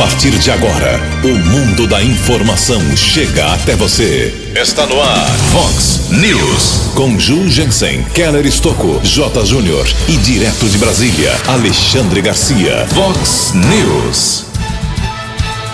partir 0.00 0.30
de 0.30 0.50
agora, 0.50 0.98
o 1.22 1.28
mundo 1.28 1.86
da 1.86 2.02
informação 2.02 2.80
chega 2.96 3.52
até 3.52 3.76
você. 3.76 4.34
Está 4.56 4.86
no 4.86 4.98
ar, 4.98 5.26
Fox 5.52 6.08
News. 6.08 6.92
Com 6.94 7.20
Ju 7.20 7.46
Jensen, 7.50 8.02
Keller 8.14 8.46
Estocco, 8.46 8.98
J. 9.04 9.44
Júnior 9.44 9.86
e 10.08 10.16
direto 10.16 10.66
de 10.70 10.78
Brasília, 10.78 11.30
Alexandre 11.46 12.22
Garcia. 12.22 12.86
Fox 12.94 13.52
News. 13.52 14.46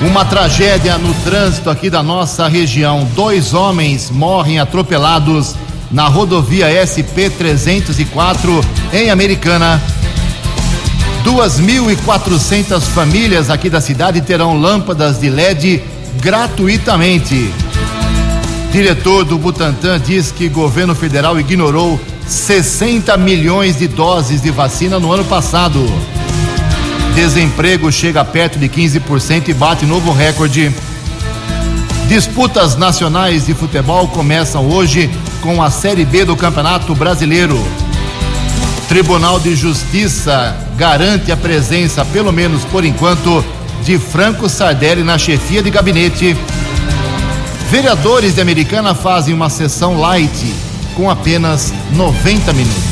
Uma 0.01 0.25
tragédia 0.25 0.99
no 0.99 1.15
trânsito 1.23 1.71
aqui 1.71 1.89
da 1.89 2.03
nossa 2.03 2.49
região. 2.49 3.09
Dois 3.15 3.55
homens 3.55 4.11
morrem 4.11 4.59
atropelados 4.59 5.55
na 5.89 6.09
rodovia 6.09 6.67
SP 6.83 7.31
304 7.31 8.61
em 8.93 9.09
Americana. 9.09 9.81
2.400 11.27 12.83
famílias 12.83 13.51
aqui 13.51 13.69
da 13.69 13.81
cidade 13.81 14.21
terão 14.21 14.57
lâmpadas 14.57 15.19
de 15.19 15.29
LED 15.29 15.83
gratuitamente. 16.23 17.53
Diretor 18.71 19.25
do 19.25 19.37
Butantan 19.37 19.99
diz 19.99 20.31
que 20.31 20.49
governo 20.49 20.95
federal 20.95 21.39
ignorou 21.41 22.01
60 22.29 23.17
milhões 23.17 23.77
de 23.77 23.89
doses 23.89 24.41
de 24.41 24.53
vacina 24.53 25.01
no 25.01 25.11
ano 25.11 25.25
passado. 25.25 25.85
Desemprego 27.17 27.91
chega 27.91 28.25
perto 28.25 28.57
de 28.57 28.69
15% 28.69 29.49
e 29.49 29.53
bate 29.53 29.85
novo 29.85 30.13
recorde. 30.13 30.73
Disputas 32.07 32.77
nacionais 32.77 33.47
de 33.47 33.53
futebol 33.53 34.07
começam 34.07 34.71
hoje 34.71 35.11
com 35.43 35.61
a 35.61 35.73
Série 35.73 36.05
B 36.05 36.25
do 36.25 36.37
Campeonato 36.37 36.95
Brasileiro. 36.95 37.59
Tribunal 38.89 39.41
de 39.41 39.57
Justiça 39.57 40.66
garante 40.77 41.33
a 41.33 41.37
presença, 41.37 42.05
pelo 42.05 42.33
menos 42.33 42.65
por 42.65 42.85
enquanto, 42.85 43.45
de 43.83 43.99
Franco 43.99 44.49
Sardelli 44.49 45.03
na 45.03 45.17
chefia 45.17 45.63
de 45.63 45.71
gabinete. 45.71 46.37
Vereadores 47.71 48.35
de 48.35 48.41
Americana 48.41 48.95
fazem 48.95 49.35
uma 49.35 49.49
sessão 49.49 49.99
light 49.99 50.55
com 50.95 51.11
apenas 51.11 51.73
90 51.93 52.53
minutos. 52.53 52.85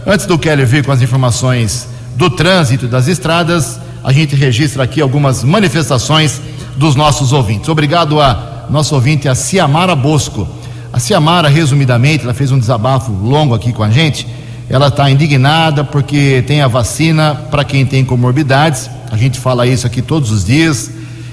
Antes 0.06 0.26
do 0.26 0.38
Kelly 0.38 0.66
vir 0.66 0.84
com 0.84 0.92
as 0.92 1.00
informações 1.00 1.88
do 2.16 2.28
trânsito 2.28 2.86
das 2.86 3.08
estradas, 3.08 3.80
a 4.04 4.12
gente 4.12 4.36
registra 4.36 4.82
aqui 4.84 5.00
algumas 5.00 5.42
manifestações 5.42 6.38
dos 6.76 6.94
nossos 6.94 7.32
ouvintes. 7.32 7.70
Obrigado 7.70 8.20
a 8.20 8.53
nosso 8.70 8.94
ouvinte, 8.94 9.28
a 9.28 9.34
Ciamara 9.34 9.94
Bosco. 9.94 10.48
A 10.92 10.98
Ciamara, 10.98 11.48
resumidamente, 11.48 12.24
ela 12.24 12.34
fez 12.34 12.52
um 12.52 12.58
desabafo 12.58 13.12
longo 13.12 13.54
aqui 13.54 13.72
com 13.72 13.82
a 13.82 13.90
gente. 13.90 14.26
Ela 14.68 14.88
está 14.88 15.10
indignada 15.10 15.84
porque 15.84 16.42
tem 16.46 16.62
a 16.62 16.68
vacina 16.68 17.34
para 17.50 17.64
quem 17.64 17.84
tem 17.84 18.04
comorbidades. 18.04 18.88
A 19.10 19.16
gente 19.16 19.38
fala 19.38 19.66
isso 19.66 19.86
aqui 19.86 20.00
todos 20.00 20.30
os 20.30 20.44
dias. 20.44 20.90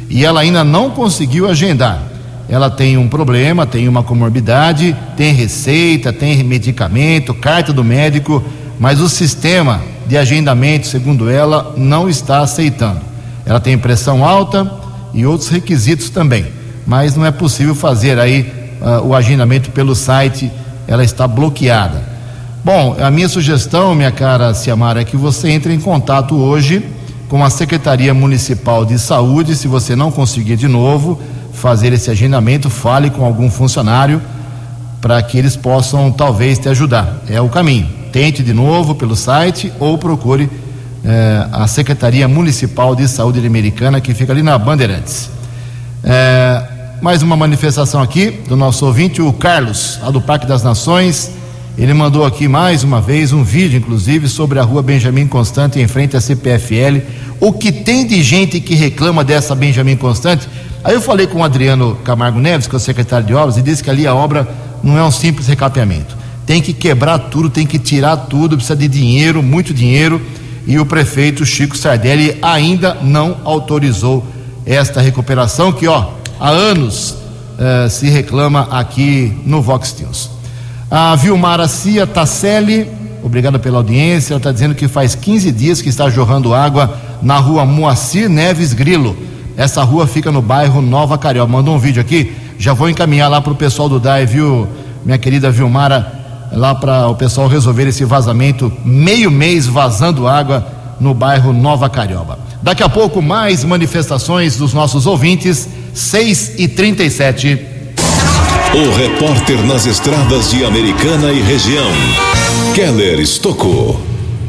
E 0.10 0.26
ela 0.26 0.42
ainda 0.42 0.64
não 0.64 0.90
conseguiu 0.90 1.48
agendar. 1.48 2.02
Ela 2.50 2.70
tem 2.70 2.98
um 2.98 3.08
problema, 3.08 3.66
tem 3.66 3.88
uma 3.88 4.04
comorbidade, 4.04 4.96
tem 5.16 5.34
receita, 5.34 6.12
tem 6.12 6.44
medicamento, 6.44 7.34
carta 7.34 7.72
do 7.72 7.84
médico, 7.84 8.44
mas 8.78 9.00
o 9.00 9.08
sistema 9.08 9.82
de 10.06 10.18
agendamento, 10.18 10.88
segundo 10.88 11.30
ela, 11.30 11.74
não 11.78 12.10
está 12.10 12.40
aceitando. 12.40 13.00
Ela 13.46 13.60
tem 13.60 13.78
pressão 13.78 14.26
alta 14.26 14.70
e 15.14 15.26
outros 15.26 15.50
requisitos 15.50 16.10
também 16.10 16.61
mas 16.92 17.16
não 17.16 17.26
é 17.26 17.32
possível 17.32 17.74
fazer 17.74 18.20
aí 18.20 18.52
uh, 18.82 19.08
o 19.08 19.16
agendamento 19.16 19.72
pelo 19.72 19.96
site, 19.96 20.52
ela 20.86 21.06
está 21.06 21.26
bloqueada. 21.26 22.04
Bom, 22.66 22.98
a 23.00 23.10
minha 23.10 23.30
sugestão, 23.30 23.96
minha 23.96 24.12
cara 24.12 24.54
Ciamara, 24.54 25.00
é 25.00 25.06
que 25.06 25.16
você 25.16 25.52
entre 25.52 25.74
em 25.74 25.80
contato 25.80 26.36
hoje 26.36 26.86
com 27.30 27.46
a 27.46 27.50
Secretaria 27.50 28.14
Municipal 28.14 28.84
de 28.84 29.00
Saúde, 29.00 29.56
se 29.56 29.70
você 29.70 29.96
não 29.96 30.12
conseguir 30.12 30.58
de 30.58 30.68
novo 30.68 31.18
fazer 31.54 31.94
esse 31.94 32.12
agendamento, 32.12 32.70
fale 32.70 33.10
com 33.10 33.24
algum 33.24 33.50
funcionário 33.50 34.22
para 35.00 35.22
que 35.22 35.38
eles 35.38 35.56
possam 35.56 36.12
talvez 36.12 36.60
te 36.60 36.68
ajudar. 36.68 37.22
É 37.30 37.40
o 37.40 37.48
caminho. 37.48 37.88
Tente 38.12 38.44
de 38.44 38.52
novo 38.52 38.96
pelo 38.96 39.16
site 39.16 39.72
ou 39.80 39.98
procure 39.98 40.50
eh, 41.06 41.48
a 41.54 41.66
Secretaria 41.68 42.28
Municipal 42.28 42.94
de 42.98 43.08
Saúde 43.08 43.48
Americana, 43.48 44.02
que 44.02 44.14
fica 44.14 44.34
ali 44.34 44.44
na 44.44 44.58
Bandeirantes. 44.58 45.30
É, 46.04 46.71
mais 47.02 47.24
uma 47.24 47.36
manifestação 47.36 48.00
aqui 48.00 48.30
do 48.48 48.56
nosso 48.56 48.86
ouvinte, 48.86 49.24
o 49.24 49.34
Carlos, 49.34 49.98
lá 50.04 50.12
do 50.12 50.22
Parque 50.22 50.46
das 50.46 50.62
Nações. 50.62 51.32
Ele 51.76 51.96
mandou 51.96 52.24
aqui 52.24 52.48
mais 52.48 52.84
uma 52.84 53.02
vez 53.02 53.34
um 53.34 53.44
vídeo, 53.44 53.80
inclusive, 53.80 54.30
sobre 54.30 54.60
a 54.60 54.62
rua 54.62 54.84
Benjamin 54.84 55.26
Constante 55.26 55.80
em 55.80 55.88
frente 55.88 56.16
à 56.16 56.22
CPFL. 56.22 57.02
O 57.40 57.54
que 57.54 57.72
tem 57.72 58.06
de 58.06 58.22
gente 58.22 58.60
que 58.60 58.76
reclama 58.76 59.24
dessa 59.24 59.56
Benjamin 59.56 59.96
Constante? 59.96 60.48
Aí 60.84 60.94
eu 60.94 61.02
falei 61.02 61.26
com 61.26 61.40
o 61.40 61.44
Adriano 61.44 61.96
Camargo 62.04 62.40
Neves, 62.40 62.68
que 62.68 62.76
é 62.76 62.78
o 62.78 62.80
secretário 62.80 63.26
de 63.26 63.34
obras, 63.34 63.58
e 63.58 63.64
disse 63.64 63.84
que 63.84 63.90
ali 63.90 64.06
a 64.06 64.14
obra 64.14 64.48
não 64.84 64.96
é 64.96 65.04
um 65.04 65.12
simples 65.12 65.48
recapeamento. 65.48 66.16
Tem 66.46 66.62
que 66.62 66.72
quebrar 66.72 67.18
tudo, 67.18 67.50
tem 67.50 67.66
que 67.66 67.80
tirar 67.80 68.16
tudo, 68.16 68.58
precisa 68.58 68.76
de 68.76 68.88
dinheiro, 68.88 69.42
muito 69.42 69.74
dinheiro. 69.74 70.22
E 70.68 70.78
o 70.78 70.86
prefeito 70.86 71.48
Chico 71.48 71.76
Sardelli 71.76 72.38
ainda 72.44 72.96
não 73.02 73.38
autorizou 73.44 74.24
esta 74.68 75.02
recuperação 75.02 75.72
que, 75.72 75.88
ó, 75.88 76.21
há 76.42 76.50
anos 76.50 77.16
eh, 77.60 77.88
se 77.88 78.10
reclama 78.10 78.68
aqui 78.72 79.32
no 79.46 79.62
Vox 79.62 79.96
News. 80.00 80.32
A 80.90 81.16
Vilmara 81.16 81.68
Cia 81.68 82.08
Tasselli, 82.08 82.90
obrigada 83.24 83.60
pela 83.60 83.78
audiência, 83.78 84.34
ela 84.34 84.40
está 84.40 84.52
dizendo 84.52 84.74
que 84.74 84.88
faz 84.88 85.14
15 85.14 85.52
dias 85.52 85.82
que 85.84 85.90
está 85.90 86.10
jorrando 86.10 86.56
água 86.56 86.98
na 87.22 87.38
rua 87.38 87.64
Moacir 87.64 88.28
Neves 88.28 88.74
Grilo. 88.74 89.16
Essa 89.56 89.84
rua 89.84 90.08
fica 90.08 90.32
no 90.32 90.42
bairro 90.42 90.82
Nova 90.82 91.16
Carioca. 91.16 91.52
Mandou 91.52 91.76
um 91.76 91.80
vídeo 91.80 92.02
aqui, 92.02 92.34
já 92.58 92.74
vou 92.74 92.90
encaminhar 92.90 93.30
lá 93.30 93.40
para 93.40 93.54
o 93.54 93.56
pessoal 93.56 93.88
do 93.88 94.00
DAE, 94.00 94.26
viu, 94.26 94.68
minha 95.06 95.20
querida 95.20 95.52
Vilmara, 95.52 96.50
lá 96.52 96.74
para 96.74 97.08
o 97.08 97.16
pessoal 97.16 97.48
resolver 97.48 97.88
esse 97.88 98.04
vazamento, 98.04 98.74
meio 98.84 99.30
mês 99.30 99.68
vazando 99.68 100.28
água 100.28 100.66
no 101.00 101.14
bairro 101.14 101.54
Nova 101.54 101.88
Carioba. 101.88 102.40
Daqui 102.64 102.82
a 102.82 102.90
pouco, 102.90 103.22
mais 103.22 103.64
manifestações 103.64 104.58
dos 104.58 104.74
nossos 104.74 105.06
ouvintes, 105.06 105.70
6 105.94 106.54
e 106.58 106.68
37 106.70 107.60
O 108.74 108.96
repórter 108.96 109.62
nas 109.66 109.86
estradas 109.86 110.50
de 110.50 110.64
Americana 110.64 111.32
e 111.34 111.42
região, 111.42 111.92
Keller 112.74 113.20
Estocou. 113.20 114.00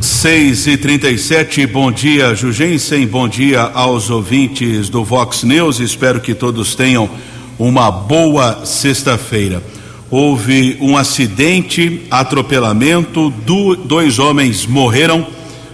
6 0.01 0.67
e 0.69 0.77
37 0.77 1.67
bom 1.67 1.91
dia, 1.91 2.35
Jugensen, 2.35 3.07
bom 3.07 3.27
dia 3.27 3.63
aos 3.63 4.09
ouvintes 4.09 4.89
do 4.89 5.03
Vox 5.05 5.43
News. 5.43 5.81
Espero 5.81 6.21
que 6.21 6.35
todos 6.35 6.77
tenham 6.77 7.11
uma 7.59 7.91
boa 7.91 8.65
sexta-feira. 8.65 9.63
Houve 10.11 10.77
um 10.81 10.97
acidente, 10.97 12.03
atropelamento, 12.11 13.33
dois 13.85 14.19
homens 14.19 14.65
morreram 14.67 15.27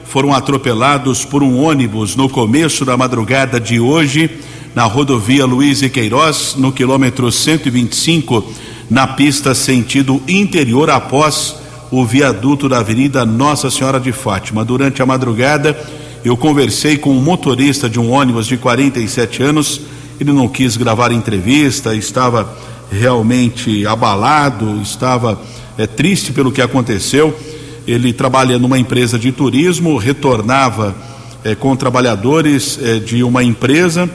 foram 0.08 0.32
atropelados 0.32 1.22
por 1.26 1.42
um 1.42 1.62
ônibus 1.62 2.16
no 2.16 2.30
começo 2.30 2.82
da 2.82 2.96
madrugada 2.96 3.60
de 3.60 3.78
hoje, 3.78 4.30
na 4.78 4.84
rodovia 4.84 5.44
Luiz 5.44 5.82
e 5.82 5.90
Queiroz, 5.90 6.54
no 6.56 6.70
quilômetro 6.70 7.32
125, 7.32 8.44
na 8.88 9.08
pista 9.08 9.52
sentido 9.52 10.22
interior 10.28 10.88
após 10.88 11.56
o 11.90 12.06
viaduto 12.06 12.68
da 12.68 12.78
Avenida 12.78 13.26
Nossa 13.26 13.72
Senhora 13.72 13.98
de 13.98 14.12
Fátima. 14.12 14.64
Durante 14.64 15.02
a 15.02 15.06
madrugada, 15.06 15.76
eu 16.24 16.36
conversei 16.36 16.96
com 16.96 17.10
um 17.10 17.20
motorista 17.20 17.90
de 17.90 17.98
um 17.98 18.12
ônibus 18.12 18.46
de 18.46 18.56
47 18.56 19.42
anos. 19.42 19.80
Ele 20.20 20.32
não 20.32 20.46
quis 20.46 20.76
gravar 20.76 21.10
entrevista, 21.10 21.92
estava 21.92 22.48
realmente 22.88 23.84
abalado, 23.84 24.80
estava 24.80 25.42
é, 25.76 25.88
triste 25.88 26.30
pelo 26.30 26.52
que 26.52 26.62
aconteceu. 26.62 27.36
Ele 27.84 28.12
trabalha 28.12 28.60
numa 28.60 28.78
empresa 28.78 29.18
de 29.18 29.32
turismo, 29.32 29.96
retornava 29.96 30.94
é, 31.42 31.56
com 31.56 31.74
trabalhadores 31.74 32.78
é, 32.80 33.00
de 33.00 33.24
uma 33.24 33.42
empresa. 33.42 34.08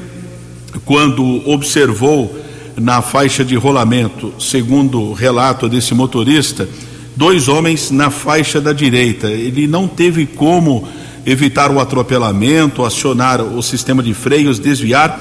Quando 0.86 1.48
observou 1.50 2.36
na 2.78 3.02
faixa 3.02 3.46
de 3.46 3.56
rolamento, 3.56 4.34
segundo 4.40 5.00
o 5.00 5.14
relato 5.14 5.70
desse 5.70 5.94
motorista, 5.94 6.68
dois 7.16 7.48
homens 7.48 7.92
na 7.92 8.10
faixa 8.10 8.60
da 8.60 8.74
direita. 8.74 9.28
Ele 9.28 9.68
não 9.68 9.88
teve 9.88 10.26
como 10.26 10.88
evitar 11.26 11.72
o 11.72 11.80
atropelamento, 11.80 12.84
acionar 12.84 13.42
o 13.42 13.62
sistema 13.62 14.04
de 14.04 14.14
freios, 14.14 14.60
desviar, 14.60 15.20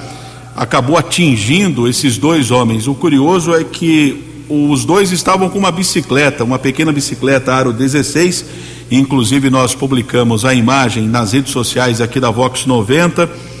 acabou 0.55 0.97
atingindo 0.97 1.87
esses 1.87 2.17
dois 2.17 2.51
homens. 2.51 2.87
O 2.87 2.95
curioso 2.95 3.53
é 3.53 3.63
que 3.63 4.23
os 4.49 4.83
dois 4.83 5.11
estavam 5.11 5.49
com 5.49 5.57
uma 5.57 5.71
bicicleta, 5.71 6.43
uma 6.43 6.59
pequena 6.59 6.91
bicicleta 6.91 7.53
Aro 7.53 7.71
16, 7.71 8.45
inclusive 8.91 9.49
nós 9.49 9.73
publicamos 9.73 10.43
a 10.43 10.53
imagem 10.53 11.07
nas 11.07 11.31
redes 11.31 11.51
sociais 11.51 12.01
aqui 12.01 12.19
da 12.19 12.29
Vox 12.29 12.65
90. 12.65 13.52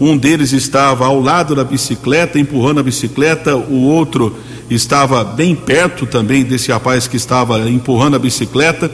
Um 0.00 0.16
deles 0.16 0.52
estava 0.52 1.06
ao 1.06 1.20
lado 1.20 1.54
da 1.54 1.62
bicicleta, 1.62 2.38
empurrando 2.38 2.80
a 2.80 2.82
bicicleta, 2.82 3.56
o 3.56 3.82
outro 3.82 4.36
estava 4.68 5.22
bem 5.22 5.54
perto 5.54 6.04
também 6.04 6.42
desse 6.42 6.72
rapaz 6.72 7.06
que 7.06 7.16
estava 7.16 7.70
empurrando 7.70 8.16
a 8.16 8.18
bicicleta. 8.18 8.90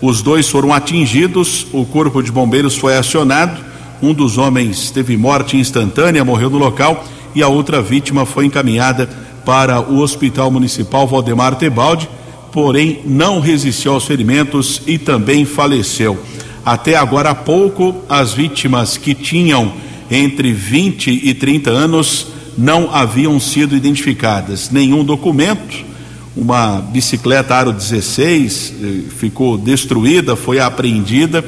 Os 0.00 0.22
dois 0.22 0.48
foram 0.48 0.72
atingidos, 0.72 1.66
o 1.72 1.84
corpo 1.84 2.20
de 2.20 2.32
bombeiros 2.32 2.76
foi 2.76 2.96
acionado. 2.96 3.60
Um 4.02 4.12
dos 4.12 4.38
homens 4.38 4.90
teve 4.90 5.16
morte 5.16 5.56
instantânea, 5.56 6.24
morreu 6.24 6.50
no 6.50 6.58
local, 6.58 7.04
e 7.32 7.42
a 7.42 7.48
outra 7.48 7.80
vítima 7.80 8.26
foi 8.26 8.46
encaminhada 8.46 9.08
para 9.44 9.80
o 9.80 10.00
Hospital 10.00 10.50
Municipal 10.50 11.06
Valdemar 11.06 11.54
Tebaldi, 11.54 12.08
porém 12.50 13.02
não 13.04 13.38
resistiu 13.38 13.92
aos 13.92 14.04
ferimentos 14.04 14.82
e 14.84 14.98
também 14.98 15.44
faleceu. 15.44 16.18
Até 16.64 16.96
agora 16.96 17.30
há 17.30 17.34
pouco, 17.34 18.02
as 18.08 18.32
vítimas 18.32 18.96
que 18.96 19.14
tinham 19.14 19.72
entre 20.10 20.52
20 20.52 21.10
e 21.22 21.32
30 21.34 21.70
anos 21.70 22.26
não 22.58 22.92
haviam 22.92 23.38
sido 23.38 23.76
identificadas. 23.76 24.70
Nenhum 24.70 25.04
documento, 25.04 25.84
uma 26.36 26.80
bicicleta 26.80 27.54
Aro 27.54 27.72
16 27.72 28.74
eh, 28.82 28.86
ficou 29.18 29.56
destruída, 29.56 30.34
foi 30.34 30.58
apreendida. 30.58 31.44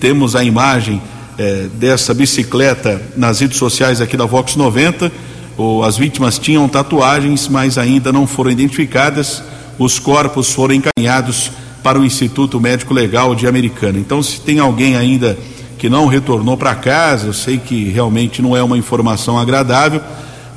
Temos 0.00 0.34
a 0.34 0.42
imagem 0.42 1.02
eh, 1.38 1.68
dessa 1.74 2.14
bicicleta 2.14 3.00
nas 3.16 3.40
redes 3.40 3.58
sociais 3.58 4.00
aqui 4.00 4.16
da 4.16 4.24
Vox 4.24 4.56
90. 4.56 5.12
Oh, 5.56 5.82
as 5.82 5.96
vítimas 5.96 6.38
tinham 6.38 6.68
tatuagens, 6.68 7.48
mas 7.48 7.76
ainda 7.76 8.12
não 8.12 8.26
foram 8.26 8.50
identificadas. 8.50 9.42
Os 9.78 9.98
corpos 9.98 10.52
foram 10.52 10.74
encaminhados 10.74 11.50
para 11.82 11.98
o 11.98 12.04
Instituto 12.04 12.60
Médico 12.60 12.94
Legal 12.94 13.34
de 13.34 13.46
Americana. 13.46 13.98
Então, 13.98 14.22
se 14.22 14.40
tem 14.40 14.58
alguém 14.58 14.96
ainda 14.96 15.38
que 15.78 15.88
não 15.88 16.06
retornou 16.06 16.56
para 16.56 16.74
casa, 16.74 17.28
eu 17.28 17.32
sei 17.32 17.56
que 17.56 17.84
realmente 17.84 18.42
não 18.42 18.56
é 18.56 18.62
uma 18.62 18.76
informação 18.76 19.38
agradável, 19.38 20.00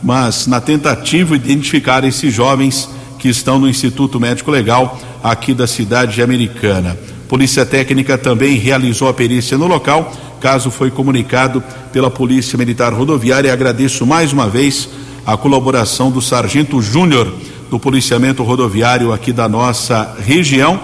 mas 0.01 0.47
na 0.47 0.59
tentativa 0.59 1.37
de 1.37 1.51
identificar 1.51 2.03
esses 2.03 2.33
jovens 2.33 2.89
que 3.19 3.29
estão 3.29 3.59
no 3.59 3.69
Instituto 3.69 4.19
Médico 4.19 4.49
Legal 4.49 4.99
aqui 5.23 5.53
da 5.53 5.67
cidade 5.67 6.15
de 6.15 6.23
Americana. 6.23 6.97
Polícia 7.29 7.65
Técnica 7.65 8.17
também 8.17 8.57
realizou 8.57 9.07
a 9.07 9.13
perícia 9.13 9.57
no 9.57 9.67
local. 9.67 10.11
Caso 10.41 10.71
foi 10.71 10.89
comunicado 10.89 11.63
pela 11.93 12.09
Polícia 12.09 12.57
Militar 12.57 12.91
Rodoviária. 12.91 13.53
Agradeço 13.53 14.07
mais 14.07 14.33
uma 14.33 14.49
vez 14.49 14.89
a 15.25 15.37
colaboração 15.37 16.09
do 16.09 16.19
Sargento 16.19 16.81
Júnior 16.81 17.31
do 17.69 17.79
Policiamento 17.79 18.41
Rodoviário 18.43 19.13
aqui 19.13 19.31
da 19.31 19.47
nossa 19.47 20.15
região. 20.19 20.79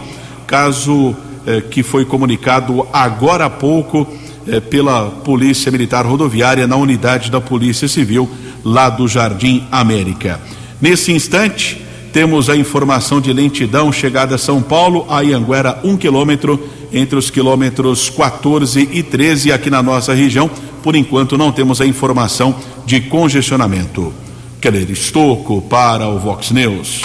Caso 0.46 1.16
eh, 1.48 1.62
que 1.62 1.82
foi 1.82 2.04
comunicado 2.04 2.86
agora 2.92 3.46
há 3.46 3.50
pouco 3.50 4.06
eh, 4.46 4.60
pela 4.60 5.06
Polícia 5.06 5.72
Militar 5.72 6.06
Rodoviária 6.06 6.68
na 6.68 6.76
unidade 6.76 7.32
da 7.32 7.40
Polícia 7.40 7.88
Civil 7.88 8.30
lá 8.66 8.90
do 8.90 9.08
Jardim 9.08 9.66
América. 9.72 10.42
Nesse 10.82 11.14
instante, 11.14 11.82
temos 12.12 12.50
a 12.50 12.56
informação 12.58 13.22
de 13.22 13.32
lentidão 13.32 13.94
chegada 13.94 14.36
a 14.36 14.38
São 14.38 14.62
Paulo, 14.62 15.06
a 15.10 15.22
Ianguera, 15.22 15.80
um 15.86 15.96
quilômetro, 15.96 16.60
entre 16.92 17.18
os 17.18 17.30
quilômetros 17.30 18.10
14 18.10 18.90
e 18.92 19.02
13 19.02 19.54
aqui 19.54 19.70
na 19.70 19.82
nossa 19.82 20.14
região. 20.14 20.52
Por 20.84 20.98
enquanto, 20.98 21.38
não 21.38 21.52
temos 21.54 21.80
a 21.80 21.86
informação 21.86 22.56
de 22.86 23.00
congestionamento. 23.00 24.14
Keller 24.60 24.92
Estocco 24.92 25.62
para 25.62 26.10
o 26.10 26.20
Vox 26.20 26.52
News. 26.52 27.04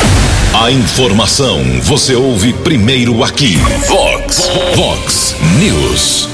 A 0.55 0.71
informação 0.71 1.63
você 1.81 2.15
ouve 2.15 2.53
primeiro 2.53 3.25
aqui. 3.25 3.57
Vox, 3.89 4.51
Vox 4.77 5.35
News. 5.59 6.29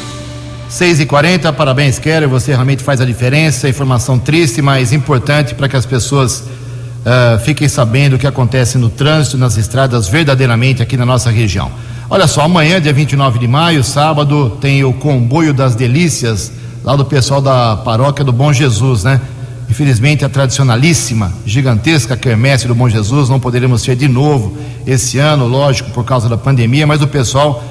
6 0.69 1.01
e 1.01 1.07
40 1.07 1.53
parabéns, 1.53 2.01
Keller. 2.01 2.29
Você 2.29 2.51
realmente 2.51 2.83
faz 2.83 3.01
a 3.01 3.05
diferença. 3.05 3.69
Informação 3.69 4.19
triste, 4.19 4.61
mas 4.61 4.93
importante 4.93 5.55
para 5.55 5.69
que 5.69 5.77
as 5.77 5.87
pessoas 5.87 6.41
uh, 6.41 7.39
fiquem 7.45 7.69
sabendo 7.69 8.17
o 8.17 8.19
que 8.19 8.27
acontece 8.27 8.77
no 8.77 8.91
trânsito, 8.91 9.39
nas 9.39 9.57
estradas, 9.57 10.09
verdadeiramente 10.09 10.83
aqui 10.83 10.97
na 10.97 11.07
nossa 11.07 11.31
região. 11.31 11.71
Olha 12.11 12.27
só, 12.27 12.43
amanhã, 12.43 12.81
dia 12.81 12.93
29 12.93 13.39
de 13.39 13.47
maio, 13.47 13.85
sábado, 13.85 14.59
tem 14.61 14.83
o 14.83 14.93
Comboio 14.93 15.55
das 15.55 15.77
Delícias, 15.77 16.51
lá 16.83 16.97
do 16.97 17.05
pessoal 17.05 17.41
da 17.41 17.77
paróquia 17.77 18.25
do 18.25 18.33
Bom 18.33 18.53
Jesus, 18.53 19.05
né? 19.05 19.21
Infelizmente, 19.69 20.25
a 20.25 20.29
tradicionalíssima, 20.29 21.33
gigantesca 21.45 22.17
quermesse 22.17 22.67
do 22.67 22.75
Bom 22.75 22.89
Jesus 22.89 23.29
não 23.29 23.39
poderemos 23.39 23.83
ter 23.83 23.95
de 23.95 24.09
novo 24.09 24.57
esse 24.87 25.19
ano, 25.19 25.47
lógico, 25.47 25.91
por 25.91 26.05
causa 26.05 26.29
da 26.29 26.39
pandemia, 26.39 26.87
mas 26.87 27.03
o 27.03 27.07
pessoal 27.07 27.63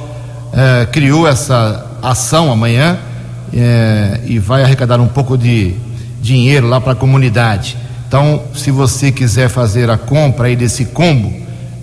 uh, 0.54 0.92
criou 0.92 1.28
essa 1.28 1.98
ação 2.02 2.52
amanhã 2.52 3.00
é, 3.54 4.22
e 4.26 4.40
vai 4.40 4.64
arrecadar 4.64 5.00
um 5.00 5.08
pouco 5.08 5.38
de 5.38 5.74
dinheiro 6.22 6.68
lá 6.68 6.80
para 6.80 6.94
a 6.94 6.96
comunidade. 6.96 7.78
Então, 8.08 8.44
se 8.54 8.72
você 8.72 9.12
quiser 9.12 9.50
fazer 9.50 9.90
a 9.90 9.98
compra 9.98 10.48
aí 10.48 10.56
desse 10.56 10.86
combo 10.86 11.34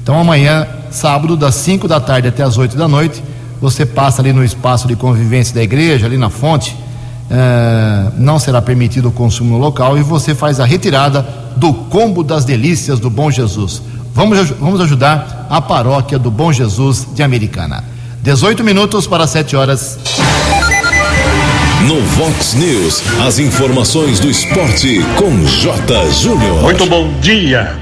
Então 0.00 0.20
amanhã, 0.20 0.64
sábado, 0.92 1.36
das 1.36 1.56
5 1.56 1.88
da 1.88 1.98
tarde 1.98 2.28
até 2.28 2.44
as 2.44 2.56
8 2.56 2.76
da 2.76 2.86
noite, 2.86 3.20
você 3.60 3.84
passa 3.84 4.22
ali 4.22 4.32
no 4.32 4.44
espaço 4.44 4.86
de 4.86 4.94
convivência 4.94 5.56
da 5.56 5.62
igreja, 5.64 6.06
ali 6.06 6.16
na 6.16 6.30
fonte, 6.30 6.76
uh, 7.30 8.12
não 8.16 8.38
será 8.38 8.60
permitido 8.60 9.08
o 9.08 9.12
consumo 9.12 9.56
no 9.56 9.58
local 9.58 9.98
e 9.98 10.02
você 10.02 10.34
faz 10.34 10.60
a 10.60 10.64
retirada 10.64 11.26
do 11.56 11.72
combo 11.72 12.22
das 12.22 12.44
delícias 12.44 12.98
do 12.98 13.10
Bom 13.10 13.30
Jesus. 13.30 13.82
Vamos, 14.14 14.50
vamos 14.50 14.80
ajudar 14.80 15.46
a 15.48 15.60
paróquia 15.60 16.18
do 16.18 16.30
Bom 16.30 16.52
Jesus 16.52 17.06
de 17.14 17.22
Americana. 17.22 17.84
18 18.22 18.64
minutos 18.64 19.06
para 19.06 19.26
7 19.26 19.56
horas. 19.56 19.98
No 21.86 22.00
Vox 22.02 22.54
News, 22.54 23.02
as 23.24 23.38
informações 23.38 24.18
do 24.20 24.28
esporte 24.28 25.00
com 25.16 25.44
J. 25.46 26.10
Júnior. 26.10 26.62
Muito 26.62 26.84
bom 26.86 27.12
dia. 27.20 27.78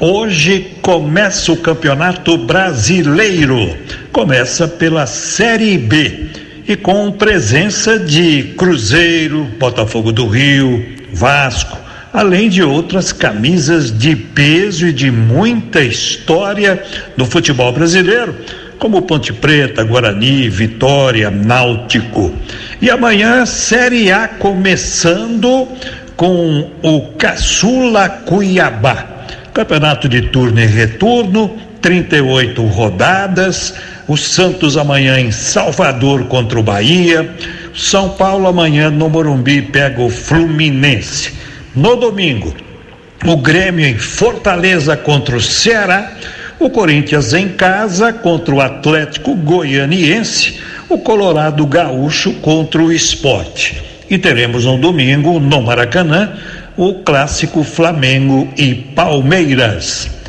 Hoje 0.00 0.76
começa 0.82 1.52
o 1.52 1.56
Campeonato 1.56 2.36
Brasileiro. 2.38 3.76
Começa 4.12 4.66
pela 4.66 5.06
Série 5.06 5.78
B 5.78 6.43
e 6.66 6.76
com 6.76 7.12
presença 7.12 7.98
de 7.98 8.54
Cruzeiro, 8.56 9.44
Botafogo 9.58 10.12
do 10.12 10.26
Rio, 10.26 10.84
Vasco, 11.12 11.78
além 12.12 12.48
de 12.48 12.62
outras 12.62 13.12
camisas 13.12 13.96
de 13.96 14.16
peso 14.16 14.86
e 14.86 14.92
de 14.92 15.10
muita 15.10 15.80
história 15.82 16.82
do 17.16 17.26
futebol 17.26 17.72
brasileiro 17.72 18.34
como 18.78 19.02
Ponte 19.02 19.32
Preta, 19.32 19.82
Guarani, 19.82 20.48
Vitória, 20.48 21.30
Náutico. 21.30 22.34
E 22.82 22.90
amanhã, 22.90 23.46
Série 23.46 24.12
A 24.12 24.28
começando 24.28 25.68
com 26.16 26.70
o 26.82 27.00
Caçula 27.16 28.08
Cuiabá. 28.08 29.26
Campeonato 29.52 30.08
de 30.08 30.22
turno 30.22 30.60
e 30.60 30.66
retorno, 30.66 31.56
38 31.84 32.64
rodadas. 32.64 33.74
O 34.08 34.16
Santos 34.16 34.78
amanhã 34.78 35.20
em 35.20 35.30
Salvador 35.30 36.24
contra 36.24 36.58
o 36.58 36.62
Bahia. 36.62 37.28
São 37.74 38.08
Paulo 38.08 38.46
amanhã 38.46 38.88
no 38.88 39.10
Morumbi 39.10 39.60
pega 39.60 40.00
o 40.00 40.08
Fluminense. 40.08 41.34
No 41.76 41.94
domingo, 41.94 42.54
o 43.26 43.36
Grêmio 43.36 43.84
em 43.84 43.98
Fortaleza 43.98 44.96
contra 44.96 45.36
o 45.36 45.40
Ceará. 45.42 46.10
O 46.58 46.70
Corinthians 46.70 47.34
em 47.34 47.48
casa 47.48 48.14
contra 48.14 48.54
o 48.54 48.62
Atlético 48.62 49.34
Goianiense. 49.34 50.60
O 50.88 50.96
Colorado 50.96 51.66
Gaúcho 51.66 52.32
contra 52.40 52.82
o 52.82 52.90
Esporte. 52.90 53.82
E 54.08 54.16
teremos 54.16 54.64
no 54.64 54.78
domingo, 54.78 55.38
no 55.38 55.60
Maracanã, 55.60 56.32
o 56.78 56.94
clássico 56.94 57.62
Flamengo 57.62 58.48
e 58.56 58.74
Palmeiras. 58.74 60.23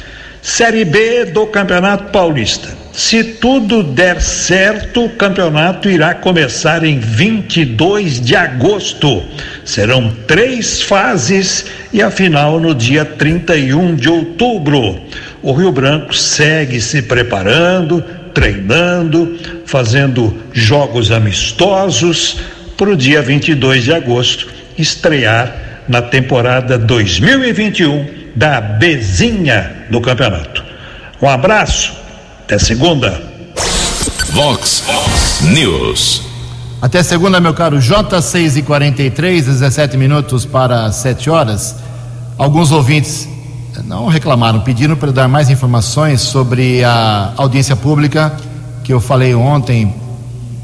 Série 0.45 0.85
B 0.85 1.25
do 1.25 1.47
Campeonato 1.47 2.11
Paulista. 2.11 2.69
Se 2.93 3.23
tudo 3.23 3.81
der 3.81 4.21
certo, 4.21 5.05
o 5.05 5.09
campeonato 5.09 5.89
irá 5.89 6.13
começar 6.13 6.83
em 6.83 6.99
22 6.99 8.21
de 8.21 8.35
agosto. 8.35 9.23
Serão 9.65 10.15
três 10.27 10.83
fases 10.83 11.65
e 11.91 11.99
a 11.99 12.11
final 12.11 12.59
no 12.59 12.75
dia 12.75 13.03
31 13.03 13.95
de 13.95 14.07
outubro. 14.07 15.01
O 15.41 15.51
Rio 15.51 15.71
Branco 15.71 16.15
segue 16.15 16.79
se 16.79 17.01
preparando, 17.01 18.03
treinando, 18.31 19.39
fazendo 19.65 20.43
jogos 20.53 21.11
amistosos 21.11 22.37
para 22.77 22.91
o 22.91 22.95
dia 22.95 23.19
22 23.19 23.83
de 23.83 23.93
agosto 23.93 24.47
estrear 24.77 25.83
na 25.87 26.03
temporada 26.03 26.77
2021 26.77 28.24
da 28.35 28.59
Bezinha 28.59 29.85
do 29.89 30.01
campeonato. 30.01 30.63
Um 31.21 31.29
abraço, 31.29 31.93
até 32.43 32.59
segunda. 32.59 33.23
Vox 34.31 34.83
News. 35.41 36.23
Até 36.81 37.01
segunda, 37.01 37.39
meu 37.39 37.53
caro 37.53 37.77
J6 37.77 38.57
e 38.57 38.61
43, 38.61 39.45
17 39.45 39.95
minutos 39.95 40.45
para 40.45 40.91
7 40.91 41.29
horas. 41.29 41.75
Alguns 42.37 42.71
ouvintes 42.71 43.27
não 43.85 44.07
reclamaram, 44.07 44.59
pediram 44.59 44.95
para 44.95 45.11
dar 45.11 45.27
mais 45.27 45.49
informações 45.49 46.21
sobre 46.21 46.83
a 46.83 47.31
audiência 47.37 47.75
pública 47.75 48.35
que 48.83 48.91
eu 48.91 48.99
falei 48.99 49.33
ontem 49.33 49.95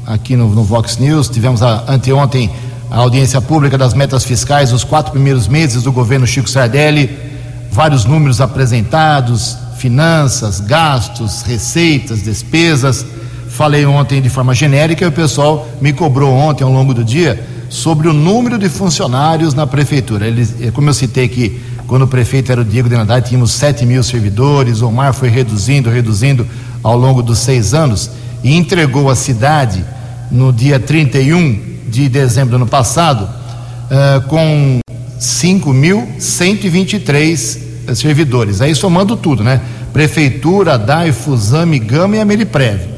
aqui 0.06 0.36
no, 0.36 0.48
no 0.50 0.62
Vox 0.62 0.98
News. 0.98 1.30
Tivemos 1.30 1.62
a, 1.62 1.84
anteontem 1.88 2.50
a 2.90 2.98
audiência 2.98 3.40
pública 3.40 3.78
das 3.78 3.94
metas 3.94 4.24
fiscais, 4.24 4.72
os 4.72 4.84
quatro 4.84 5.12
primeiros 5.12 5.48
meses 5.48 5.82
do 5.82 5.90
governo 5.90 6.26
Chico 6.26 6.48
Sardelli 6.48 7.31
vários 7.72 8.04
números 8.04 8.40
apresentados, 8.40 9.56
finanças, 9.78 10.60
gastos, 10.60 11.42
receitas, 11.42 12.22
despesas. 12.22 13.04
Falei 13.48 13.84
ontem 13.86 14.20
de 14.20 14.28
forma 14.28 14.54
genérica 14.54 15.04
e 15.04 15.08
o 15.08 15.12
pessoal 15.12 15.66
me 15.80 15.92
cobrou 15.92 16.32
ontem, 16.32 16.62
ao 16.62 16.70
longo 16.70 16.94
do 16.94 17.02
dia, 17.02 17.44
sobre 17.68 18.08
o 18.08 18.12
número 18.12 18.58
de 18.58 18.68
funcionários 18.68 19.54
na 19.54 19.66
prefeitura. 19.66 20.26
Eles, 20.26 20.54
eh, 20.60 20.70
como 20.70 20.90
eu 20.90 20.94
citei 20.94 21.26
que 21.26 21.60
quando 21.86 22.02
o 22.02 22.08
prefeito 22.08 22.52
era 22.52 22.60
o 22.60 22.64
Diego 22.64 22.88
de 22.88 22.96
Nadai, 22.96 23.22
tínhamos 23.22 23.52
7 23.52 23.84
mil 23.84 24.02
servidores, 24.02 24.82
o 24.82 24.88
Omar 24.88 25.14
foi 25.14 25.30
reduzindo, 25.30 25.90
reduzindo 25.90 26.46
ao 26.82 26.96
longo 26.96 27.22
dos 27.22 27.38
seis 27.38 27.74
anos 27.74 28.10
e 28.42 28.54
entregou 28.54 29.10
a 29.10 29.16
cidade 29.16 29.84
no 30.30 30.52
dia 30.52 30.80
31 30.80 31.60
de 31.88 32.08
dezembro 32.08 32.50
do 32.50 32.56
ano 32.56 32.66
passado 32.66 33.24
uh, 33.24 34.20
com 34.28 34.80
5.123 35.18 37.61
servidores. 37.94 38.60
Aí 38.60 38.74
somando 38.74 39.16
tudo, 39.16 39.42
né? 39.42 39.60
Prefeitura, 39.92 40.78
DAI, 40.78 41.12
Fusame, 41.12 41.78
Gama 41.78 42.16
e 42.16 42.20
Ameriprev. 42.20 42.92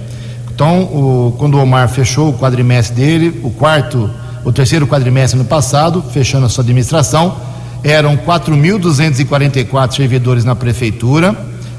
Então, 0.55 0.83
o, 0.83 1.35
quando 1.37 1.55
o 1.55 1.63
Omar 1.63 1.89
fechou 1.89 2.31
o 2.31 2.35
quadrimestre 2.35 2.95
dele, 2.95 3.41
o 3.43 3.51
quarto, 3.51 4.09
o 4.45 4.53
terceiro 4.53 4.87
quadrimestre 4.87 5.37
no 5.37 5.45
passado, 5.45 6.05
fechando 6.13 6.47
a 6.47 6.49
sua 6.49 6.63
administração, 6.63 7.37
eram 7.83 8.17
4.244 8.17 9.97
servidores 9.97 10.45
na 10.45 10.55
prefeitura, 10.55 11.37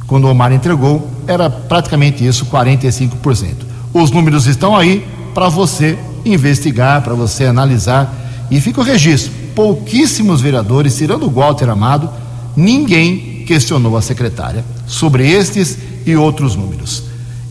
Quando 0.05 0.25
o 0.25 0.31
Omar 0.31 0.51
entregou, 0.51 1.10
era 1.25 1.50
praticamente 1.50 2.27
isso, 2.27 2.46
45%. 2.48 3.65
Os 3.93 4.12
números 4.12 4.48
estão 4.48 4.75
aí 4.75 5.07
para 5.34 5.48
você 5.48 5.98
investigar, 6.25 7.01
para 7.01 7.13
você 7.13 7.46
analisar. 7.46 8.13
E 8.51 8.60
fica 8.62 8.81
o 8.81 8.84
registro 8.84 9.47
pouquíssimos 9.58 10.40
vereadores, 10.40 10.96
tirando 10.96 11.26
o 11.26 11.32
Walter 11.32 11.68
Amado, 11.68 12.12
ninguém 12.56 13.44
questionou 13.48 13.98
a 13.98 14.04
secretária 14.04 14.64
sobre 14.86 15.28
estes 15.28 15.76
e 16.06 16.16
outros 16.16 16.56
números. 16.56 17.02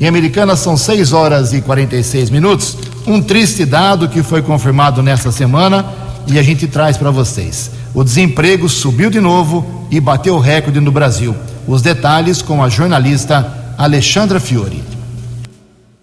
Em 0.00 0.06
Americana 0.06 0.54
são 0.54 0.76
6 0.76 1.12
horas 1.12 1.52
e 1.52 1.60
46 1.60 2.30
minutos. 2.30 2.76
Um 3.08 3.20
triste 3.20 3.64
dado 3.64 4.08
que 4.08 4.22
foi 4.22 4.40
confirmado 4.40 5.02
nesta 5.02 5.32
semana 5.32 5.84
e 6.28 6.38
a 6.38 6.42
gente 6.44 6.68
traz 6.68 6.96
para 6.96 7.10
vocês. 7.10 7.72
O 7.92 8.04
desemprego 8.04 8.68
subiu 8.68 9.10
de 9.10 9.20
novo 9.20 9.88
e 9.90 9.98
bateu 9.98 10.38
recorde 10.38 10.78
no 10.78 10.92
Brasil. 10.92 11.34
Os 11.66 11.82
detalhes 11.82 12.40
com 12.40 12.62
a 12.62 12.68
jornalista 12.68 13.74
Alexandra 13.76 14.38
Fiore. 14.38 14.95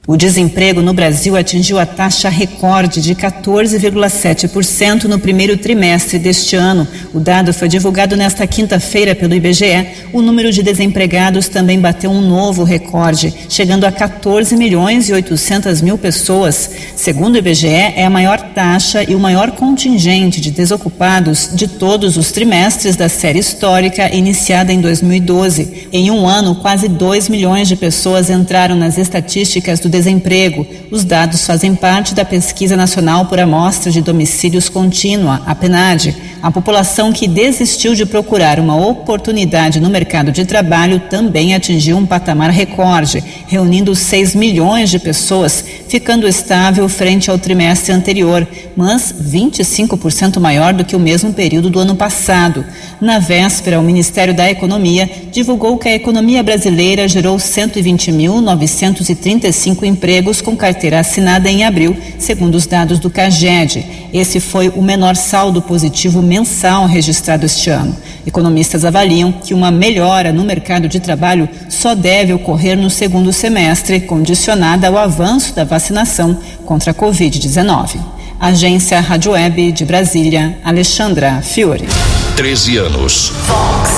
O 0.06 0.18
desemprego 0.18 0.82
no 0.82 0.94
Brasil 0.94 1.34
atingiu 1.34 1.80
a 1.80 1.86
taxa 1.86 2.28
recorde 2.28 3.00
de 3.00 3.16
14,7% 3.16 5.06
no 5.06 5.18
primeiro 5.18 5.56
trimestre 5.56 6.20
deste 6.20 6.58
ano. 6.58 6.86
O 7.14 7.22
dado 7.22 7.54
foi 7.54 7.70
divulgado 7.70 8.18
nesta 8.18 8.46
quinta-feira 8.46 9.16
pelo 9.16 9.34
IBGE. 9.34 9.88
O 10.12 10.22
número 10.22 10.52
de 10.52 10.62
desempregados 10.62 11.48
também 11.48 11.80
bateu 11.80 12.12
um 12.12 12.20
novo 12.20 12.66
recorde, 12.66 13.34
chegando 13.48 13.86
a 13.86 13.94
14 13.94 14.58
milhões 14.58 15.08
e 15.08 15.14
800 15.14 15.80
mil 15.82 15.98
pessoas. 15.98 16.70
Segundo 16.98 17.36
o 17.36 17.38
IBGE, 17.38 17.70
é 17.70 18.04
a 18.04 18.10
maior 18.10 18.42
taxa 18.54 19.10
e 19.10 19.16
o 19.16 19.20
maior 19.20 19.52
contingente 19.52 20.42
de 20.42 20.52
desocupados 20.52 21.52
de 21.54 21.66
todos 21.66 22.18
os 22.18 22.30
trimestres 22.30 22.98
da 22.98 23.08
série 23.08 23.40
histórica 23.40 24.14
iniciada 24.14 24.74
em 24.74 24.82
2012. 24.82 25.88
Em 25.94 26.12
um 26.12 26.28
ano, 26.28 26.56
quase 26.56 26.90
2 26.90 27.30
milhões 27.30 27.70
de 27.70 27.78
pessoas 27.78 28.30
entraram 28.30 28.76
nas 28.76 28.98
estatísticas 28.98 29.80
do 29.80 29.93
Seguro-Desemprego. 29.94 30.66
Os 30.90 31.04
dados 31.04 31.46
fazem 31.46 31.76
parte 31.76 32.16
da 32.16 32.26
Pesquisa 32.26 32.76
Nacional 32.76 33.26
por 33.26 33.40
Amostra 33.40 33.92
de 33.92 34.02
Domicílios 34.02 34.68
Contínua, 34.70 35.44
a 35.46 35.54
PNAD. 35.54 36.16
A 36.42 36.50
população 36.52 37.14
que 37.14 37.28
desistiu 37.28 37.94
de 37.96 38.06
procurar 38.06 38.60
uma 38.60 38.76
oportunidade 38.76 39.80
no 39.80 39.90
mercado 39.90 40.30
de 40.32 40.44
trabalho 40.44 41.00
também 41.10 41.56
atingiu 41.56 41.96
um 41.96 42.06
patamar 42.06 42.50
recorde, 42.50 43.24
reunindo 43.48 43.96
6 43.96 44.36
milhões 44.36 44.90
de 44.90 45.00
pessoas, 45.00 45.64
ficando 45.88 46.28
estável 46.28 46.90
frente 46.90 47.32
ao 47.32 47.38
trimestre 47.38 47.94
anterior, 47.94 48.46
mas 48.76 49.14
25% 49.14 50.38
maior 50.40 50.74
do 50.74 50.84
que 50.84 50.98
o 50.98 51.00
mesmo 51.00 51.32
período 51.32 51.70
do 51.70 51.80
ano 51.80 51.96
passado. 51.96 52.66
Na 53.00 53.20
véspera, 53.20 53.80
o 53.80 53.84
Ministério 53.84 54.34
da 54.34 54.50
Economia 54.50 55.10
divulgou 55.32 55.78
que 55.78 55.88
a 55.88 55.96
economia 55.96 56.44
brasileira 56.44 57.08
gerou 57.08 57.38
120.935 57.38 59.83
empregos 59.86 60.42
com 60.42 60.56
carteira 60.56 61.00
assinada 61.00 61.50
em 61.50 61.64
abril, 61.64 61.96
segundo 62.18 62.56
os 62.56 62.66
dados 62.66 63.00
do 63.00 63.10
CAGED. 63.10 64.10
Esse 64.14 64.40
foi 64.40 64.70
o 64.70 64.82
menor 64.82 65.16
saldo 65.16 65.62
positivo 65.62 66.22
mensal 66.22 66.86
registrado 66.86 67.46
este 67.46 67.70
ano. 67.70 67.96
Economistas 68.26 68.86
avaliam 68.86 69.32
que 69.32 69.54
uma 69.54 69.72
melhora 69.72 70.32
no 70.32 70.44
mercado 70.44 70.88
de 70.88 71.00
trabalho 71.00 71.50
só 71.70 71.94
deve 71.94 72.34
ocorrer 72.34 72.78
no 72.78 72.90
segundo 72.90 73.34
semestre, 73.34 74.02
condicionada 74.02 74.88
ao 74.88 74.98
avanço 74.98 75.54
da 75.54 75.64
vacinação 75.64 76.38
contra 76.66 76.92
a 76.92 76.94
Covid-19. 76.94 78.00
Agência 78.40 79.00
Rádio 79.00 79.32
Web 79.32 79.72
de 79.72 79.86
Brasília, 79.86 80.58
Alexandra 80.64 81.42
Fiore. 81.42 81.88
13 82.36 82.78
anos. 82.78 83.32
Fox. 83.46 83.92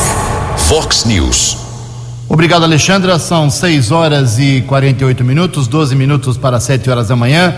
Fox 0.68 1.06
News. 1.06 1.65
Obrigado, 2.28 2.64
Alexandra. 2.64 3.20
São 3.20 3.50
6 3.50 3.92
horas 3.92 4.40
e 4.40 4.64
48 4.68 5.24
minutos, 5.24 5.68
12 5.68 5.96
minutos 5.96 6.38
para 6.38 6.60
7 6.60 6.90
horas 6.90 7.08
da 7.08 7.16
manhã. 7.16 7.54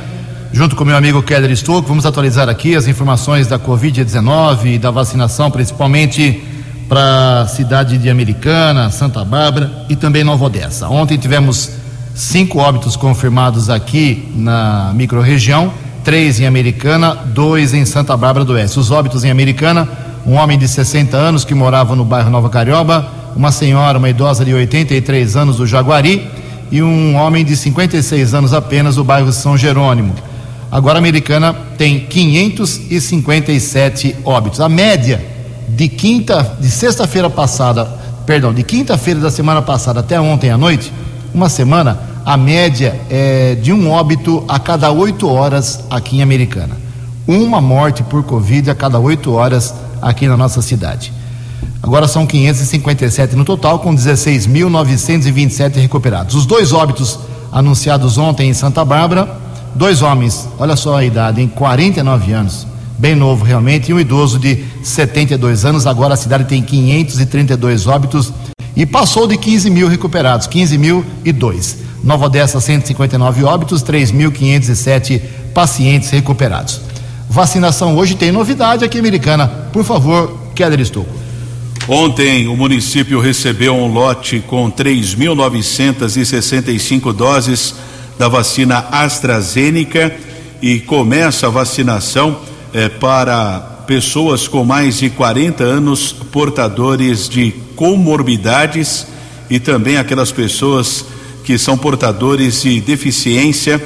Junto 0.52 0.76
com 0.76 0.84
meu 0.84 0.96
amigo 0.96 1.24
Keller 1.24 1.56
Stouco, 1.56 1.88
vamos 1.88 2.06
atualizar 2.06 2.50
aqui 2.50 2.76
as 2.76 2.88
informações 2.88 3.48
da 3.48 3.58
Covid-19 3.58 4.76
e 4.76 4.78
da 4.78 4.92
vacinação, 4.92 5.50
principalmente 5.50 6.44
para 6.88 7.42
a 7.42 7.48
cidade 7.48 7.98
de 7.98 8.10
Americana, 8.10 8.90
Santa 8.92 9.24
Bárbara 9.24 9.86
e 9.90 9.96
também 9.96 10.24
Nova 10.24 10.46
Odessa. 10.46 10.88
Ontem 10.90 11.18
tivemos 11.18 11.72
cinco 12.14 12.60
óbitos 12.60 12.96
confirmados 12.96 13.70
aqui 13.70 14.30
na 14.36 14.92
microrregião, 14.94 15.72
três 16.04 16.40
em 16.40 16.46
Americana, 16.46 17.16
dois 17.16 17.74
em 17.74 17.86
Santa 17.86 18.16
Bárbara 18.18 18.46
do 18.46 18.54
Oeste. 18.54 18.80
Os 18.80 18.92
óbitos 18.92 19.24
em 19.24 19.30
Americana, 19.30 19.88
um 20.26 20.34
homem 20.34 20.58
de 20.58 20.68
60 20.68 21.16
anos 21.16 21.46
que 21.46 21.54
morava 21.54 21.96
no 21.96 22.04
bairro 22.04 22.30
Nova 22.30 22.50
Carioba, 22.50 23.18
uma 23.38 23.52
senhora, 23.52 24.00
uma 24.00 24.10
idosa 24.10 24.44
de 24.44 24.52
83 24.52 25.38
anos 25.38 25.58
do 25.58 25.68
Jaguari 25.68 26.28
e 26.72 26.82
um 26.82 27.16
homem 27.16 27.46
de 27.46 27.56
56 27.56 28.34
anos 28.34 28.52
apenas 28.52 28.96
do 28.96 29.04
bairro 29.04 29.32
São 29.32 29.56
Jerônimo. 29.56 30.16
Agora 30.72 30.98
a 30.98 30.98
Americana 30.98 31.56
tem 31.78 32.00
557 32.00 34.16
óbitos. 34.26 34.60
A 34.60 34.68
média 34.68 35.24
de 35.70 35.88
quinta, 35.88 36.58
de 36.60 36.68
sexta-feira 36.68 37.30
passada, 37.30 37.86
perdão, 38.26 38.52
de 38.52 38.64
quinta-feira 38.64 39.20
da 39.20 39.30
semana 39.30 39.62
passada 39.62 40.00
até 40.00 40.20
ontem 40.20 40.50
à 40.50 40.58
noite, 40.58 40.92
uma 41.32 41.48
semana, 41.48 42.00
a 42.26 42.36
média 42.36 43.00
é 43.08 43.54
de 43.54 43.72
um 43.72 43.92
óbito 43.92 44.44
a 44.48 44.58
cada 44.58 44.90
oito 44.90 45.30
horas 45.30 45.82
aqui 45.92 46.18
em 46.18 46.24
Americana. 46.24 46.76
Uma 47.28 47.62
morte 47.62 48.02
por 48.02 48.24
Covid 48.24 48.72
a 48.72 48.76
cada 48.76 48.98
oito 48.98 49.32
horas 49.32 49.76
aqui 50.02 50.28
na 50.28 50.36
nossa 50.36 50.64
cidade. 50.64 51.14
Agora 51.82 52.08
são 52.08 52.26
557 52.26 53.36
no 53.36 53.46
total, 53.46 53.80
com 53.80 53.96
16.927 53.96 55.76
recuperados. 55.76 56.36
Os 56.36 56.46
dois 56.46 56.74
óbitos 56.74 57.20
anunciados 57.52 58.18
ontem 58.18 58.50
em 58.50 58.54
Santa 58.54 58.84
Bárbara, 58.84 59.40
dois 59.76 60.02
homens, 60.02 60.48
olha 60.60 60.76
só 60.76 60.98
a 60.98 61.06
idade, 61.06 61.42
em 61.42 61.48
49 61.48 62.34
anos, 62.34 62.68
bem 62.98 63.16
novo 63.16 63.46
realmente, 63.46 63.90
e 63.90 63.94
um 63.94 64.00
idoso 64.00 64.40
de 64.40 64.66
72 64.84 65.66
anos. 65.66 65.86
Agora 65.86 66.16
a 66.16 66.18
cidade 66.18 66.46
tem 66.46 66.62
532 66.62 67.88
óbitos 67.88 68.34
e 68.76 68.86
passou 68.86 69.28
de 69.28 69.38
15 69.38 69.70
mil 69.70 69.88
recuperados, 69.88 70.48
15 70.48 70.78
mil 70.78 71.06
e 71.24 71.32
dois. 71.32 71.78
Nova 72.04 72.26
Odessa, 72.26 72.60
159 72.60 73.44
óbitos, 73.44 73.84
3.507 73.84 75.22
pacientes 75.54 76.10
recuperados. 76.10 76.82
Vacinação 77.30 77.98
hoje 77.98 78.16
tem 78.16 78.32
novidade 78.32 78.86
aqui 78.86 79.00
americana. 79.00 79.48
Por 79.74 79.84
favor, 79.84 80.38
Keller 80.56 80.80
Estouco. 80.80 81.27
Ontem 81.90 82.50
o 82.50 82.58
município 82.58 83.22
recebeu 83.22 83.74
um 83.74 83.88
lote 83.88 84.44
com 84.46 84.70
3.965 84.70 87.14
doses 87.14 87.74
da 88.20 88.28
vacina 88.28 88.80
AstraZeneca 88.92 90.14
e 90.62 90.82
começa 90.82 91.48
a 91.48 91.50
vacinação 91.50 92.42
eh, 92.74 92.90
para 92.90 93.86
pessoas 93.88 94.50
com 94.50 94.66
mais 94.66 94.98
de 94.98 95.10
40 95.10 95.64
anos 95.64 96.12
portadores 96.12 97.30
de 97.30 97.54
comorbidades 97.78 99.08
e 99.50 99.58
também 99.58 99.96
aquelas 99.96 100.34
pessoas 100.34 101.06
que 101.46 101.58
são 101.58 101.78
portadores 101.78 102.64
de 102.64 102.82
deficiência 102.82 103.82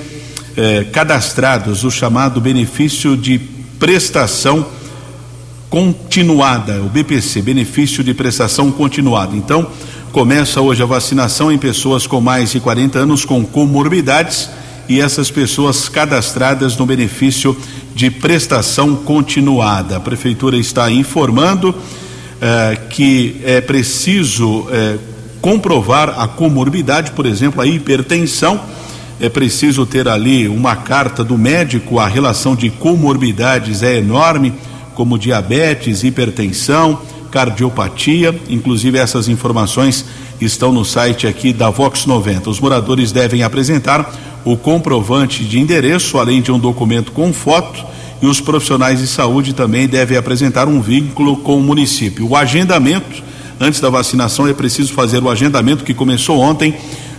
eh, 0.57 0.85
cadastrados, 0.91 1.83
o 1.83 1.91
chamado 1.91 2.41
benefício 2.41 3.15
de 3.15 3.37
prestação 3.77 4.80
continuada, 5.71 6.81
o 6.81 6.89
BPC, 6.89 7.41
benefício 7.41 8.03
de 8.03 8.13
prestação 8.13 8.69
continuada. 8.69 9.37
Então, 9.37 9.65
começa 10.11 10.59
hoje 10.59 10.83
a 10.83 10.85
vacinação 10.85 11.49
em 11.49 11.57
pessoas 11.57 12.05
com 12.05 12.19
mais 12.19 12.51
de 12.51 12.59
40 12.59 12.99
anos 12.99 13.23
com 13.23 13.45
comorbidades 13.45 14.49
e 14.89 14.99
essas 14.99 15.31
pessoas 15.31 15.87
cadastradas 15.87 16.75
no 16.75 16.85
benefício 16.85 17.55
de 17.95 18.11
prestação 18.11 18.97
continuada. 18.97 19.95
A 19.95 19.99
prefeitura 20.01 20.57
está 20.57 20.91
informando 20.91 21.73
eh, 22.41 22.77
que 22.89 23.39
é 23.45 23.61
preciso 23.61 24.67
eh, 24.69 24.97
comprovar 25.39 26.19
a 26.19 26.27
comorbidade, 26.27 27.11
por 27.11 27.25
exemplo, 27.25 27.61
a 27.61 27.65
hipertensão. 27.65 28.59
É 29.21 29.29
preciso 29.29 29.85
ter 29.85 30.09
ali 30.09 30.49
uma 30.49 30.75
carta 30.75 31.23
do 31.23 31.37
médico, 31.37 31.97
a 31.97 32.07
relação 32.09 32.57
de 32.57 32.69
comorbidades 32.69 33.83
é 33.83 33.99
enorme 33.99 34.51
como 34.95 35.17
diabetes, 35.17 36.03
hipertensão, 36.03 36.99
cardiopatia. 37.31 38.37
Inclusive, 38.49 38.97
essas 38.97 39.27
informações 39.27 40.05
estão 40.39 40.71
no 40.71 40.83
site 40.83 41.27
aqui 41.27 41.53
da 41.53 41.69
Vox 41.69 42.05
90. 42.05 42.49
Os 42.49 42.59
moradores 42.59 43.11
devem 43.11 43.43
apresentar 43.43 44.41
o 44.43 44.57
comprovante 44.57 45.43
de 45.43 45.59
endereço, 45.59 46.17
além 46.17 46.41
de 46.41 46.51
um 46.51 46.59
documento 46.59 47.11
com 47.11 47.31
foto, 47.31 47.85
e 48.21 48.25
os 48.25 48.41
profissionais 48.41 48.99
de 48.99 49.07
saúde 49.07 49.53
também 49.53 49.87
devem 49.87 50.17
apresentar 50.17 50.67
um 50.67 50.81
vínculo 50.81 51.37
com 51.37 51.57
o 51.57 51.61
município. 51.61 52.27
O 52.27 52.35
agendamento, 52.35 53.23
antes 53.59 53.79
da 53.79 53.89
vacinação, 53.89 54.47
é 54.47 54.53
preciso 54.53 54.93
fazer 54.93 55.23
o 55.23 55.29
agendamento 55.29 55.83
que 55.83 55.93
começou 55.93 56.39
ontem 56.39 56.75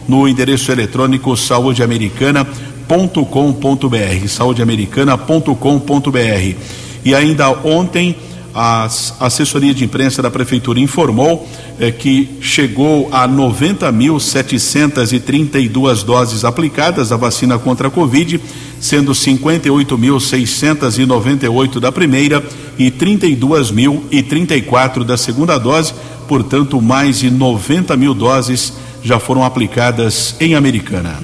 no 0.08 0.28
endereço 0.28 0.70
eletrônico 0.70 1.36
saudeamericana.com.br, 1.36 4.28
saudeamericana.com.br. 4.28 6.91
E 7.04 7.14
ainda 7.14 7.48
ontem, 7.50 8.16
a 8.54 8.86
assessoria 9.20 9.72
de 9.72 9.82
imprensa 9.84 10.20
da 10.20 10.30
prefeitura 10.30 10.78
informou 10.78 11.48
eh, 11.80 11.90
que 11.90 12.28
chegou 12.40 13.08
a 13.10 13.26
90.732 13.26 16.04
doses 16.04 16.44
aplicadas 16.44 17.08
da 17.08 17.16
vacina 17.16 17.58
contra 17.58 17.88
a 17.88 17.90
Covid, 17.90 18.38
sendo 18.78 19.12
58.698 19.12 21.80
da 21.80 21.90
primeira 21.90 22.44
e 22.78 22.90
32.034 22.90 25.04
da 25.04 25.16
segunda 25.16 25.56
dose. 25.58 25.94
Portanto, 26.28 26.78
mais 26.80 27.20
de 27.20 27.30
90 27.30 27.96
mil 27.96 28.12
doses 28.14 28.74
já 29.02 29.18
foram 29.18 29.42
aplicadas 29.44 30.36
em 30.38 30.54
Americana. 30.54 31.20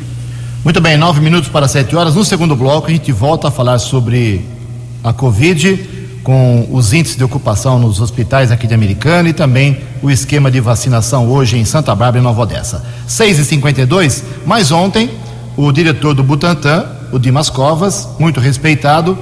Muito 0.64 0.80
bem, 0.80 0.96
nove 0.96 1.20
minutos 1.20 1.48
para 1.48 1.68
sete 1.68 1.94
horas. 1.94 2.14
No 2.14 2.24
segundo 2.24 2.56
bloco, 2.56 2.86
a 2.88 2.90
gente 2.90 3.12
volta 3.12 3.48
a 3.48 3.50
falar 3.50 3.78
sobre 3.78 4.42
a 5.02 5.12
Covid, 5.12 5.98
com 6.22 6.68
os 6.70 6.92
índices 6.92 7.16
de 7.16 7.24
ocupação 7.24 7.78
nos 7.78 8.00
hospitais 8.00 8.50
aqui 8.50 8.66
de 8.66 8.74
Americana 8.74 9.30
e 9.30 9.32
também 9.32 9.78
o 10.02 10.10
esquema 10.10 10.50
de 10.50 10.60
vacinação 10.60 11.28
hoje 11.28 11.56
em 11.56 11.64
Santa 11.64 11.94
Bárbara 11.94 12.18
e 12.18 12.22
Nova 12.22 12.42
Odessa. 12.42 12.84
6 13.06 13.38
e 13.38 13.44
52 13.44 14.24
mas 14.44 14.70
ontem 14.70 15.10
o 15.56 15.72
diretor 15.72 16.14
do 16.14 16.22
Butantan, 16.22 16.86
o 17.12 17.18
Dimas 17.18 17.48
Covas, 17.48 18.08
muito 18.18 18.40
respeitado, 18.40 19.18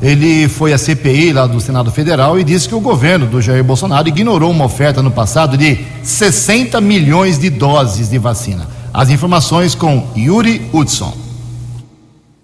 ele 0.00 0.48
foi 0.48 0.72
à 0.72 0.78
CPI 0.78 1.32
lá 1.32 1.46
do 1.46 1.60
Senado 1.60 1.90
Federal 1.90 2.38
e 2.38 2.44
disse 2.44 2.68
que 2.68 2.74
o 2.74 2.80
governo 2.80 3.26
do 3.26 3.40
Jair 3.40 3.64
Bolsonaro 3.64 4.08
ignorou 4.08 4.50
uma 4.50 4.64
oferta 4.64 5.02
no 5.02 5.10
passado 5.10 5.56
de 5.56 5.78
60 6.02 6.80
milhões 6.80 7.38
de 7.38 7.50
doses 7.50 8.10
de 8.10 8.18
vacina. 8.18 8.66
As 8.92 9.10
informações 9.10 9.74
com 9.74 10.06
Yuri 10.16 10.68
Hudson. 10.72 11.25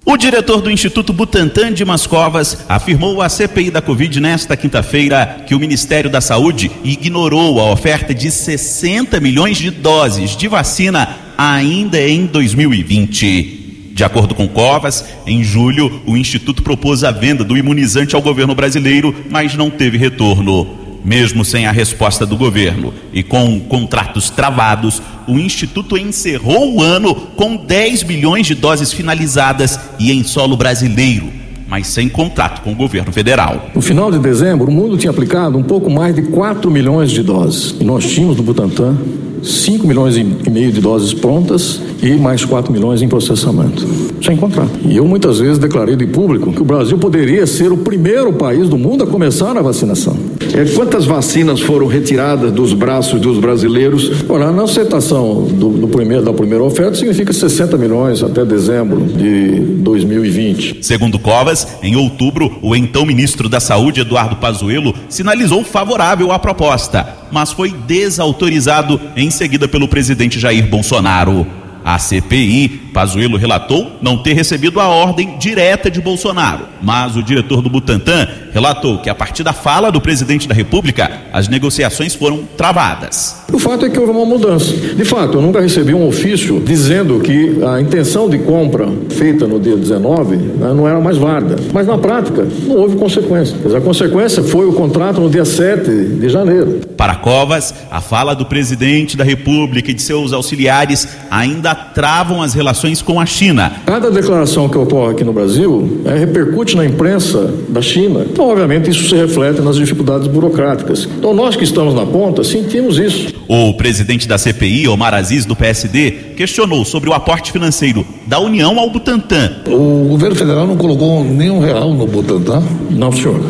O 0.05 0.17
diretor 0.17 0.61
do 0.61 0.71
Instituto 0.71 1.13
Butantan 1.13 1.73
de 1.73 1.85
Mascovas 1.85 2.65
afirmou 2.69 3.23
à 3.23 3.29
CPI 3.29 3.71
da 3.71 3.81
Covid 3.81 4.21
nesta 4.21 4.57
quinta-feira 4.57 5.45
que 5.47 5.55
o 5.55 5.61
Ministério 5.61 6.11
da 6.11 6.21
Saúde 6.21 6.73
ignorou 6.83 7.61
a 7.61 7.71
oferta 7.71 8.13
de 8.13 8.29
60 8.29 9.21
milhões 9.21 9.59
de 9.59 9.71
doses 9.71 10.37
de 10.37 10.49
vacina 10.49 11.17
ainda 11.39 12.01
em 12.01 12.27
2020. 12.27 13.93
De 13.95 14.03
acordo 14.03 14.35
com 14.35 14.49
Covas, 14.49 15.05
em 15.25 15.45
julho, 15.45 16.03
o 16.05 16.17
Instituto 16.17 16.65
propôs 16.65 17.05
a 17.05 17.13
venda 17.13 17.45
do 17.45 17.57
imunizante 17.57 18.17
ao 18.17 18.23
governo 18.23 18.57
brasileiro, 18.57 19.15
mas 19.31 19.55
não 19.55 19.71
teve 19.71 19.99
retorno. 19.99 20.82
Mesmo 21.05 21.45
sem 21.45 21.67
a 21.67 21.73
resposta 21.73 22.25
do 22.25 22.37
governo 22.37 22.95
e 23.13 23.23
com 23.23 23.59
contratos 23.61 24.31
travados, 24.31 25.03
o 25.27 25.39
Instituto 25.39 25.97
encerrou 25.97 26.77
o 26.77 26.83
ano 26.83 27.15
com 27.15 27.57
10 27.57 28.05
bilhões 28.05 28.47
de 28.47 28.55
doses 28.55 28.93
finalizadas 28.93 29.79
e 29.99 30.13
em 30.13 30.23
solo 30.23 30.57
brasileiro, 30.57 31.27
mas 31.69 31.89
sem 31.89 32.09
contrato 32.09 32.63
com 32.63 32.73
o 32.73 32.77
governo 32.77 33.13
federal. 33.13 33.69
No 33.75 33.83
final 33.83 34.13
de 34.13 34.19
dezembro, 34.19 34.69
o 34.69 34.73
mundo 34.73 34.97
tinha 34.97 35.11
aplicado 35.11 35.59
um 35.59 35.63
pouco 35.63 35.91
mais 35.91 36.15
de 36.15 36.23
4 36.23 36.71
milhões 36.71 37.11
de 37.11 37.23
doses. 37.23 37.75
E 37.81 37.85
nós 37.85 38.09
tínhamos 38.09 38.37
no 38.37 38.43
Butantan 38.43 38.97
5 39.43 39.87
milhões 39.87 40.17
e 40.17 40.23
meio 40.23 40.71
de 40.71 40.81
doses 40.81 41.13
prontas 41.13 41.81
e 42.03 42.17
mais 42.17 42.45
4 42.45 42.73
milhões 42.73 43.01
em 43.01 43.09
processamento. 43.09 43.87
Sem 44.21 44.37
contrato. 44.37 44.73
E 44.85 44.97
eu 44.97 45.07
muitas 45.07 45.39
vezes 45.39 45.59
declarei 45.59 45.95
de 45.95 46.07
público 46.07 46.53
que 46.53 46.61
o 46.61 46.65
Brasil 46.65 46.99
poderia 46.99 47.47
ser 47.47 47.71
o 47.71 47.77
primeiro 47.77 48.33
país 48.33 48.69
do 48.69 48.77
mundo 48.77 49.05
a 49.05 49.07
começar 49.07 49.57
a 49.57 49.63
vacinação. 49.63 50.17
É, 50.53 50.65
quantas 50.75 51.07
vacinas 51.07 51.61
foram 51.61 51.87
retiradas 51.87 52.53
dos 52.53 52.75
braços 52.75 53.21
dos 53.21 53.39
brasileiros? 53.39 54.11
Olha, 54.29 54.51
na 54.51 54.65
aceitação 54.65 55.45
do, 55.45 55.71
do 55.71 55.89
primeiro, 55.89 56.25
da 56.25 56.33
primeira 56.33 56.65
oferta 56.65 56.95
significa 56.95 57.33
60 57.33 57.79
milhões 57.79 58.23
até 58.23 58.45
dezembro 58.45 59.01
de 59.01 59.61
2020. 59.61 60.79
Segundo 60.83 61.19
Covas, 61.19 61.67
em 61.83 61.97
outubro, 61.97 62.59
o 62.61 62.75
então 62.75 63.07
ministro 63.07 63.49
da 63.49 63.61
Saúde, 63.61 64.01
Eduardo 64.01 64.37
Pazuello, 64.37 64.93
sinalizou 65.09 65.63
favorável 65.63 66.33
à 66.33 66.39
proposta, 66.39 67.07
mas 67.31 67.53
foi 67.53 67.71
desautorizado 67.87 69.01
em 69.17 69.31
seguida 69.31 69.69
pelo 69.69 69.87
presidente 69.87 70.41
Jair 70.41 70.69
Bolsonaro. 70.69 71.47
A 71.85 71.99
CPI, 71.99 72.69
Pazuello 72.93 73.37
relatou 73.37 73.93
não 74.01 74.19
ter 74.19 74.35
recebido 74.35 74.79
a 74.79 74.87
ordem 74.89 75.37
direta 75.39 75.91
de 75.91 76.01
Bolsonaro, 76.01 76.67
mas 76.81 77.17
o 77.17 77.23
diretor 77.23 77.63
do 77.63 77.71
Butantan 77.71 78.29
relatou 78.53 78.99
que 78.99 79.09
a 79.09 79.15
partir 79.15 79.43
da 79.43 79.53
fala 79.53 79.91
do 79.91 80.01
presidente 80.01 80.47
da 80.47 80.55
República, 80.55 81.11
as 81.33 81.49
negociações 81.49 82.15
foram 82.15 82.45
travadas. 82.57 83.43
O 83.53 83.59
fato 83.59 83.87
é 83.87 83.91
que 83.91 83.99
houve 83.99 84.13
uma 84.13 84.25
mudança. 84.25 84.75
De 84.75 85.05
fato, 85.05 85.39
eu 85.39 85.43
nunca 85.43 85.61
recebi 85.61 85.95
um 85.95 86.07
ofício 86.07 86.63
dizendo 86.65 87.21
que 87.21 87.59
a 87.65 87.81
intenção 87.81 88.29
de 88.29 88.39
compra 88.39 88.89
feita 89.11 89.47
no 89.47 89.59
dia 89.59 89.77
19 89.77 90.37
né, 90.37 90.73
não 90.75 90.87
era 90.87 91.01
mais 91.01 91.17
válida. 91.17 91.57
Mas 91.73 91.87
na 91.87 91.99
prática, 91.99 92.47
não 92.67 92.77
houve 92.77 92.97
consequência. 92.97 93.57
a 93.77 93.81
consequência 93.81 94.43
foi 94.43 94.67
o 94.67 94.73
contrato 94.73 95.21
no 95.21 95.31
dia 95.31 95.45
7 95.45 95.91
de 95.91 96.29
janeiro. 96.29 96.81
Para 96.97 97.17
Covas, 97.17 97.75
a 97.91 98.01
fala 98.01 98.35
do 98.35 98.47
presidente 98.47 99.17
da 99.17 99.25
República 99.25 99.91
e 99.91 99.95
de 99.95 100.03
seus 100.03 100.33
auxiliares 100.33 101.09
ainda 101.31 101.72
travam 101.75 102.43
as 102.43 102.55
relações 102.55 103.03
com 103.03 103.21
a 103.21 103.27
China. 103.27 103.73
Cada 103.87 104.11
declaração 104.11 104.69
que 104.69 104.79
ocorre 104.79 105.13
aqui 105.13 105.25
no 105.25 105.33
Brasil 105.33 106.03
é, 106.05 106.17
repercute 106.17 106.77
na 106.77 106.85
imprensa 106.85 107.53
da 107.69 107.83
China. 107.83 108.27
Então, 108.31 108.49
obviamente, 108.49 108.91
isso 108.91 109.09
se 109.09 109.15
reflete 109.15 109.61
nas 109.61 109.77
dificuldades 109.77 110.27
burocráticas. 110.29 111.09
Então, 111.19 111.35
nós 111.35 111.57
que 111.57 111.65
estamos 111.65 111.95
na 111.95 112.07
ponta 112.07 112.45
sentimos 112.45 112.99
isso. 112.99 113.35
O 113.49 113.75
presidente 113.75 114.27
da 114.27 114.39
CPI, 114.39 114.89
Omar 114.89 115.15
Aziz, 115.15 115.45
do 115.45 115.57
PSD, 115.57 116.11
questionou 116.37 116.85
sobre 116.85 117.11
o 117.11 117.13
aporte 117.13 117.53
financeiro 117.53 118.07
da 118.27 118.39
União 118.39 118.79
ao 118.79 118.91
Butantan. 118.91 119.51
O 119.67 120.09
governo 120.09 120.37
federal 120.37 120.67
não 120.67 120.77
colocou 120.77 121.25
nenhum 121.25 121.61
real 121.61 121.93
no 121.93 122.07
Butantan? 122.07 122.63
Não, 122.91 123.13
senhor 123.13 123.41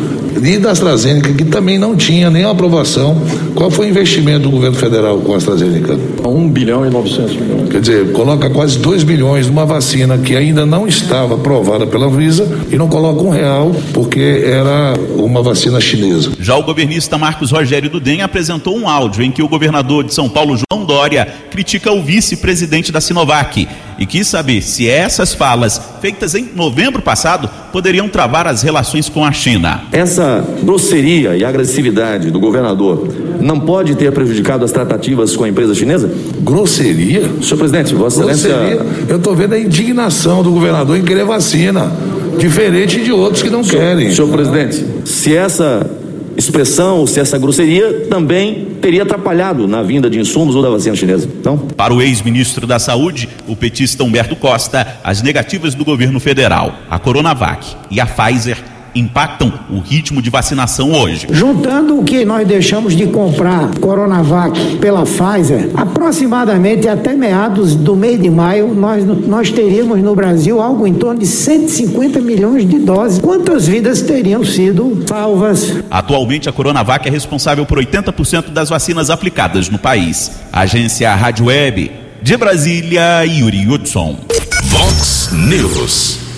e 0.43 0.59
da 0.59 0.71
AstraZeneca, 0.71 1.33
que 1.33 1.45
também 1.45 1.79
não 1.79 1.97
tinha 1.97 2.31
nenhuma 2.31 2.53
aprovação. 2.53 3.21
Qual 3.55 3.71
foi 3.71 3.87
o 3.87 3.91
investimento 3.91 4.41
do 4.41 4.51
governo 4.51 4.77
federal 4.77 5.19
com 5.19 5.35
a 5.35 5.37
AstraZeneca? 5.37 5.99
1 6.25 6.49
bilhão 6.51 6.87
e 6.87 6.91
900 6.91 7.37
milhões. 7.37 7.69
Quer 7.69 7.81
dizer, 7.81 8.13
coloca 8.13 8.49
quase 8.51 8.79
2 8.79 9.05
bilhões 9.05 9.47
numa 9.47 9.65
vacina 9.65 10.19
que 10.19 10.37
ainda 10.37 10.65
não 10.65 10.87
estava 10.87 11.35
aprovada 11.35 11.87
pela 11.87 12.09
Visa 12.11 12.47
e 12.71 12.77
não 12.77 12.89
coloca 12.89 13.23
um 13.23 13.31
real 13.31 13.73
porque 13.93 14.43
era 14.45 14.95
uma 15.17 15.43
vacina 15.43 15.81
chinesa. 15.81 16.33
Já 16.39 16.57
o 16.57 16.63
governista 16.63 17.17
Marcos 17.17 17.51
Rogério 17.51 17.91
Dudem 17.91 18.23
apresentou 18.23 18.77
um 18.77 18.89
áudio 18.89 19.23
em 19.23 19.31
que 19.31 19.43
o 19.43 19.49
governador 19.49 20.05
de 20.05 20.15
São 20.15 20.29
Paulo, 20.29 20.57
João 20.57 20.85
Dória, 20.85 21.27
critica 21.51 21.93
o 21.93 22.03
vice-presidente 22.03 22.93
da 22.93 23.01
Sinovac 23.01 23.67
e 24.03 24.07
quis 24.07 24.27
saber 24.27 24.63
se 24.63 24.89
essas 24.89 25.33
falas, 25.33 25.81
feitas 26.01 26.35
em 26.35 26.51
novembro 26.57 27.01
passado, 27.01 27.49
poderiam 27.71 28.09
travar 28.09 28.49
as 28.49 28.61
relações 28.61 29.09
com 29.09 29.25
a 29.25 29.31
China. 29.31 29.85
Essa 29.93 30.45
grosseria 30.61 31.37
e 31.37 31.45
agressividade 31.45 32.33
do 32.33 32.41
governador 32.41 33.07
não 33.41 33.61
pode 33.61 33.95
ter 33.95 34.11
prejudicado 34.11 34.65
as 34.65 34.73
tratativas 34.73 35.37
com 35.37 35.45
a 35.45 35.49
empresa 35.49 35.73
chinesa? 35.73 36.11
Grosseria? 36.41 37.31
Senhor 37.41 37.59
presidente, 37.59 37.95
Vossa 37.95 38.21
Excelência. 38.29 38.85
Eu 39.09 39.19
estou 39.19 39.37
vendo 39.37 39.53
a 39.53 39.59
indignação 39.61 40.43
do 40.43 40.51
governador 40.51 40.97
em 40.97 41.05
querer 41.05 41.25
vacina, 41.25 41.93
diferente 42.37 43.01
de 43.05 43.13
outros 43.13 43.41
que 43.41 43.51
não 43.51 43.63
senhor, 43.63 43.83
querem. 43.83 44.13
Senhor 44.13 44.29
presidente, 44.29 44.85
se 45.05 45.37
essa 45.37 45.89
expressão 46.37 46.99
ou 46.99 47.07
se 47.07 47.21
essa 47.21 47.39
grosseria 47.39 48.07
também 48.09 48.77
teria 48.81 49.03
atrapalhado 49.03 49.67
na 49.69 49.83
vinda 49.83 50.09
de 50.09 50.19
insumos 50.19 50.55
ou 50.55 50.63
da 50.63 50.71
vacina 50.71 50.97
chinesa. 50.97 51.29
Então, 51.41 51.57
para 51.59 51.93
o 51.93 52.01
ex-ministro 52.01 52.67
da 52.67 52.79
Saúde, 52.79 53.29
o 53.47 53.55
petista 53.55 54.05
Humberto 54.05 54.37
Costa, 54.37 54.99
as 55.05 55.23
negativas 55.23 55.75
do 55.75 55.85
governo 55.85 56.19
federal, 56.19 56.75
a 56.91 56.99
Coronavac 56.99 57.77
e 57.91 58.01
a 58.01 58.07
Pfizer 58.07 58.72
impactam 58.95 59.53
o 59.71 59.79
ritmo 59.79 60.21
de 60.21 60.31
vacinação 60.31 60.93
hoje. 60.93 61.27
Juntando 61.31 61.99
o 61.99 62.05
que 62.05 62.25
nós 62.25 62.47
deixamos 62.47 62.95
de 62.97 63.07
comprar 63.07 63.71
Coronavac 63.81 64.77
pela 64.77 65.05
Pfizer, 65.05 65.71
aproximadamente 65.75 66.89
até 66.89 67.15
meados 67.15 67.75
do 67.75 67.97
mês 67.97 68.21
de 68.21 68.31
maio, 68.31 68.75
nós, 68.75 69.05
nós 69.05 69.51
teríamos 69.51 70.01
no 70.01 70.15
Brasil 70.15 70.61
algo 70.61 70.87
em 70.87 70.95
torno 70.95 71.21
de 71.21 71.27
150 71.27 72.21
milhões 72.21 72.69
de 72.69 72.79
doses. 72.79 73.19
Quantas 73.19 73.67
vidas 73.67 74.03
teriam 74.03 74.45
sido 74.45 75.05
salvas? 75.07 75.77
Atualmente, 75.91 76.49
a 76.49 76.53
Coronavac 76.53 77.07
é 77.07 77.11
responsável 77.11 77.65
por 77.67 77.79
80% 77.79 78.51
das 78.51 78.69
vacinas 78.69 79.11
aplicadas 79.11 79.69
no 79.69 79.79
país. 79.79 80.33
Agência 80.53 81.15
Rádio 81.15 81.47
Web, 81.47 81.91
de 82.23 82.37
Brasília, 82.37 83.25
Yuri 83.25 83.67
Hudson. 83.67 84.17
Vox 84.65 85.31
News. 85.33 86.32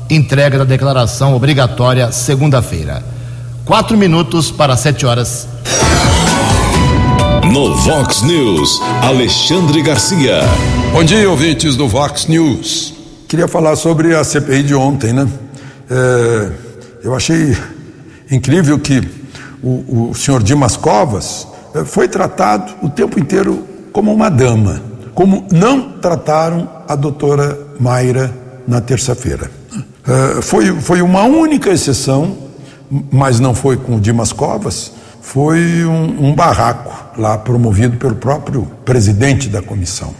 entrega 0.10 0.58
da 0.58 0.64
declaração 0.64 1.36
obrigatória 1.36 2.12
segunda-feira. 2.12 3.04
Quatro 3.66 3.98
minutos 3.98 4.52
para 4.52 4.76
sete 4.76 5.06
horas. 5.06 5.48
No 7.52 7.76
Vox 7.76 8.22
News, 8.22 8.82
Alexandre 9.02 9.82
Garcia. 9.82 10.42
Bom 10.92 11.04
dia, 11.04 11.30
ouvintes 11.30 11.76
do 11.76 11.88
Vox 11.88 12.28
News. 12.28 12.94
Queria 13.28 13.48
falar 13.48 13.76
sobre 13.76 14.16
a 14.16 14.24
CPI 14.24 14.64
de 14.64 14.76
ontem, 14.76 15.14
né? 15.14 15.28
É, 15.90 16.52
eu 17.04 17.16
achei 17.16 17.56
incrível 18.32 18.78
que 18.80 19.02
o, 19.62 20.10
o 20.10 20.16
senhor 20.16 20.42
Dimas 20.44 20.76
Covas 20.76 21.48
foi 21.86 22.08
tratado 22.08 22.74
o 22.82 22.90
tempo 22.90 23.20
inteiro 23.20 23.66
como 23.92 24.14
uma 24.14 24.30
dama, 24.30 24.82
como 25.14 25.46
não 25.52 25.94
trataram 26.00 26.70
a 26.88 26.96
doutora 26.96 27.58
Mayra 27.80 28.34
na 28.68 28.82
terça-feira. 28.82 29.50
Eh, 30.08 30.42
foi, 30.42 30.80
foi 30.80 31.02
uma 31.02 31.24
única 31.24 31.70
exceção, 31.70 32.38
mas 33.12 33.40
não 33.40 33.54
foi 33.54 33.78
com 33.78 33.96
o 33.96 34.00
Dimas 34.00 34.32
Covas, 34.32 34.92
foi 35.22 35.86
um, 35.86 36.30
um 36.30 36.36
barraco 36.36 36.92
lá 37.20 37.38
promovido 37.38 37.98
pelo 37.98 38.16
próprio 38.16 38.68
presidente 38.84 39.50
da 39.50 39.62
comissão. 39.62 40.14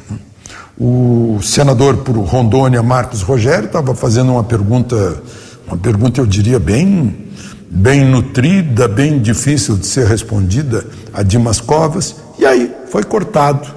O 0.78 1.40
senador 1.42 1.98
por 1.98 2.16
Rondônia, 2.18 2.84
Marcos 2.84 3.22
Rogério, 3.22 3.66
estava 3.66 3.96
fazendo 3.96 4.32
uma 4.32 4.44
pergunta, 4.44 5.22
uma 5.68 5.78
pergunta, 5.78 6.22
eu 6.22 6.26
diria, 6.26 6.60
bem 6.60 7.28
bem 7.70 8.04
nutrida, 8.04 8.88
bem 8.88 9.20
difícil 9.20 9.78
de 9.78 9.86
ser 9.86 10.08
respondida 10.08 10.84
a 11.14 11.22
Dimas 11.22 11.62
Covas, 11.62 12.16
e 12.38 12.46
aí 12.46 12.74
foi 12.90 13.04
cortado 13.04 13.68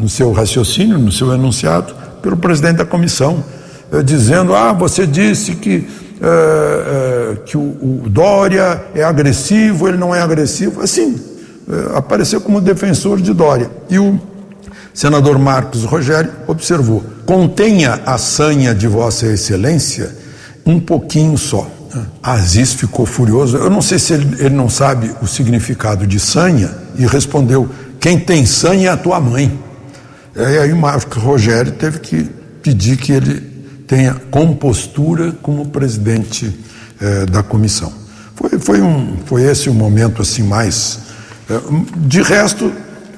no 0.00 0.08
seu 0.08 0.32
raciocínio, 0.32 0.98
no 0.98 1.10
seu 1.10 1.32
enunciado, 1.32 1.94
pelo 2.22 2.36
presidente 2.36 2.76
da 2.76 2.84
comissão, 2.84 3.42
eh, 3.92 4.02
dizendo: 4.02 4.54
Ah, 4.54 4.72
você 4.72 5.06
disse 5.06 5.56
que, 5.56 5.88
eh, 6.20 6.26
eh, 6.26 7.36
que 7.46 7.56
o, 7.56 7.60
o, 7.60 8.08
Dória 8.08 8.84
é 8.94 9.02
agressivo, 9.02 9.88
ele 9.88 9.96
não 9.96 10.14
é 10.14 10.20
agressivo. 10.20 10.82
Assim, 10.82 11.18
apareceu 11.94 12.40
como 12.40 12.60
defensor 12.60 13.20
de 13.20 13.32
Dória. 13.32 13.70
E 13.88 13.98
o 13.98 14.20
senador 14.92 15.38
Marcos 15.38 15.84
Rogério 15.84 16.30
observou: 16.46 17.02
contenha 17.24 18.00
a 18.04 18.18
sanha 18.18 18.74
de 18.74 18.86
Vossa 18.86 19.26
Excelência 19.26 20.14
um 20.66 20.78
pouquinho 20.78 21.38
só. 21.38 21.79
Aziz 22.22 22.74
ficou 22.74 23.04
furioso. 23.04 23.56
Eu 23.56 23.70
não 23.70 23.82
sei 23.82 23.98
se 23.98 24.12
ele, 24.12 24.36
ele 24.38 24.54
não 24.54 24.68
sabe 24.68 25.14
o 25.20 25.26
significado 25.26 26.06
de 26.06 26.20
sanha 26.20 26.70
e 26.96 27.06
respondeu: 27.06 27.68
quem 27.98 28.18
tem 28.18 28.46
sanha 28.46 28.90
é 28.90 28.92
a 28.92 28.96
tua 28.96 29.20
mãe. 29.20 29.58
E 30.36 30.58
aí 30.58 30.72
Marcos 30.72 31.22
Rogério 31.22 31.72
teve 31.72 31.98
que 31.98 32.22
pedir 32.62 32.96
que 32.96 33.12
ele 33.12 33.40
tenha 33.86 34.14
compostura 34.30 35.32
como 35.42 35.66
presidente 35.66 36.56
eh, 37.00 37.26
da 37.26 37.42
comissão. 37.42 37.92
Foi, 38.36 38.58
foi, 38.58 38.80
um, 38.80 39.16
foi 39.26 39.42
esse 39.42 39.68
o 39.68 39.74
momento 39.74 40.22
assim 40.22 40.42
mais. 40.42 41.00
Eh, 41.48 41.60
de 41.96 42.22
resto, 42.22 42.72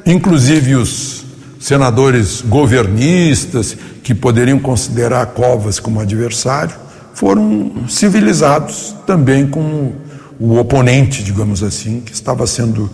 inclusive 0.06 0.76
os 0.76 1.24
senadores 1.60 2.40
governistas 2.40 3.76
que 4.02 4.14
poderiam 4.14 4.58
considerar 4.58 5.26
Covas 5.26 5.78
como 5.78 6.00
adversário 6.00 6.74
foram 7.14 7.88
civilizados 7.88 8.94
também 9.06 9.46
com 9.46 9.92
o 10.38 10.58
oponente, 10.58 11.22
digamos 11.22 11.62
assim, 11.62 12.00
que 12.00 12.12
estava 12.12 12.46
sendo 12.46 12.90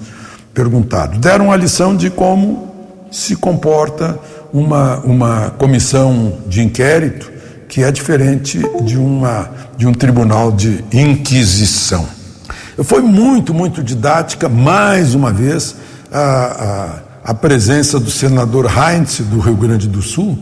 perguntado. 0.53 1.19
Deram 1.19 1.51
a 1.53 1.57
lição 1.57 1.97
de 1.97 2.11
como 2.11 2.69
se 3.11 3.37
comporta 3.37 4.19
uma, 4.53 4.99
uma 4.99 5.51
comissão 5.51 6.39
de 6.47 6.63
inquérito 6.63 7.33
que 7.69 7.83
é 7.83 7.93
diferente 7.93 8.61
de, 8.83 8.97
uma, 8.97 9.51
de 9.77 9.87
um 9.87 9.93
tribunal 9.93 10.51
de 10.51 10.85
inquisição. 10.93 12.07
Foi 12.83 13.03
muito, 13.03 13.53
muito 13.53 13.83
didática, 13.83 14.49
mais 14.49 15.15
uma 15.15 15.33
vez, 15.33 15.77
a, 16.11 17.03
a, 17.25 17.31
a 17.31 17.35
presença 17.35 18.01
do 18.01 18.11
senador 18.11 18.67
Heinz, 18.67 19.21
do 19.21 19.39
Rio 19.39 19.57
Grande 19.57 19.89
do 19.89 20.01
Sul, 20.01 20.39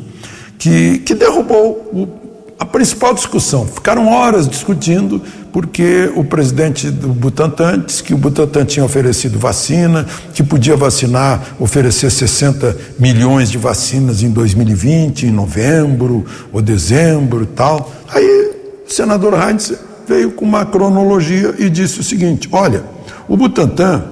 que, 0.59 0.99
que 0.99 1.15
derrubou 1.15 1.91
o 1.93 2.26
a 2.59 2.65
principal 2.65 3.13
discussão. 3.13 3.67
Ficaram 3.67 4.09
horas 4.09 4.49
discutindo 4.49 5.21
porque 5.53 6.11
o 6.15 6.25
presidente 6.25 6.91
do 6.91 7.09
Butantan 7.09 7.83
disse 7.87 8.03
que 8.03 8.15
o 8.15 8.19
Butantan 8.19 8.65
tinha 8.65 8.85
oferecido 8.85 9.39
vacina, 9.39 10.07
que 10.33 10.43
podia 10.43 10.77
vacinar, 10.77 11.55
oferecer 11.59 12.11
60 12.11 12.77
milhões 12.99 13.51
de 13.51 13.59
vacinas 13.59 14.23
em 14.23 14.31
2020, 14.31 15.27
em 15.27 15.31
novembro 15.31 16.25
ou 16.53 16.63
dezembro 16.63 17.43
e 17.43 17.47
tal. 17.47 17.93
Aí 18.09 18.53
o 18.87 18.93
senador 18.93 19.35
Heinz 19.35 19.73
veio 20.07 20.33
com 20.33 20.45
uma 20.45 20.65
cronologia 20.65 21.55
e 21.59 21.69
disse 21.69 22.01
o 22.01 22.05
seguinte: 22.05 22.49
olha, 22.53 22.83
o 23.29 23.37
Butantan 23.37 24.03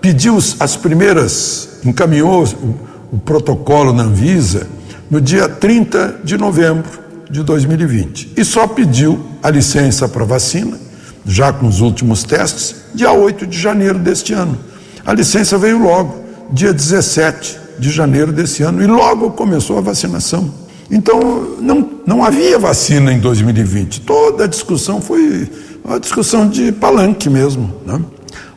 pediu 0.00 0.38
as 0.60 0.76
primeiras, 0.76 1.80
encaminhou 1.84 2.44
o, 2.44 3.16
o 3.16 3.18
protocolo 3.18 3.92
na 3.94 4.02
Anvisa 4.02 4.66
no 5.10 5.20
dia 5.20 5.48
30 5.48 6.20
de 6.24 6.36
novembro 6.36 7.03
de 7.30 7.42
2020 7.42 8.32
e 8.36 8.44
só 8.44 8.66
pediu 8.66 9.24
a 9.42 9.50
licença 9.50 10.08
para 10.08 10.24
vacina, 10.24 10.78
já 11.26 11.52
com 11.52 11.66
os 11.66 11.80
últimos 11.80 12.22
testes, 12.22 12.76
dia 12.94 13.12
8 13.12 13.46
de 13.46 13.58
janeiro 13.58 13.98
deste 13.98 14.32
ano. 14.32 14.58
A 15.04 15.12
licença 15.12 15.58
veio 15.58 15.82
logo, 15.82 16.22
dia 16.50 16.72
17 16.72 17.58
de 17.78 17.90
janeiro 17.90 18.32
desse 18.32 18.62
ano, 18.62 18.82
e 18.82 18.86
logo 18.86 19.30
começou 19.32 19.78
a 19.78 19.80
vacinação. 19.80 20.52
Então, 20.90 21.56
não, 21.60 21.90
não 22.06 22.24
havia 22.24 22.58
vacina 22.58 23.12
em 23.12 23.18
2020. 23.18 24.02
Toda 24.02 24.44
a 24.44 24.46
discussão 24.46 25.00
foi 25.00 25.50
uma 25.84 25.98
discussão 25.98 26.48
de 26.48 26.72
palanque 26.72 27.28
mesmo. 27.28 27.74
Né? 27.86 28.00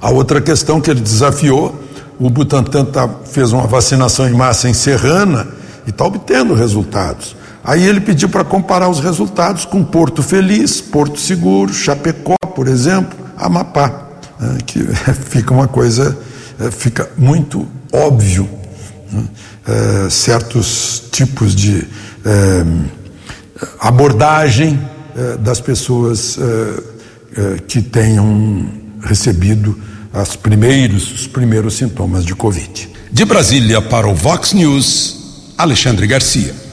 A 0.01 0.11
outra 0.11 0.41
questão 0.41 0.79
que 0.79 0.91
ele 0.91 1.01
desafiou, 1.01 1.73
o 2.19 2.29
Butantan 2.29 2.85
tá, 2.85 3.09
fez 3.25 3.51
uma 3.51 3.65
vacinação 3.65 4.27
em 4.27 4.33
massa 4.33 4.69
em 4.69 4.73
Serrana 4.73 5.47
e 5.85 5.89
está 5.89 6.05
obtendo 6.05 6.53
resultados. 6.53 7.35
Aí 7.67 7.85
ele 7.85 7.99
pediu 7.99 8.29
para 8.29 8.45
comparar 8.45 8.87
os 8.87 9.01
resultados 9.01 9.65
com 9.65 9.83
Porto 9.83 10.23
Feliz, 10.23 10.79
Porto 10.79 11.19
Seguro, 11.19 11.73
Chapecó, 11.73 12.37
por 12.55 12.65
exemplo, 12.65 13.19
Amapá, 13.35 14.07
né, 14.39 14.57
que 14.65 14.79
fica 15.27 15.53
uma 15.53 15.67
coisa, 15.67 16.17
é, 16.61 16.71
fica 16.71 17.09
muito 17.17 17.67
óbvio 17.91 18.49
né, 19.11 19.25
é, 19.67 20.09
certos 20.09 21.03
tipos 21.11 21.53
de 21.53 21.85
é, 22.25 22.63
abordagem 23.81 24.79
é, 25.13 25.35
das 25.35 25.59
pessoas 25.59 26.37
é, 26.37 26.83
é, 27.35 27.59
que 27.67 27.81
tenham 27.81 28.69
recebido 29.01 29.77
as 30.13 30.37
primeiros, 30.37 31.11
os 31.11 31.27
primeiros 31.27 31.73
sintomas 31.73 32.23
de 32.23 32.33
Covid. 32.33 32.89
De 33.11 33.25
Brasília 33.25 33.81
para 33.81 34.07
o 34.07 34.15
Vox 34.15 34.53
News, 34.53 35.51
Alexandre 35.57 36.07
Garcia. 36.07 36.66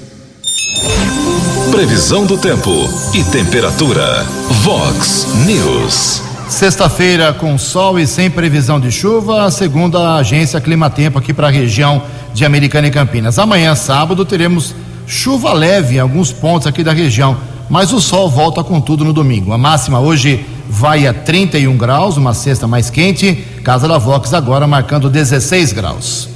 Previsão 1.71 2.25
do 2.25 2.37
tempo 2.37 2.71
e 3.13 3.23
temperatura. 3.25 4.25
Vox 4.63 5.27
News. 5.47 6.23
Sexta-feira 6.49 7.33
com 7.33 7.57
sol 7.59 7.99
e 7.99 8.07
sem 8.07 8.31
previsão 8.31 8.79
de 8.79 8.91
chuva, 8.91 9.51
segundo 9.51 9.99
a 9.99 10.17
agência 10.17 10.61
Climatempo 10.61 11.19
aqui 11.19 11.33
para 11.33 11.49
a 11.49 11.51
região 11.51 12.03
de 12.33 12.45
Americana 12.45 12.89
e 12.89 12.91
Campinas. 12.91 13.39
Amanhã, 13.39 13.75
sábado, 13.75 14.25
teremos 14.25 14.75
chuva 15.07 15.53
leve 15.53 15.97
em 15.97 16.01
alguns 16.01 16.33
pontos 16.33 16.67
aqui 16.67 16.83
da 16.83 16.93
região, 16.93 17.37
mas 17.69 17.93
o 17.93 18.01
sol 18.01 18.29
volta 18.29 18.63
com 18.63 18.81
tudo 18.81 19.05
no 19.05 19.13
domingo. 19.13 19.53
A 19.53 19.59
máxima 19.59 20.01
hoje 20.01 20.45
vai 20.69 21.07
a 21.07 21.15
31 21.15 21.77
graus, 21.77 22.17
uma 22.17 22.35
sexta 22.35 22.67
mais 22.67 22.91
quente. 22.91 23.45
Casa 23.63 23.89
da 23.89 23.99
Vox 23.99 24.33
agora 24.33 24.67
marcando 24.67 25.11
16 25.11 25.73
graus. 25.73 26.29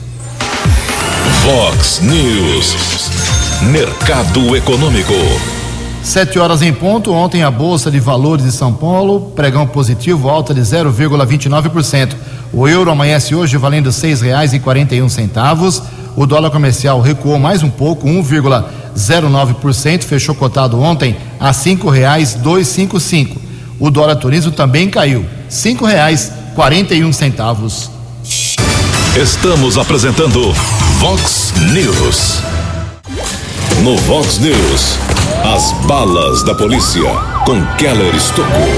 Vox 1.45 2.01
News. 2.03 3.38
Mercado 3.63 4.57
Econômico. 4.57 5.13
Sete 6.03 6.39
horas 6.39 6.63
em 6.63 6.73
ponto. 6.73 7.13
Ontem 7.13 7.43
a 7.43 7.51
Bolsa 7.51 7.91
de 7.91 7.99
Valores 7.99 8.45
de 8.45 8.53
São 8.53 8.73
Paulo, 8.73 9.33
pregão 9.35 9.67
positivo, 9.67 10.29
alta 10.29 10.55
de 10.55 10.61
0,29%. 10.61 12.15
O 12.53 12.69
euro 12.69 12.91
amanhece 12.91 13.35
hoje 13.35 13.57
valendo 13.57 13.91
seis 13.91 14.21
reais 14.21 14.55
e 14.55 14.61
quarenta 14.61 14.95
e 14.95 15.03
um 15.03 15.09
centavos. 15.09 15.83
O 16.17 16.25
dólar 16.25 16.51
comercial 16.51 17.01
recuou 17.01 17.37
mais 17.39 17.65
um 17.65 17.69
pouco, 17.69 18.07
1,09%, 18.09 20.05
fechou 20.05 20.35
cotado 20.37 20.81
ontem 20.81 21.17
a 21.39 21.53
cinco 21.53 21.91
reais 21.91 22.35
dois 22.35 22.69
cinco 22.69 23.01
cinco. 23.01 23.41
O 23.81 23.91
dólar 23.91 24.17
turismo 24.17 24.53
também 24.53 24.89
caiu, 24.89 25.27
cinco 25.49 25.85
reais 25.85 26.33
quarenta 26.55 26.95
e 26.95 27.05
um 27.05 27.13
centavos. 27.13 27.91
Estamos 29.17 29.77
apresentando 29.77 30.53
Vox 31.01 31.53
News. 31.73 32.58
No 33.83 33.97
Vox 33.97 34.39
News, 34.41 34.99
as 35.45 35.73
balas 35.87 36.43
da 36.43 36.53
polícia 36.53 37.09
com 37.47 37.65
Keller 37.77 38.13
Estocou. 38.15 38.69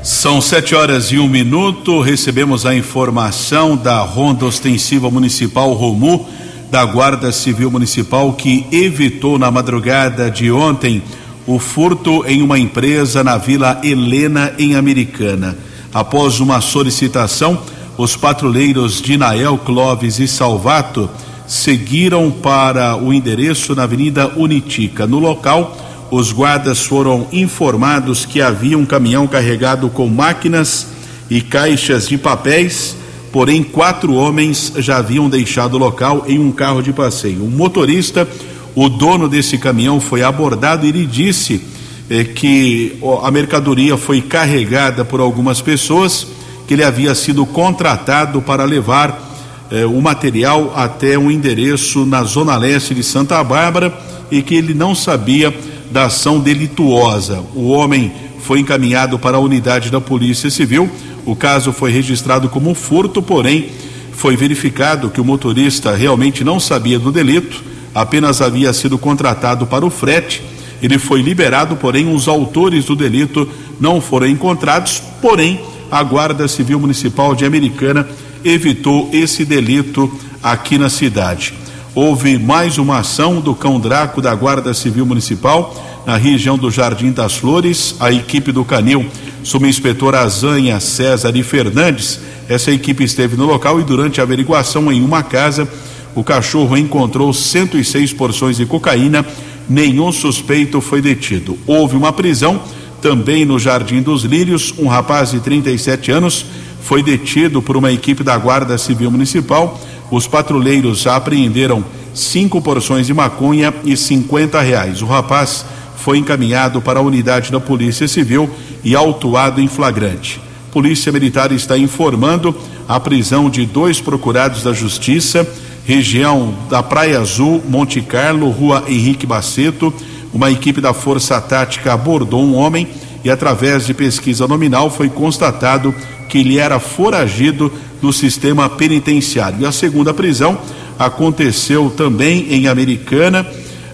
São 0.00 0.40
sete 0.40 0.76
horas 0.76 1.10
e 1.10 1.18
um 1.18 1.28
minuto. 1.28 2.00
Recebemos 2.00 2.64
a 2.64 2.72
informação 2.72 3.76
da 3.76 3.98
Ronda 3.98 4.46
Ostensiva 4.46 5.10
Municipal 5.10 5.72
Romu, 5.72 6.28
da 6.70 6.84
Guarda 6.84 7.32
Civil 7.32 7.68
Municipal, 7.68 8.32
que 8.34 8.64
evitou 8.70 9.40
na 9.40 9.50
madrugada 9.50 10.30
de 10.30 10.52
ontem 10.52 11.02
o 11.44 11.58
furto 11.58 12.24
em 12.24 12.42
uma 12.42 12.58
empresa 12.60 13.24
na 13.24 13.36
Vila 13.36 13.80
Helena, 13.82 14.52
em 14.56 14.76
Americana. 14.76 15.58
Após 15.92 16.38
uma 16.38 16.60
solicitação, 16.60 17.60
os 17.98 18.16
patrulheiros 18.16 19.02
de 19.02 19.16
Nael 19.16 19.58
Clóvis 19.58 20.20
e 20.20 20.28
Salvato 20.28 21.10
seguiram 21.52 22.30
para 22.30 22.96
o 22.96 23.12
endereço 23.12 23.74
na 23.74 23.82
Avenida 23.82 24.32
Unitica. 24.38 25.06
No 25.06 25.18
local, 25.18 25.76
os 26.10 26.32
guardas 26.32 26.80
foram 26.80 27.26
informados 27.30 28.24
que 28.24 28.40
havia 28.40 28.78
um 28.78 28.86
caminhão 28.86 29.26
carregado 29.26 29.90
com 29.90 30.08
máquinas 30.08 30.86
e 31.28 31.42
caixas 31.42 32.08
de 32.08 32.16
papéis, 32.16 32.96
porém 33.30 33.62
quatro 33.62 34.14
homens 34.14 34.72
já 34.78 34.96
haviam 34.96 35.28
deixado 35.28 35.74
o 35.74 35.78
local 35.78 36.24
em 36.26 36.38
um 36.38 36.50
carro 36.50 36.82
de 36.82 36.90
passeio. 36.90 37.44
O 37.44 37.50
motorista, 37.50 38.26
o 38.74 38.88
dono 38.88 39.28
desse 39.28 39.58
caminhão, 39.58 40.00
foi 40.00 40.22
abordado 40.22 40.86
e 40.86 40.88
ele 40.88 41.04
disse 41.04 41.60
eh, 42.08 42.24
que 42.24 42.98
a 43.22 43.30
mercadoria 43.30 43.98
foi 43.98 44.22
carregada 44.22 45.04
por 45.04 45.20
algumas 45.20 45.60
pessoas, 45.60 46.26
que 46.66 46.72
ele 46.72 46.82
havia 46.82 47.14
sido 47.14 47.44
contratado 47.44 48.40
para 48.40 48.64
levar 48.64 49.31
eh, 49.72 49.86
o 49.86 50.02
material 50.02 50.74
até 50.76 51.18
um 51.18 51.30
endereço 51.30 52.04
na 52.04 52.22
zona 52.24 52.58
leste 52.58 52.94
de 52.94 53.02
Santa 53.02 53.42
Bárbara 53.42 53.90
e 54.30 54.42
que 54.42 54.54
ele 54.54 54.74
não 54.74 54.94
sabia 54.94 55.52
da 55.90 56.04
ação 56.04 56.38
delituosa. 56.38 57.42
O 57.54 57.70
homem 57.70 58.12
foi 58.40 58.60
encaminhado 58.60 59.18
para 59.18 59.38
a 59.38 59.40
unidade 59.40 59.90
da 59.90 59.98
Polícia 59.98 60.50
Civil. 60.50 60.90
O 61.24 61.34
caso 61.34 61.72
foi 61.72 61.90
registrado 61.90 62.50
como 62.50 62.74
furto, 62.74 63.22
porém 63.22 63.70
foi 64.12 64.36
verificado 64.36 65.08
que 65.08 65.22
o 65.22 65.24
motorista 65.24 65.96
realmente 65.96 66.44
não 66.44 66.60
sabia 66.60 66.98
do 66.98 67.10
delito, 67.10 67.64
apenas 67.94 68.42
havia 68.42 68.74
sido 68.74 68.98
contratado 68.98 69.66
para 69.66 69.86
o 69.86 69.90
frete. 69.90 70.42
Ele 70.82 70.98
foi 70.98 71.22
liberado, 71.22 71.76
porém 71.76 72.14
os 72.14 72.28
autores 72.28 72.84
do 72.84 72.94
delito 72.94 73.48
não 73.80 74.02
foram 74.02 74.26
encontrados, 74.26 75.02
porém 75.22 75.60
a 75.90 76.02
Guarda 76.02 76.46
Civil 76.46 76.78
Municipal 76.78 77.34
de 77.34 77.46
Americana 77.46 78.06
evitou 78.44 79.08
esse 79.12 79.44
delito 79.44 80.12
aqui 80.42 80.78
na 80.78 80.88
cidade. 80.88 81.54
Houve 81.94 82.38
mais 82.38 82.78
uma 82.78 82.98
ação 82.98 83.40
do 83.40 83.54
Cão 83.54 83.78
Draco 83.78 84.22
da 84.22 84.34
Guarda 84.34 84.72
Civil 84.72 85.04
Municipal 85.04 86.02
na 86.06 86.16
região 86.16 86.56
do 86.56 86.70
Jardim 86.70 87.12
das 87.12 87.36
Flores. 87.36 87.94
A 88.00 88.10
equipe 88.10 88.50
do 88.50 88.64
Canil, 88.64 89.06
subinspetor 89.42 90.14
Azanha 90.14 90.80
César 90.80 91.36
e 91.36 91.42
Fernandes, 91.42 92.20
essa 92.48 92.70
equipe 92.70 93.04
esteve 93.04 93.36
no 93.36 93.46
local 93.46 93.80
e 93.80 93.84
durante 93.84 94.20
a 94.20 94.24
averiguação 94.24 94.90
em 94.90 95.02
uma 95.02 95.22
casa, 95.22 95.68
o 96.14 96.24
cachorro 96.24 96.76
encontrou 96.76 97.32
106 97.32 98.12
porções 98.12 98.56
de 98.56 98.66
cocaína. 98.66 99.24
Nenhum 99.68 100.10
suspeito 100.10 100.80
foi 100.80 101.00
detido. 101.00 101.58
Houve 101.66 101.96
uma 101.96 102.12
prisão 102.12 102.60
também 103.02 103.44
no 103.44 103.58
Jardim 103.58 104.00
dos 104.00 104.22
Lírios. 104.22 104.72
Um 104.78 104.86
rapaz 104.86 105.32
de 105.32 105.40
37 105.40 106.12
anos 106.12 106.46
foi 106.80 107.02
detido 107.02 107.60
por 107.60 107.76
uma 107.76 107.92
equipe 107.92 108.22
da 108.22 108.38
Guarda 108.38 108.78
Civil 108.78 109.10
Municipal. 109.10 109.78
Os 110.10 110.28
patrulheiros 110.28 111.06
apreenderam 111.06 111.84
cinco 112.14 112.62
porções 112.62 113.06
de 113.06 113.12
maconha 113.12 113.74
e 113.84 113.96
50 113.96 114.60
reais. 114.60 115.02
O 115.02 115.06
rapaz 115.06 115.66
foi 115.96 116.18
encaminhado 116.18 116.80
para 116.80 117.00
a 117.00 117.02
unidade 117.02 117.50
da 117.50 117.58
Polícia 117.58 118.06
Civil 118.06 118.48
e 118.84 118.94
autuado 118.94 119.60
em 119.60 119.68
flagrante. 119.68 120.40
Polícia 120.70 121.12
Militar 121.12 121.52
está 121.52 121.76
informando 121.76 122.54
a 122.88 122.98
prisão 122.98 123.50
de 123.50 123.66
dois 123.66 124.00
procurados 124.00 124.62
da 124.62 124.72
Justiça, 124.72 125.46
região 125.84 126.54
da 126.70 126.82
Praia 126.82 127.20
Azul, 127.20 127.62
Monte 127.68 128.00
Carlo, 128.00 128.48
Rua 128.48 128.84
Henrique 128.88 129.26
Baceto. 129.26 129.92
Uma 130.32 130.50
equipe 130.50 130.80
da 130.80 130.94
Força 130.94 131.40
Tática 131.40 131.92
abordou 131.92 132.42
um 132.42 132.54
homem 132.54 132.88
e, 133.22 133.30
através 133.30 133.86
de 133.86 133.92
pesquisa 133.92 134.48
nominal, 134.48 134.90
foi 134.90 135.08
constatado 135.08 135.94
que 136.28 136.38
ele 136.38 136.58
era 136.58 136.80
foragido 136.80 137.70
do 138.00 138.12
sistema 138.12 138.68
penitenciário. 138.68 139.60
E 139.60 139.66
a 139.66 139.72
segunda 139.72 140.14
prisão 140.14 140.58
aconteceu 140.98 141.92
também 141.94 142.46
em 142.50 142.66
Americana, 142.66 143.46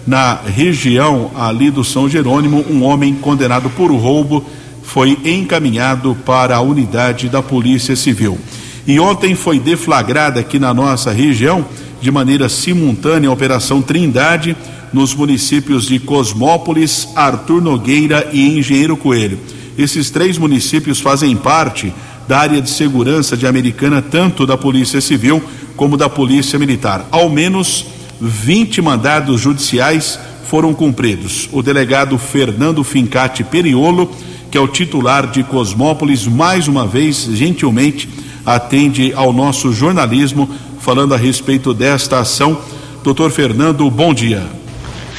na 0.07 0.33
região 0.35 1.31
ali 1.35 1.69
do 1.69 1.83
São 1.83 2.09
Jerônimo. 2.09 2.65
Um 2.69 2.83
homem 2.83 3.13
condenado 3.15 3.69
por 3.69 3.91
roubo 3.91 4.45
foi 4.81 5.17
encaminhado 5.23 6.17
para 6.25 6.55
a 6.55 6.61
unidade 6.61 7.29
da 7.29 7.43
Polícia 7.43 7.95
Civil. 7.95 8.39
E 8.87 8.99
ontem 8.99 9.35
foi 9.35 9.59
deflagrada 9.59 10.39
aqui 10.39 10.57
na 10.57 10.73
nossa 10.73 11.11
região, 11.11 11.65
de 12.01 12.09
maneira 12.09 12.49
simultânea, 12.49 13.29
a 13.29 13.33
Operação 13.33 13.81
Trindade, 13.81 14.55
nos 14.91 15.13
municípios 15.13 15.87
de 15.87 15.99
Cosmópolis, 15.99 17.09
Arthur 17.15 17.61
Nogueira 17.61 18.29
e 18.31 18.57
Engenheiro 18.57 18.97
Coelho. 18.97 19.39
Esses 19.77 20.09
três 20.09 20.37
municípios 20.37 20.99
fazem 20.99 21.35
parte 21.35 21.93
da 22.27 22.39
área 22.39 22.61
de 22.61 22.69
segurança 22.69 23.35
de 23.35 23.47
Americana, 23.47 24.01
tanto 24.01 24.45
da 24.45 24.57
Polícia 24.57 25.01
Civil 25.01 25.41
como 25.75 25.97
da 25.97 26.09
Polícia 26.09 26.59
Militar. 26.59 27.07
Ao 27.11 27.29
menos 27.29 27.85
20 28.19 28.81
mandados 28.81 29.39
judiciais 29.41 30.19
foram 30.47 30.73
cumpridos. 30.73 31.47
O 31.51 31.61
delegado 31.61 32.17
Fernando 32.17 32.83
Fincati 32.83 33.43
Periolo, 33.43 34.11
que 34.51 34.57
é 34.57 34.61
o 34.61 34.67
titular 34.67 35.27
de 35.27 35.43
Cosmópolis, 35.43 36.27
mais 36.27 36.67
uma 36.67 36.85
vez, 36.85 37.29
gentilmente, 37.31 38.09
atende 38.45 39.13
ao 39.15 39.31
nosso 39.31 39.71
jornalismo, 39.71 40.49
falando 40.79 41.13
a 41.13 41.17
respeito 41.17 41.73
desta 41.73 42.19
ação. 42.19 42.59
Doutor 43.03 43.31
Fernando, 43.31 43.89
bom 43.89 44.13
dia. 44.13 44.58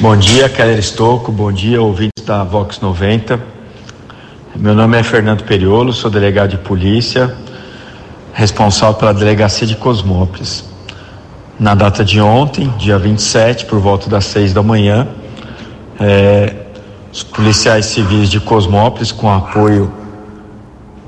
Bom 0.00 0.16
dia, 0.16 0.48
Keller 0.48 0.78
Estocco, 0.78 1.30
bom 1.30 1.52
dia, 1.52 1.82
ouvintes 1.82 2.24
da 2.24 2.42
Vox 2.42 2.80
90. 2.80 3.38
Meu 4.56 4.74
nome 4.74 4.98
é 4.98 5.02
Fernando 5.02 5.44
Periolo, 5.44 5.92
sou 5.92 6.10
delegado 6.10 6.52
de 6.52 6.56
polícia, 6.56 7.36
responsável 8.32 8.94
pela 8.94 9.12
delegacia 9.12 9.66
de 9.66 9.76
Cosmópolis. 9.76 10.64
Na 11.58 11.74
data 11.74 12.02
de 12.02 12.18
ontem, 12.18 12.72
dia 12.78 12.98
27, 12.98 13.66
por 13.66 13.78
volta 13.78 14.08
das 14.08 14.24
seis 14.24 14.54
da 14.54 14.62
manhã, 14.62 15.06
é, 16.00 16.54
os 17.12 17.22
policiais 17.22 17.84
civis 17.84 18.30
de 18.30 18.40
Cosmópolis, 18.40 19.12
com 19.12 19.30
apoio 19.30 19.92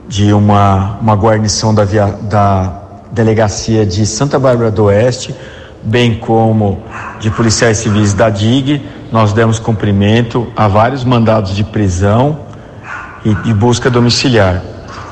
de 0.06 0.34
uma, 0.34 0.98
uma 1.00 1.14
guarnição 1.14 1.74
da, 1.74 1.86
via, 1.86 2.08
da 2.08 2.78
delegacia 3.10 3.86
de 3.86 4.04
Santa 4.04 4.38
Bárbara 4.38 4.70
do 4.70 4.84
Oeste, 4.84 5.34
bem 5.82 6.14
como 6.14 6.82
de 7.20 7.30
policiais 7.30 7.78
civis 7.78 8.14
da 8.14 8.30
DIG, 8.30 8.82
nós 9.10 9.32
demos 9.32 9.58
cumprimento 9.58 10.46
a 10.56 10.68
vários 10.68 11.04
mandados 11.04 11.54
de 11.54 11.64
prisão 11.64 12.38
e 13.24 13.34
de 13.34 13.52
busca 13.52 13.90
domiciliar. 13.90 14.62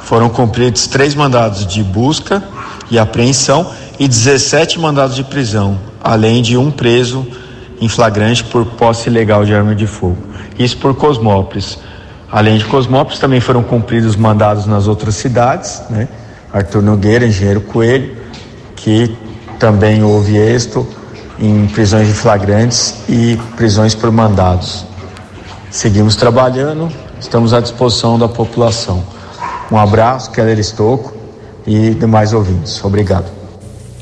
Foram 0.03 0.29
cumpridos 0.29 0.87
três 0.87 1.15
mandados 1.15 1.67
de 1.67 1.83
busca 1.83 2.43
e 2.91 2.99
apreensão 2.99 3.71
e 3.99 4.09
17 4.09 4.81
mandados 4.81 5.15
de 5.15 5.23
prisão, 5.23 5.79
além 6.03 6.43
de 6.43 6.57
um 6.57 6.71
preso 6.71 7.27
em 7.81 7.89
flagrante 7.89 8.45
por 8.45 8.65
posse 8.65 9.09
ilegal 9.09 9.45
de 9.45 9.55
arma 9.55 9.75
de 9.75 9.87
fogo. 9.87 10.19
Isso 10.59 10.77
por 10.77 10.95
Cosmópolis. 10.95 11.79
Além 12.31 12.59
de 12.59 12.65
Cosmópolis, 12.65 13.19
também 13.19 13.41
foram 13.41 13.63
cumpridos 13.63 14.17
mandados 14.17 14.67
nas 14.67 14.87
outras 14.87 15.17
cidades, 15.17 15.83
né? 15.91 16.09
Arthur 16.53 16.83
Nogueira, 16.83 17.27
Engenheiro 17.27 17.61
Coelho, 17.61 18.17
que 18.77 19.17
também 19.61 20.03
houve 20.03 20.37
êxito 20.37 20.85
em 21.39 21.69
prisões 21.69 22.09
de 22.09 22.15
flagrantes 22.15 22.97
e 23.09 23.39
prisões 23.57 23.95
por 23.95 24.11
mandados. 24.11 24.85
Seguimos 25.71 26.17
trabalhando 26.17 26.91
estamos 27.21 27.53
à 27.53 27.61
disposição 27.61 28.19
da 28.19 28.29
população. 28.29 29.05
Um 29.71 29.77
abraço, 29.77 30.33
Keller 30.33 30.59
Estocco 30.59 31.15
e 31.67 31.91
demais 31.91 32.33
ouvintes. 32.33 32.83
Obrigado. 32.83 33.27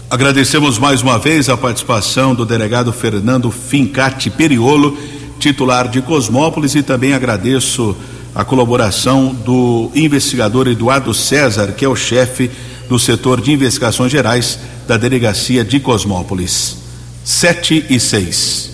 Agradecemos 0.09 0.79
mais 0.79 1.03
uma 1.03 1.18
vez 1.18 1.49
a 1.49 1.57
participação 1.57 2.35
do 2.35 2.47
delegado 2.47 2.92
Fernando 2.92 3.51
Fincati 3.51 4.31
Periolo, 4.31 4.97
titular 5.38 5.88
de 5.88 6.01
Cosmópolis, 6.01 6.75
e 6.75 6.83
também 6.83 7.12
agradeço 7.12 7.94
a 8.35 8.44
colaboração 8.44 9.35
do 9.35 9.90
investigador 9.94 10.68
Eduardo 10.68 11.12
César, 11.12 11.73
que 11.73 11.85
é 11.85 11.88
o 11.88 11.97
chefe 11.97 12.51
do 12.88 12.98
setor 12.98 13.40
de 13.40 13.53
investigações 13.53 14.11
gerais 14.11 14.59
da 14.87 14.96
delegacia 14.96 15.64
de 15.64 15.79
Cosmópolis. 15.79 16.79
Sete 17.24 17.85
e 17.90 18.01
seis. 18.01 18.70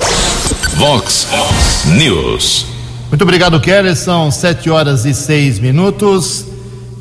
Vox 0.76 1.26
News. 1.96 2.66
Muito 3.08 3.22
obrigado, 3.22 3.60
Keller. 3.60 3.96
São 3.96 4.30
sete 4.30 4.70
horas 4.70 5.04
e 5.04 5.12
seis 5.12 5.58
minutos. 5.58 6.46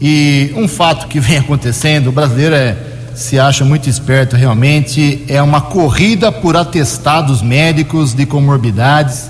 E 0.02 0.52
um 0.56 0.68
fato 0.68 1.08
que 1.08 1.20
vem 1.22 1.38
acontecendo, 1.38 2.08
o 2.08 2.12
brasileiro 2.12 2.56
é, 2.56 2.76
se 3.16 3.40
acha 3.40 3.64
muito 3.64 3.90
esperto 3.90 4.36
realmente, 4.36 5.24
é 5.28 5.42
uma 5.42 5.62
corrida 5.62 6.32
por 6.32 6.58
atestados 6.58 7.42
médicos 7.42 8.14
de 8.14 8.26
comorbidades. 8.26 9.30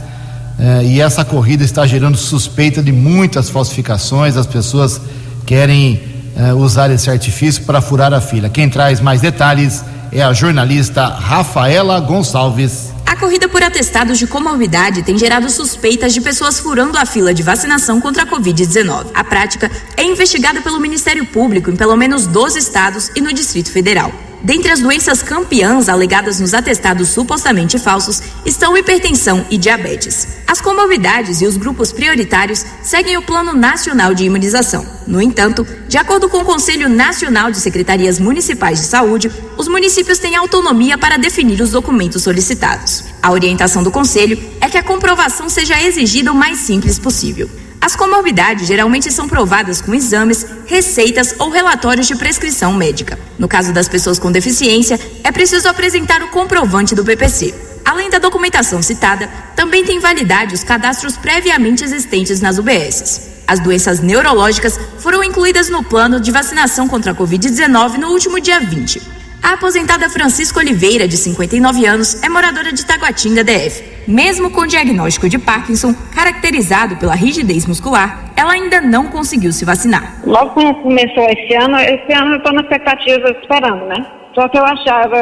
Eh, 0.57 0.83
e 0.85 1.01
essa 1.01 1.25
corrida 1.25 1.63
está 1.63 1.85
gerando 1.85 2.17
suspeita 2.17 2.81
de 2.81 2.91
muitas 2.91 3.49
falsificações. 3.49 4.37
As 4.37 4.47
pessoas 4.47 5.01
querem 5.45 6.12
eh, 6.35 6.53
usar 6.53 6.89
esse 6.91 7.09
artifício 7.09 7.63
para 7.63 7.81
furar 7.81 8.13
a 8.13 8.21
fila. 8.21 8.49
Quem 8.49 8.69
traz 8.69 8.99
mais 8.99 9.21
detalhes 9.21 9.83
é 10.11 10.21
a 10.21 10.33
jornalista 10.33 11.07
Rafaela 11.07 11.99
Gonçalves. 11.99 12.93
A 13.05 13.15
corrida 13.15 13.47
por 13.47 13.61
atestados 13.61 14.17
de 14.17 14.25
comorbidade 14.25 15.03
tem 15.03 15.17
gerado 15.17 15.49
suspeitas 15.49 16.13
de 16.13 16.21
pessoas 16.21 16.59
furando 16.59 16.97
a 16.97 17.05
fila 17.05 17.33
de 17.33 17.43
vacinação 17.43 18.01
contra 18.01 18.23
a 18.23 18.25
Covid-19. 18.25 19.07
A 19.13 19.23
prática 19.23 19.69
é 19.95 20.03
investigada 20.03 20.61
pelo 20.61 20.79
Ministério 20.79 21.25
Público 21.25 21.69
em 21.69 21.75
pelo 21.75 21.95
menos 21.95 22.25
12 22.25 22.57
estados 22.57 23.11
e 23.15 23.21
no 23.21 23.31
Distrito 23.31 23.71
Federal. 23.71 24.11
Dentre 24.43 24.73
as 24.73 24.81
doenças 24.81 25.23
campeãs 25.23 25.87
alegadas 25.87 26.37
nos 26.37 26.53
atestados 26.53 27.07
supostamente 27.07 27.79
falsos 27.79 28.21
estão 28.45 28.75
hipertensão 28.75 29.45
e 29.49 29.57
diabetes. 29.57 30.27
As 30.45 30.59
comorbidades 30.59 31.39
e 31.41 31.45
os 31.45 31.55
grupos 31.55 31.93
prioritários 31.93 32.65
seguem 32.81 33.15
o 33.15 33.21
Plano 33.21 33.53
Nacional 33.53 34.13
de 34.13 34.25
Imunização. 34.25 34.85
No 35.07 35.21
entanto, 35.21 35.65
de 35.87 35.97
acordo 35.97 36.27
com 36.27 36.39
o 36.39 36.45
Conselho 36.45 36.89
Nacional 36.89 37.51
de 37.51 37.59
Secretarias 37.61 38.19
Municipais 38.19 38.81
de 38.81 38.85
Saúde, 38.85 39.31
os 39.57 39.69
municípios 39.69 40.19
têm 40.19 40.35
autonomia 40.35 40.97
para 40.97 41.17
definir 41.17 41.61
os 41.61 41.71
documentos 41.71 42.23
solicitados. 42.23 43.05
A 43.21 43.31
orientação 43.31 43.81
do 43.81 43.91
Conselho 43.91 44.37
é 44.59 44.67
que 44.67 44.77
a 44.77 44.83
comprovação 44.83 45.47
seja 45.47 45.81
exigida 45.81 46.33
o 46.33 46.35
mais 46.35 46.57
simples 46.57 46.99
possível. 46.99 47.49
As 47.83 47.97
comorbidades 47.97 48.65
geralmente 48.65 49.11
são 49.11 49.27
provadas 49.27 49.81
com 49.81 49.93
exames, 49.93 50.45
receitas 50.65 51.35
ou 51.37 51.49
relatórios 51.49 52.07
de 52.07 52.15
prescrição 52.15 52.71
médica. 52.71 53.19
No 53.37 53.45
caso 53.45 53.73
das 53.73 53.89
pessoas 53.89 54.17
com 54.17 54.31
deficiência, 54.31 54.97
é 55.21 55.29
preciso 55.33 55.67
apresentar 55.67 56.23
o 56.23 56.29
comprovante 56.29 56.95
do 56.95 57.03
PPC. 57.03 57.53
Além 57.83 58.09
da 58.09 58.19
documentação 58.19 58.81
citada, 58.81 59.27
também 59.53 59.83
tem 59.83 59.99
validade 59.99 60.55
os 60.55 60.63
cadastros 60.63 61.17
previamente 61.17 61.83
existentes 61.83 62.39
nas 62.39 62.57
UBSs. 62.57 63.33
As 63.45 63.59
doenças 63.59 63.99
neurológicas 63.99 64.79
foram 64.99 65.21
incluídas 65.21 65.67
no 65.67 65.83
plano 65.83 66.21
de 66.21 66.31
vacinação 66.31 66.87
contra 66.87 67.11
a 67.11 67.15
Covid-19 67.15 67.97
no 67.97 68.11
último 68.11 68.39
dia 68.39 68.61
20. 68.61 69.22
A 69.43 69.55
aposentada 69.55 70.09
Francisca 70.09 70.57
Oliveira, 70.61 71.05
de 71.05 71.17
59 71.17 71.85
anos, 71.85 72.23
é 72.23 72.29
moradora 72.29 72.71
de 72.71 72.85
Taguatinga, 72.85 73.43
DF. 73.43 73.83
Mesmo 74.07 74.49
com 74.49 74.65
diagnóstico 74.65 75.27
de 75.27 75.37
Parkinson, 75.37 75.93
caracterizado 76.15 76.95
pela 76.95 77.13
rigidez 77.13 77.65
muscular, 77.65 78.31
ela 78.37 78.53
ainda 78.53 78.79
não 78.79 79.07
conseguiu 79.07 79.51
se 79.51 79.65
vacinar. 79.65 80.15
Logo 80.25 80.51
quando 80.51 80.75
começou 80.75 81.25
esse 81.25 81.53
ano, 81.55 81.77
esse 81.77 82.13
ano 82.13 82.35
eu 82.35 82.37
estou 82.37 82.53
na 82.53 82.61
expectativa 82.61 83.35
esperando, 83.41 83.85
né? 83.85 84.05
Só 84.33 84.47
que 84.47 84.57
eu 84.57 84.63
achava, 84.63 85.19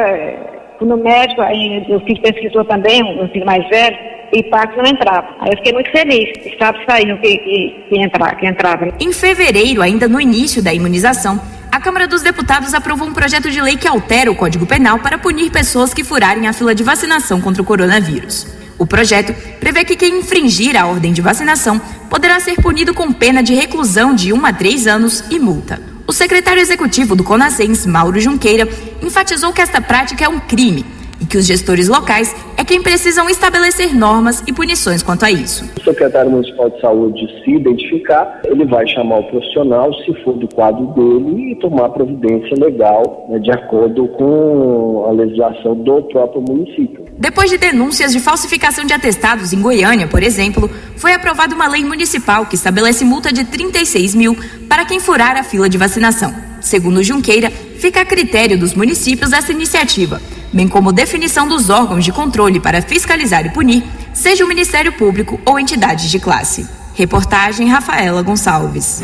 no 0.80 0.96
médico, 0.98 1.40
aí 1.42 1.84
eu 1.88 1.98
fiz 2.02 2.20
pesquisador 2.20 2.64
também, 2.66 3.02
um 3.02 3.28
filho 3.28 3.44
mais 3.44 3.68
velho, 3.68 3.98
e 4.32 4.42
Pax 4.44 4.76
não 4.76 4.86
entrava. 4.86 5.28
Aí 5.40 5.50
eu 5.50 5.56
fiquei 5.58 5.72
muito 5.72 5.90
feliz, 5.90 6.28
sabe, 6.60 6.78
saindo 6.88 7.18
que, 7.18 7.38
que, 7.38 7.84
que, 7.88 8.00
entrar, 8.00 8.36
que 8.36 8.46
entrava. 8.46 8.88
Em 9.00 9.12
fevereiro, 9.12 9.82
ainda 9.82 10.08
no 10.08 10.20
início 10.20 10.62
da 10.62 10.72
imunização, 10.72 11.40
a 11.72 11.80
Câmara 11.80 12.06
dos 12.06 12.20
Deputados 12.20 12.74
aprovou 12.74 13.08
um 13.08 13.14
projeto 13.14 13.50
de 13.50 13.58
lei 13.58 13.78
que 13.78 13.88
altera 13.88 14.30
o 14.30 14.36
Código 14.36 14.66
Penal 14.66 14.98
para 14.98 15.16
punir 15.16 15.50
pessoas 15.50 15.94
que 15.94 16.04
furarem 16.04 16.46
a 16.46 16.52
fila 16.52 16.74
de 16.74 16.82
vacinação 16.82 17.40
contra 17.40 17.62
o 17.62 17.64
coronavírus. 17.64 18.46
O 18.78 18.86
projeto 18.86 19.32
prevê 19.58 19.82
que 19.82 19.96
quem 19.96 20.18
infringir 20.18 20.76
a 20.76 20.86
ordem 20.86 21.14
de 21.14 21.22
vacinação 21.22 21.80
poderá 22.10 22.38
ser 22.40 22.56
punido 22.56 22.92
com 22.92 23.10
pena 23.10 23.42
de 23.42 23.54
reclusão 23.54 24.14
de 24.14 24.34
1 24.34 24.46
a 24.46 24.52
3 24.52 24.86
anos 24.86 25.24
e 25.30 25.38
multa. 25.38 25.80
O 26.06 26.12
secretário 26.12 26.60
executivo 26.60 27.16
do 27.16 27.24
Conasens, 27.24 27.86
Mauro 27.86 28.20
Junqueira, 28.20 28.68
enfatizou 29.00 29.50
que 29.50 29.62
esta 29.62 29.80
prática 29.80 30.26
é 30.26 30.28
um 30.28 30.40
crime 30.40 30.84
e 31.22 31.26
que 31.26 31.38
os 31.38 31.46
gestores 31.46 31.88
locais 31.88 32.34
é 32.56 32.64
quem 32.64 32.82
precisam 32.82 33.30
estabelecer 33.30 33.94
normas 33.94 34.42
e 34.46 34.52
punições 34.52 35.02
quanto 35.02 35.24
a 35.24 35.30
isso. 35.30 35.64
O 35.80 35.84
secretário 35.84 36.30
municipal 36.30 36.68
de 36.68 36.80
saúde 36.80 37.42
se 37.44 37.50
identificar, 37.52 38.40
ele 38.44 38.64
vai 38.64 38.86
chamar 38.88 39.20
o 39.20 39.24
profissional, 39.24 39.94
se 39.94 40.12
for 40.24 40.34
do 40.34 40.48
quadro 40.48 40.86
dele, 40.88 41.52
e 41.52 41.56
tomar 41.56 41.88
providência 41.90 42.56
legal 42.56 43.26
né, 43.28 43.38
de 43.38 43.50
acordo 43.52 44.08
com 44.08 45.06
a 45.08 45.12
legislação 45.12 45.76
do 45.76 46.02
próprio 46.02 46.42
município. 46.42 47.04
Depois 47.16 47.50
de 47.50 47.58
denúncias 47.58 48.12
de 48.12 48.18
falsificação 48.18 48.84
de 48.84 48.92
atestados 48.92 49.52
em 49.52 49.62
Goiânia, 49.62 50.08
por 50.08 50.22
exemplo, 50.22 50.68
foi 50.96 51.12
aprovada 51.12 51.54
uma 51.54 51.68
lei 51.68 51.84
municipal 51.84 52.46
que 52.46 52.56
estabelece 52.56 53.04
multa 53.04 53.32
de 53.32 53.44
36 53.44 54.14
mil 54.14 54.36
para 54.68 54.84
quem 54.84 54.98
furar 54.98 55.36
a 55.36 55.44
fila 55.44 55.68
de 55.68 55.78
vacinação. 55.78 56.34
Segundo 56.60 57.02
Junqueira, 57.02 57.50
fica 57.50 58.00
a 58.00 58.04
critério 58.04 58.58
dos 58.58 58.74
municípios 58.74 59.32
essa 59.32 59.52
iniciativa 59.52 60.20
bem 60.52 60.68
como 60.68 60.92
definição 60.92 61.48
dos 61.48 61.70
órgãos 61.70 62.04
de 62.04 62.12
controle 62.12 62.60
para 62.60 62.82
fiscalizar 62.82 63.46
e 63.46 63.50
punir, 63.50 63.84
seja 64.12 64.44
o 64.44 64.48
Ministério 64.48 64.92
Público 64.92 65.40
ou 65.44 65.58
entidades 65.58 66.10
de 66.10 66.18
classe. 66.18 66.66
Reportagem 66.94 67.68
Rafaela 67.68 68.20
Gonçalves. 68.22 69.02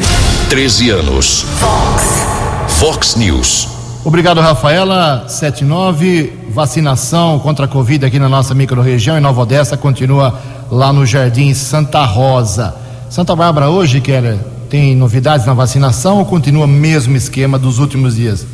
13 0.51 0.91
anos. 0.91 1.47
Fox. 1.59 2.79
Fox 2.79 3.17
News. 3.17 3.69
Obrigado, 4.05 4.41
Rafaela. 4.41 5.27
79, 5.29 6.33
vacinação 6.51 7.39
contra 7.39 7.65
a 7.65 7.69
Covid 7.69 8.07
aqui 8.07 8.19
na 8.19 8.29
nossa 8.29 8.55
microrregião 8.55 9.17
em 9.17 9.21
Nova 9.21 9.41
Odessa 9.41 9.77
continua 9.77 10.39
lá 10.71 10.93
no 10.93 11.05
Jardim 11.05 11.53
Santa 11.55 12.05
Rosa. 12.05 12.75
Santa 13.11 13.35
Bárbara 13.35 13.71
hoje, 13.71 14.01
Keller, 14.01 14.39
tem 14.69 14.95
novidades 14.95 15.47
na 15.47 15.55
vacinação 15.55 16.19
ou 16.19 16.27
continua 16.27 16.67
o 16.67 16.69
mesmo 16.69 17.17
esquema 17.17 17.59
dos 17.59 17.79
últimos 17.79 18.17
dias? 18.17 18.47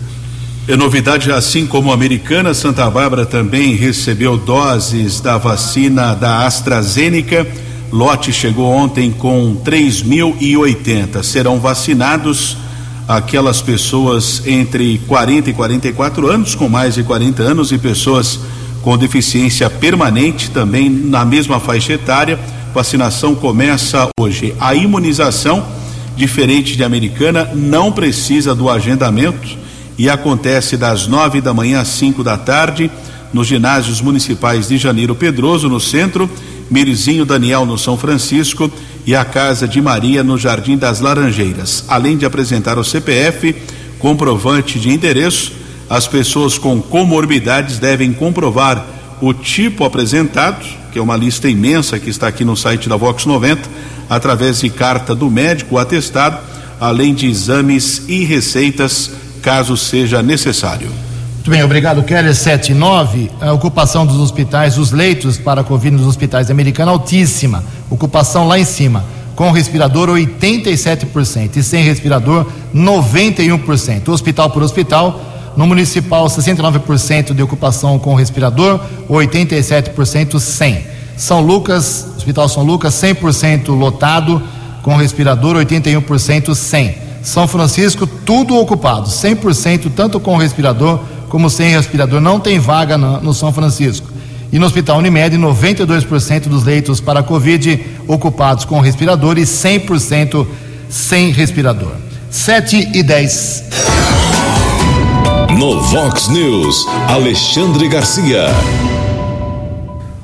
É 0.66 0.76
novidade, 0.76 1.30
assim 1.30 1.66
como 1.66 1.90
a 1.90 1.94
americana, 1.94 2.54
Santa 2.54 2.88
Bárbara 2.88 3.26
também 3.26 3.74
recebeu 3.74 4.38
doses 4.38 5.20
da 5.20 5.36
vacina 5.36 6.14
da 6.14 6.46
AstraZeneca. 6.46 7.46
Lote 7.92 8.32
chegou 8.32 8.72
ontem 8.72 9.10
com 9.10 9.60
3.080. 9.62 11.22
Serão 11.22 11.60
vacinados 11.60 12.56
aquelas 13.06 13.60
pessoas 13.60 14.42
entre 14.46 14.96
40 15.06 15.50
e 15.50 15.52
44 15.52 16.30
anos, 16.30 16.54
com 16.54 16.66
mais 16.66 16.94
de 16.94 17.02
40 17.02 17.42
anos, 17.42 17.70
e 17.70 17.76
pessoas 17.76 18.40
com 18.80 18.96
deficiência 18.96 19.68
permanente, 19.68 20.50
também 20.50 20.88
na 20.88 21.26
mesma 21.26 21.60
faixa 21.60 21.92
etária. 21.92 22.40
Vacinação 22.72 23.34
começa 23.34 24.08
hoje. 24.18 24.54
A 24.58 24.74
imunização, 24.74 25.62
diferente 26.16 26.74
de 26.74 26.82
americana, 26.82 27.50
não 27.52 27.92
precisa 27.92 28.54
do 28.54 28.70
agendamento 28.70 29.62
e 29.98 30.08
acontece 30.08 30.76
das 30.76 31.06
nove 31.06 31.40
da 31.40 31.54
manhã 31.54 31.80
às 31.80 31.88
cinco 31.88 32.24
da 32.24 32.36
tarde 32.36 32.90
nos 33.34 33.48
ginásios 33.48 34.00
municipais 34.00 34.68
de 34.68 34.78
Janeiro 34.78 35.14
Pedroso, 35.14 35.68
no 35.68 35.80
centro, 35.80 36.30
Mirizinho 36.70 37.24
Daniel, 37.24 37.66
no 37.66 37.76
São 37.76 37.98
Francisco 37.98 38.70
e 39.04 39.14
a 39.14 39.24
Casa 39.24 39.66
de 39.66 39.82
Maria, 39.82 40.22
no 40.22 40.38
Jardim 40.38 40.76
das 40.76 41.00
Laranjeiras. 41.00 41.84
Além 41.88 42.16
de 42.16 42.24
apresentar 42.24 42.78
o 42.78 42.84
CPF, 42.84 43.54
comprovante 43.98 44.78
de 44.78 44.88
endereço, 44.88 45.52
as 45.90 46.06
pessoas 46.06 46.56
com 46.58 46.80
comorbidades 46.80 47.78
devem 47.78 48.12
comprovar 48.12 48.86
o 49.20 49.34
tipo 49.34 49.84
apresentado, 49.84 50.64
que 50.92 50.98
é 50.98 51.02
uma 51.02 51.16
lista 51.16 51.48
imensa 51.48 51.98
que 51.98 52.10
está 52.10 52.28
aqui 52.28 52.44
no 52.44 52.56
site 52.56 52.88
da 52.88 52.96
Vox 52.96 53.26
90, 53.26 53.68
através 54.08 54.60
de 54.60 54.70
carta 54.70 55.12
do 55.12 55.28
médico 55.28 55.76
atestado, 55.76 56.38
além 56.80 57.12
de 57.12 57.26
exames 57.26 58.04
e 58.08 58.24
receitas 58.24 59.10
caso 59.44 59.76
seja 59.76 60.22
necessário. 60.22 60.88
Muito 61.34 61.50
bem, 61.50 61.62
obrigado, 61.62 62.02
Keller. 62.02 62.34
79, 62.34 63.30
a 63.38 63.52
ocupação 63.52 64.06
dos 64.06 64.16
hospitais, 64.16 64.78
os 64.78 64.90
leitos 64.90 65.36
para 65.36 65.60
a 65.60 65.64
Covid 65.64 65.94
nos 65.94 66.06
hospitais 66.06 66.50
americanos 66.50 66.94
altíssima. 66.94 67.62
Ocupação 67.90 68.48
lá 68.48 68.58
em 68.58 68.64
cima. 68.64 69.04
Com 69.36 69.50
respirador, 69.50 70.08
87%. 70.08 71.56
E 71.56 71.62
sem 71.62 71.84
respirador, 71.84 72.46
91%. 72.74 74.08
Hospital 74.08 74.48
por 74.48 74.62
hospital, 74.62 75.20
no 75.54 75.66
municipal, 75.66 76.24
69% 76.24 77.34
de 77.34 77.42
ocupação 77.42 77.98
com 77.98 78.14
respirador, 78.14 78.80
87% 79.10 80.40
sem. 80.40 80.86
São 81.18 81.42
Lucas, 81.42 82.06
Hospital 82.16 82.48
São 82.48 82.62
Lucas, 82.62 82.94
100% 82.94 83.68
lotado, 83.68 84.42
com 84.82 84.96
respirador, 84.96 85.56
81% 85.56 86.54
sem. 86.54 86.94
São 87.24 87.48
Francisco, 87.48 88.06
tudo 88.06 88.54
ocupado, 88.56 89.08
100%, 89.08 89.90
tanto 89.96 90.20
com 90.20 90.36
respirador 90.36 91.00
como 91.30 91.48
sem 91.48 91.70
respirador. 91.70 92.20
Não 92.20 92.38
tem 92.38 92.58
vaga 92.58 92.98
no, 92.98 93.20
no 93.20 93.34
São 93.34 93.50
Francisco. 93.50 94.06
E 94.52 94.58
no 94.58 94.66
Hospital 94.66 94.98
Unimed, 94.98 95.36
92% 95.36 96.42
dos 96.42 96.64
leitos 96.64 97.00
para 97.00 97.22
Covid 97.22 97.80
ocupados 98.06 98.66
com 98.66 98.78
respirador 98.78 99.38
e 99.38 99.42
100% 99.42 100.46
sem 100.88 101.32
respirador. 101.32 101.92
7 102.30 102.90
e 102.94 103.02
10. 103.02 103.64
No 105.58 105.80
Vox 105.80 106.28
News, 106.28 106.86
Alexandre 107.08 107.88
Garcia. 107.88 108.46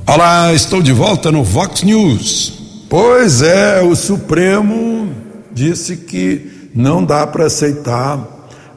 Olá, 0.05 0.53
estou 0.53 0.83
de 0.83 0.93
volta 0.93 1.31
no 1.31 1.43
Vox 1.43 1.81
News. 1.81 2.53
Pois 2.87 3.41
é, 3.41 3.81
o 3.81 3.95
Supremo 3.95 5.09
disse 5.51 5.97
que 5.97 6.60
não 6.73 7.03
dá 7.03 7.25
para 7.27 7.45
aceitar 7.45 8.19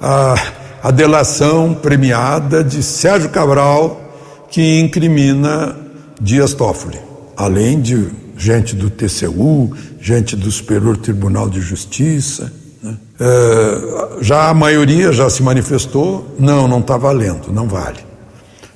a, 0.00 0.34
a 0.82 0.90
delação 0.90 1.74
premiada 1.74 2.62
de 2.62 2.82
Sérgio 2.82 3.30
Cabral, 3.30 4.00
que 4.50 4.80
incrimina 4.80 5.76
Dias 6.20 6.52
Toffoli, 6.52 6.98
além 7.36 7.80
de 7.80 8.08
gente 8.36 8.74
do 8.74 8.90
TCU, 8.90 9.72
gente 10.00 10.36
do 10.36 10.50
Superior 10.50 10.96
Tribunal 10.96 11.48
de 11.48 11.60
Justiça. 11.60 12.52
Né? 12.82 12.96
É, 13.18 14.22
já 14.22 14.48
a 14.48 14.54
maioria 14.54 15.12
já 15.12 15.30
se 15.30 15.42
manifestou, 15.42 16.34
não, 16.38 16.68
não 16.68 16.80
está 16.80 16.96
valendo, 16.96 17.52
não 17.52 17.68
vale. 17.68 18.00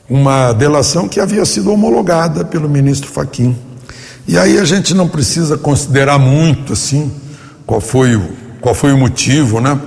Uma 0.09 0.53
delação 0.53 1.09
que 1.09 1.21
havia 1.21 1.45
sido 1.45 1.71
homologada 1.71 2.45
pelo 2.45 2.69
ministro 2.69 3.11
Faquim. 3.11 3.57
E 4.27 4.39
aí 4.39 4.59
a 4.59 4.65
gente 4.65 4.95
não 4.95 5.09
precisa 5.09 5.59
considerar 5.59 6.19
muito 6.19 6.73
assim 6.73 7.11
qual 7.67 7.81
foi 7.81 8.17
o 8.17 8.48
qual 8.61 8.75
foi 8.75 8.93
o 8.93 8.99
motivo, 8.99 9.61
né? 9.61 9.79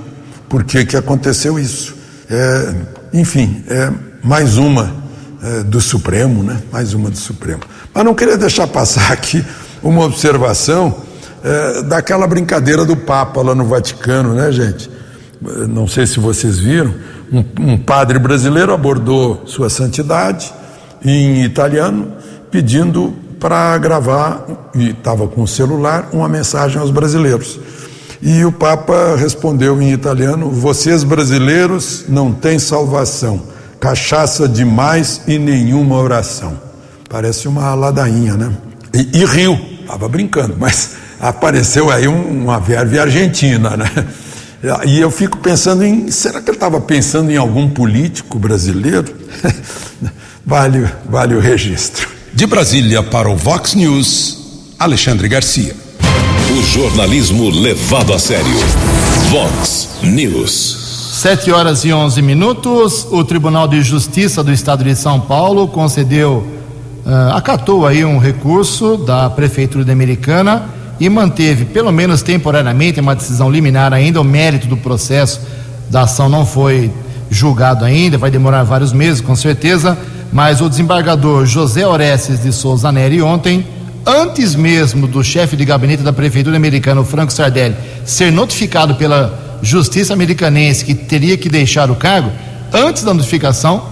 Por 0.48 0.64
que, 0.64 0.84
que 0.84 0.96
aconteceu 0.96 1.58
isso? 1.58 1.94
É, 2.30 2.74
enfim, 3.12 3.64
é 3.68 3.90
mais 4.22 4.56
uma 4.56 4.92
é, 5.42 5.62
do 5.62 5.80
Supremo, 5.80 6.42
né? 6.42 6.60
Mais 6.72 6.94
uma 6.94 7.10
do 7.10 7.16
Supremo. 7.16 7.60
Mas 7.92 8.04
não 8.04 8.14
queria 8.14 8.36
deixar 8.36 8.66
passar 8.66 9.12
aqui 9.12 9.44
uma 9.82 10.04
observação 10.04 11.02
é, 11.42 11.82
daquela 11.82 12.26
brincadeira 12.26 12.84
do 12.84 12.96
Papa 12.96 13.42
lá 13.42 13.54
no 13.54 13.64
Vaticano, 13.64 14.34
né, 14.34 14.52
gente? 14.52 14.90
Não 15.68 15.88
sei 15.88 16.06
se 16.06 16.20
vocês 16.20 16.58
viram. 16.58 16.94
Um, 17.32 17.72
um 17.72 17.78
padre 17.78 18.18
brasileiro 18.18 18.72
abordou 18.72 19.42
Sua 19.46 19.68
Santidade 19.68 20.52
em 21.04 21.42
italiano, 21.42 22.12
pedindo 22.50 23.12
para 23.40 23.76
gravar, 23.78 24.46
e 24.74 24.90
estava 24.90 25.26
com 25.26 25.42
o 25.42 25.48
celular, 25.48 26.10
uma 26.12 26.28
mensagem 26.28 26.78
aos 26.78 26.92
brasileiros. 26.92 27.58
E 28.24 28.44
o 28.44 28.52
Papa 28.52 29.16
respondeu 29.16 29.82
em 29.82 29.92
italiano: 29.92 30.48
Vocês 30.48 31.02
brasileiros 31.02 32.04
não 32.08 32.32
têm 32.32 32.56
salvação, 32.56 33.42
cachaça 33.80 34.48
demais 34.48 35.22
e 35.26 35.40
nenhuma 35.40 35.96
oração. 35.96 36.56
Parece 37.10 37.48
uma 37.48 37.74
ladainha, 37.74 38.34
né? 38.34 38.52
E, 38.94 39.18
e 39.18 39.24
riu, 39.24 39.58
estava 39.80 40.08
brincando, 40.08 40.54
mas 40.56 40.92
apareceu 41.20 41.90
aí 41.90 42.06
um, 42.06 42.44
uma 42.44 42.60
verve 42.60 42.96
argentina, 42.98 43.76
né? 43.76 43.90
E 44.86 45.00
eu 45.00 45.10
fico 45.10 45.38
pensando 45.38 45.82
em: 45.82 46.08
será 46.08 46.40
que 46.40 46.48
ele 46.48 46.56
estava 46.56 46.80
pensando 46.80 47.32
em 47.32 47.36
algum 47.36 47.68
político 47.68 48.38
brasileiro? 48.38 49.12
vale, 50.46 50.88
vale 51.04 51.34
o 51.34 51.40
registro. 51.40 52.08
De 52.32 52.46
Brasília 52.46 53.02
para 53.02 53.28
o 53.28 53.36
Vox 53.36 53.74
News, 53.74 54.38
Alexandre 54.78 55.26
Garcia. 55.26 55.74
O 56.52 56.62
jornalismo 56.62 57.48
levado 57.48 58.12
a 58.12 58.18
sério. 58.18 58.44
Vox 59.30 59.88
News. 60.02 61.14
Sete 61.14 61.50
horas 61.50 61.82
e 61.82 61.94
onze 61.94 62.20
minutos. 62.20 63.06
O 63.10 63.24
Tribunal 63.24 63.66
de 63.66 63.80
Justiça 63.80 64.44
do 64.44 64.52
Estado 64.52 64.84
de 64.84 64.94
São 64.94 65.18
Paulo 65.18 65.66
concedeu, 65.66 66.46
uh, 67.06 67.34
acatou 67.34 67.86
aí 67.86 68.04
um 68.04 68.18
recurso 68.18 68.98
da 68.98 69.30
Prefeitura 69.30 69.82
de 69.82 69.90
Americana 69.90 70.68
e 71.00 71.08
manteve, 71.08 71.64
pelo 71.64 71.90
menos 71.90 72.20
temporariamente, 72.20 73.00
uma 73.00 73.16
decisão 73.16 73.50
liminar 73.50 73.94
ainda. 73.94 74.20
O 74.20 74.24
mérito 74.24 74.66
do 74.66 74.76
processo 74.76 75.40
da 75.88 76.02
ação 76.02 76.28
não 76.28 76.44
foi 76.44 76.90
julgado 77.30 77.82
ainda, 77.82 78.18
vai 78.18 78.30
demorar 78.30 78.62
vários 78.62 78.92
meses, 78.92 79.22
com 79.22 79.34
certeza. 79.34 79.96
Mas 80.30 80.60
o 80.60 80.68
desembargador 80.68 81.46
José 81.46 81.86
Orestes 81.86 82.42
de 82.42 82.52
Souza 82.52 82.92
Neri 82.92 83.22
ontem 83.22 83.64
antes 84.06 84.54
mesmo 84.54 85.06
do 85.06 85.22
chefe 85.22 85.56
de 85.56 85.64
gabinete 85.64 86.02
da 86.02 86.12
prefeitura 86.12 86.56
americana, 86.56 87.00
o 87.00 87.04
Franco 87.04 87.32
Sardelli, 87.32 87.76
ser 88.04 88.32
notificado 88.32 88.94
pela 88.94 89.58
justiça 89.62 90.12
americanense 90.12 90.84
que 90.84 90.94
teria 90.94 91.36
que 91.36 91.48
deixar 91.48 91.90
o 91.90 91.94
cargo, 91.94 92.30
antes 92.72 93.04
da 93.04 93.14
notificação, 93.14 93.84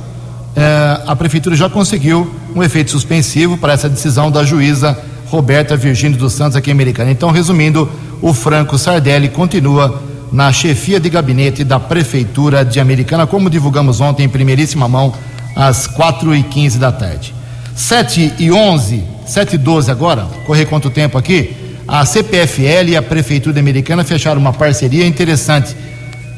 eh, 0.56 1.00
a 1.06 1.14
prefeitura 1.14 1.54
já 1.54 1.68
conseguiu 1.68 2.28
um 2.54 2.62
efeito 2.62 2.90
suspensivo 2.90 3.56
para 3.56 3.72
essa 3.72 3.88
decisão 3.88 4.30
da 4.30 4.42
juíza 4.42 4.98
Roberta 5.26 5.76
Virgínia 5.76 6.18
dos 6.18 6.32
Santos 6.32 6.56
aqui 6.56 6.70
em 6.70 6.72
Americana. 6.72 7.10
Então, 7.10 7.30
resumindo, 7.30 7.88
o 8.20 8.34
Franco 8.34 8.76
Sardelli 8.76 9.28
continua 9.28 10.02
na 10.32 10.52
chefia 10.52 10.98
de 10.98 11.08
gabinete 11.08 11.62
da 11.62 11.78
prefeitura 11.78 12.64
de 12.64 12.80
Americana, 12.80 13.26
como 13.26 13.48
divulgamos 13.48 14.00
ontem 14.00 14.24
em 14.24 14.28
primeiríssima 14.28 14.88
mão, 14.88 15.12
às 15.54 15.86
quatro 15.86 16.34
e 16.34 16.42
quinze 16.42 16.78
da 16.78 16.90
tarde. 16.90 17.34
Sete 17.74 18.32
e 18.38 18.50
onze 18.50 19.04
7 19.30 19.54
e 19.54 19.58
12 19.58 19.92
agora, 19.92 20.26
correr 20.44 20.66
quanto 20.66 20.90
tempo 20.90 21.16
aqui? 21.16 21.54
A 21.86 22.04
CPFL 22.04 22.88
e 22.88 22.96
a 22.96 23.02
Prefeitura 23.02 23.60
Americana 23.60 24.02
fecharam 24.02 24.40
uma 24.40 24.52
parceria 24.52 25.06
interessante. 25.06 25.76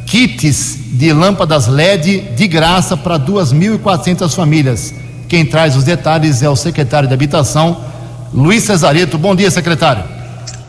Kits 0.04 0.76
de 0.92 1.10
lâmpadas 1.10 1.68
LED 1.68 2.20
de 2.36 2.46
graça 2.46 2.94
para 2.94 3.18
2.400 3.18 4.34
famílias. 4.34 4.92
Quem 5.26 5.46
traz 5.46 5.74
os 5.74 5.84
detalhes 5.84 6.42
é 6.42 6.50
o 6.50 6.54
secretário 6.54 7.08
de 7.08 7.14
Habitação, 7.14 7.82
Luiz 8.30 8.64
Cesareto. 8.64 9.16
Bom 9.16 9.34
dia, 9.34 9.50
secretário. 9.50 10.04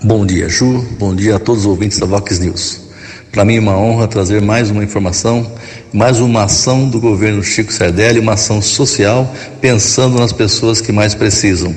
Bom 0.02 0.26
dia, 0.26 0.48
Ju. 0.48 0.82
Bom 0.98 1.14
dia 1.14 1.36
a 1.36 1.40
todos 1.40 1.64
os 1.64 1.68
ouvintes 1.68 2.00
da 2.00 2.06
Vox 2.06 2.40
News. 2.40 2.84
Para 3.34 3.44
mim 3.44 3.58
é 3.58 3.60
uma 3.60 3.78
honra 3.78 4.08
trazer 4.08 4.42
mais 4.42 4.72
uma 4.72 4.82
informação, 4.82 5.52
mais 5.92 6.22
uma 6.22 6.44
ação 6.44 6.88
do 6.88 7.02
governo 7.02 7.44
Chico 7.44 7.74
Sardelli, 7.74 8.20
uma 8.20 8.36
ação 8.36 8.62
social 8.62 9.30
pensando 9.60 10.18
nas 10.20 10.32
pessoas 10.32 10.80
que 10.80 10.94
mais 10.94 11.14
precisam. 11.14 11.76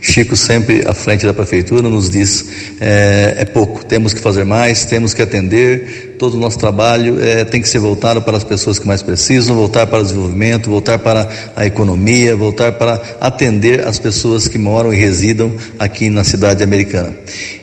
Chico 0.00 0.36
sempre 0.36 0.82
à 0.86 0.94
frente 0.94 1.26
da 1.26 1.34
prefeitura 1.34 1.88
nos 1.88 2.10
diz 2.10 2.46
é, 2.80 3.36
é 3.38 3.44
pouco, 3.44 3.84
temos 3.84 4.12
que 4.12 4.20
fazer 4.20 4.44
mais, 4.44 4.84
temos 4.84 5.14
que 5.14 5.22
atender, 5.22 6.14
todo 6.18 6.34
o 6.34 6.40
nosso 6.40 6.58
trabalho 6.58 7.22
é, 7.22 7.44
tem 7.44 7.62
que 7.62 7.68
ser 7.68 7.78
voltado 7.78 8.20
para 8.20 8.36
as 8.36 8.44
pessoas 8.44 8.78
que 8.78 8.86
mais 8.86 9.02
precisam, 9.02 9.54
voltar 9.54 9.86
para 9.86 10.00
o 10.00 10.02
desenvolvimento, 10.02 10.68
voltar 10.68 10.98
para 10.98 11.28
a 11.54 11.64
economia, 11.64 12.34
voltar 12.36 12.72
para 12.72 13.00
atender 13.20 13.86
as 13.86 13.98
pessoas 13.98 14.48
que 14.48 14.58
moram 14.58 14.92
e 14.92 14.96
residam 14.96 15.52
aqui 15.78 16.10
na 16.10 16.24
cidade 16.24 16.62
americana. 16.62 17.14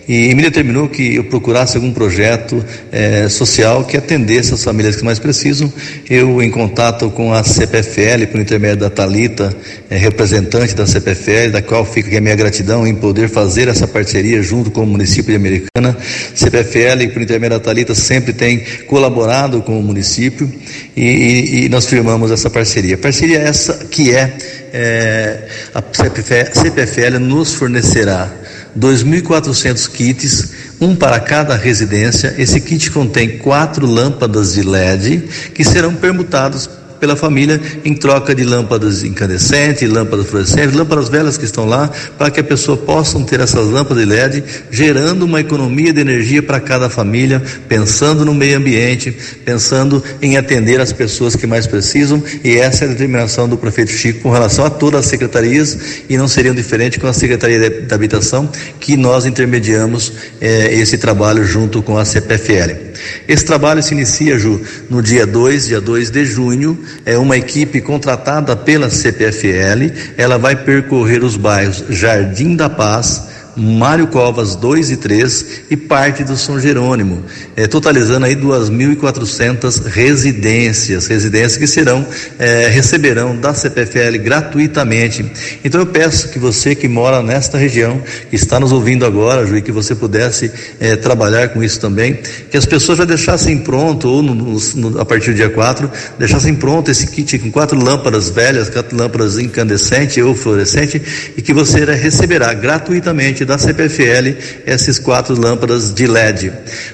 E 0.07 0.35
me 0.35 0.43
determinou 0.43 0.87
que 0.87 1.15
eu 1.15 1.23
procurasse 1.23 1.77
algum 1.77 1.91
projeto 1.91 2.63
é, 2.91 3.27
social 3.27 3.83
que 3.83 3.97
atendesse 3.97 4.53
as 4.53 4.63
famílias 4.63 4.95
que 4.95 5.03
mais 5.03 5.17
precisam. 5.17 5.71
Eu, 6.07 6.43
em 6.43 6.51
contato 6.51 7.09
com 7.09 7.33
a 7.33 7.43
CPFL, 7.43 8.27
por 8.31 8.39
intermédio 8.39 8.81
da 8.81 8.89
Talita, 8.91 9.55
é, 9.89 9.97
representante 9.97 10.75
da 10.75 10.85
CPFL, 10.85 11.51
da 11.51 11.61
qual 11.61 11.83
fica 11.83 12.04
aqui 12.07 12.17
a 12.17 12.21
minha 12.21 12.35
gratidão 12.35 12.85
em 12.85 12.95
poder 12.95 13.29
fazer 13.29 13.67
essa 13.67 13.87
parceria 13.87 14.41
junto 14.41 14.71
com 14.71 14.83
o 14.83 14.87
município 14.87 15.31
de 15.31 15.35
Americana. 15.35 15.97
CPFL, 16.33 17.11
por 17.13 17.21
intermédio 17.21 17.57
da 17.57 17.63
Talita, 17.63 17.95
sempre 17.95 18.33
tem 18.33 18.59
colaborado 18.87 19.61
com 19.61 19.79
o 19.79 19.83
município 19.83 20.51
e, 20.95 21.01
e, 21.01 21.65
e 21.65 21.69
nós 21.69 21.85
firmamos 21.85 22.31
essa 22.31 22.49
parceria. 22.49 22.97
Parceria 22.97 23.39
essa 23.39 23.85
que 23.85 24.13
é, 24.13 24.37
é 24.73 25.47
a 25.73 25.81
CPFL 25.81 27.19
nos 27.19 27.53
fornecerá 27.53 28.31
2.400 28.77 29.89
kits, 29.89 30.51
um 30.81 30.95
para 30.95 31.19
cada 31.19 31.55
residência. 31.55 32.35
Esse 32.37 32.59
kit 32.59 32.91
contém 32.91 33.37
quatro 33.37 33.85
lâmpadas 33.85 34.53
de 34.53 34.63
LED 34.63 35.23
que 35.53 35.63
serão 35.63 35.95
permutados 35.95 36.69
pela 36.99 37.15
família 37.15 37.61
em 37.83 37.93
troca 37.93 38.33
de 38.33 38.43
lâmpadas 38.43 39.03
incandescentes, 39.03 39.89
lâmpadas 39.89 40.27
fluorescentes, 40.27 40.75
lâmpadas 40.75 41.09
velas 41.09 41.37
que 41.37 41.45
estão 41.45 41.65
lá, 41.65 41.89
para 42.17 42.29
que 42.29 42.39
a 42.39 42.43
pessoa 42.43 42.77
possa 42.77 43.19
ter 43.21 43.39
essas 43.39 43.67
lâmpadas 43.67 44.03
de 44.03 44.09
LED, 44.09 44.43
gerando 44.69 45.23
uma 45.23 45.39
economia 45.39 45.93
de 45.93 46.01
energia 46.01 46.43
para 46.43 46.59
cada 46.59 46.89
família, 46.89 47.41
pensando 47.67 48.25
no 48.25 48.33
meio 48.33 48.57
ambiente, 48.57 49.15
pensando 49.43 50.03
em 50.21 50.37
atender 50.37 50.81
as 50.81 50.91
pessoas 50.91 51.35
que 51.35 51.47
mais 51.47 51.67
precisam, 51.67 52.21
e 52.43 52.57
essa 52.57 52.85
é 52.85 52.87
a 52.87 52.91
determinação 52.91 53.47
do 53.47 53.57
prefeito 53.57 53.91
Chico 53.91 54.21
com 54.21 54.31
relação 54.31 54.65
a 54.65 54.69
todas 54.69 55.01
as 55.01 55.05
secretarias, 55.07 55.77
e 56.09 56.17
não 56.17 56.27
seriam 56.27 56.53
diferentes 56.53 56.99
com 56.99 57.07
a 57.07 57.13
Secretaria 57.13 57.69
da 57.81 57.95
Habitação, 57.95 58.49
que 58.79 58.97
nós 58.97 59.25
intermediamos 59.25 60.11
eh, 60.41 60.73
esse 60.73 60.97
trabalho 60.97 61.45
junto 61.45 61.81
com 61.81 61.97
a 61.97 62.05
CPFL. 62.05 62.94
Esse 63.27 63.45
trabalho 63.45 63.81
se 63.81 63.93
inicia, 63.93 64.37
Ju, 64.37 64.61
no 64.89 65.01
dia 65.01 65.25
2, 65.25 65.67
dia 65.67 65.81
2 65.81 66.11
de 66.11 66.25
junho, 66.25 66.79
é 67.05 67.17
uma 67.17 67.37
equipe 67.37 67.81
contratada 67.81 68.55
pela 68.55 68.89
CPFL, 68.89 69.93
ela 70.17 70.37
vai 70.37 70.55
percorrer 70.55 71.23
os 71.23 71.37
bairros 71.37 71.83
Jardim 71.89 72.55
da 72.55 72.69
Paz, 72.69 73.34
Mário 73.55 74.07
Covas 74.07 74.55
2 74.55 74.91
e 74.91 74.97
3 74.97 75.45
e 75.69 75.77
parte 75.77 76.23
do 76.23 76.35
São 76.35 76.59
Jerônimo, 76.59 77.23
é, 77.55 77.67
totalizando 77.67 78.25
aí 78.25 78.35
2.400 78.35 79.85
residências, 79.85 81.07
residências 81.07 81.57
que 81.57 81.67
serão, 81.67 82.05
é, 82.37 82.67
receberão 82.67 83.35
da 83.35 83.53
CPFL 83.53 84.17
gratuitamente. 84.21 85.25
Então 85.63 85.79
eu 85.79 85.87
peço 85.87 86.29
que 86.29 86.39
você 86.39 86.75
que 86.75 86.87
mora 86.87 87.21
nesta 87.21 87.57
região, 87.57 88.01
que 88.29 88.35
está 88.35 88.59
nos 88.59 88.71
ouvindo 88.71 89.05
agora, 89.05 89.45
Ju, 89.45 89.61
que 89.61 89.71
você 89.71 89.95
pudesse 89.95 90.51
é, 90.79 90.95
trabalhar 90.95 91.49
com 91.49 91.63
isso 91.63 91.79
também, 91.79 92.19
que 92.49 92.57
as 92.57 92.65
pessoas 92.65 92.97
já 92.97 93.05
deixassem 93.05 93.59
pronto, 93.59 94.07
ou 94.07 94.21
no, 94.21 94.35
no, 94.35 94.99
a 94.99 95.05
partir 95.05 95.31
do 95.31 95.37
dia 95.37 95.49
4, 95.49 95.89
deixassem 96.19 96.55
pronto 96.55 96.91
esse 96.91 97.07
kit 97.07 97.39
com 97.39 97.51
quatro 97.51 97.81
lâmpadas 97.81 98.29
velhas, 98.29 98.69
quatro 98.69 98.97
lâmpadas 98.97 99.37
incandescentes 99.37 100.23
ou 100.23 100.35
fluorescentes, 100.35 101.01
e 101.37 101.41
que 101.41 101.53
você 101.53 101.85
receberá 101.85 102.53
gratuitamente 102.53 103.44
da 103.45 103.57
CPFL 103.57 104.35
essas 104.65 104.99
quatro 104.99 105.39
lâmpadas 105.39 105.93
de 105.93 106.07
LED. 106.07 106.51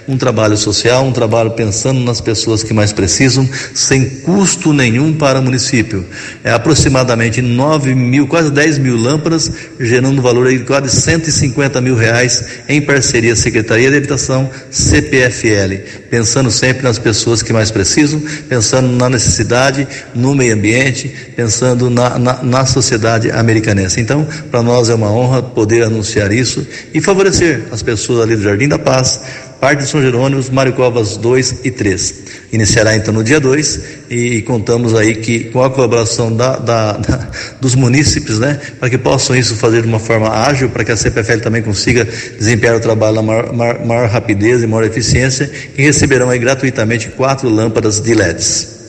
Um 0.07 0.17
trabalho 0.17 0.57
social, 0.57 1.05
um 1.05 1.11
trabalho 1.11 1.51
pensando 1.51 1.99
nas 1.99 2.21
pessoas 2.21 2.63
que 2.63 2.73
mais 2.73 2.91
precisam, 2.91 3.47
sem 3.73 4.05
custo 4.21 4.73
nenhum 4.73 5.13
para 5.13 5.39
o 5.39 5.43
município. 5.43 6.05
É 6.43 6.51
aproximadamente 6.51 7.41
9 7.41 7.95
mil, 7.95 8.27
quase 8.27 8.51
10 8.51 8.77
mil 8.77 8.97
lâmpadas, 8.97 9.51
gerando 9.79 10.19
um 10.19 10.21
valor 10.21 10.49
de 10.49 10.59
quase 10.59 10.89
150 11.01 11.79
mil 11.81 11.95
reais 11.95 12.43
em 12.67 12.81
parceria 12.81 13.35
Secretaria 13.35 13.89
de 13.89 13.97
Habitação, 13.97 14.49
CPFL, 14.69 16.07
pensando 16.09 16.51
sempre 16.51 16.83
nas 16.83 16.99
pessoas 16.99 17.41
que 17.41 17.53
mais 17.53 17.71
precisam, 17.71 18.21
pensando 18.49 18.87
na 18.89 19.09
necessidade, 19.09 19.87
no 20.13 20.35
meio 20.35 20.53
ambiente, 20.53 21.09
pensando 21.35 21.89
na, 21.89 22.19
na, 22.19 22.43
na 22.43 22.65
sociedade 22.65 23.31
americanense. 23.31 23.99
Então, 23.99 24.27
para 24.49 24.61
nós 24.61 24.89
é 24.89 24.95
uma 24.95 25.11
honra 25.11 25.41
poder 25.41 25.83
anunciar 25.83 26.31
isso 26.31 26.40
isso 26.41 26.67
e 26.93 26.99
favorecer 26.99 27.67
as 27.71 27.81
pessoas 27.81 28.21
ali 28.21 28.35
do 28.35 28.41
Jardim 28.41 28.67
da 28.67 28.77
Paz, 28.77 29.21
parte 29.61 29.83
de 29.83 29.89
São 29.89 30.01
Jerônimo, 30.01 30.43
Mário 30.51 30.73
Covas 30.73 31.15
2 31.17 31.61
e 31.63 31.71
3. 31.71 32.15
Iniciará 32.51 32.95
então 32.95 33.13
no 33.13 33.23
dia 33.23 33.39
2 33.39 33.79
e 34.09 34.41
contamos 34.41 34.95
aí 34.95 35.15
que 35.15 35.45
com 35.45 35.63
a 35.63 35.69
colaboração 35.69 36.35
da, 36.35 36.57
da, 36.57 36.93
da, 36.93 37.29
dos 37.61 37.75
munícipes, 37.75 38.39
né, 38.39 38.59
para 38.79 38.89
que 38.89 38.97
possam 38.97 39.35
isso 39.35 39.55
fazer 39.55 39.83
de 39.83 39.87
uma 39.87 39.99
forma 39.99 40.29
ágil, 40.29 40.69
para 40.69 40.83
que 40.83 40.91
a 40.91 40.97
CPFL 40.97 41.39
também 41.39 41.61
consiga 41.61 42.03
desempenhar 42.37 42.75
o 42.75 42.79
trabalho 42.79 43.15
na 43.15 43.21
maior, 43.21 43.53
maior, 43.53 43.85
maior 43.85 44.09
rapidez 44.09 44.63
e 44.63 44.67
maior 44.67 44.83
eficiência 44.83 45.49
e 45.77 45.83
receberão 45.83 46.29
aí 46.29 46.39
gratuitamente 46.39 47.09
quatro 47.09 47.47
lâmpadas 47.47 47.99
de 47.99 48.13
LEDs. 48.13 48.81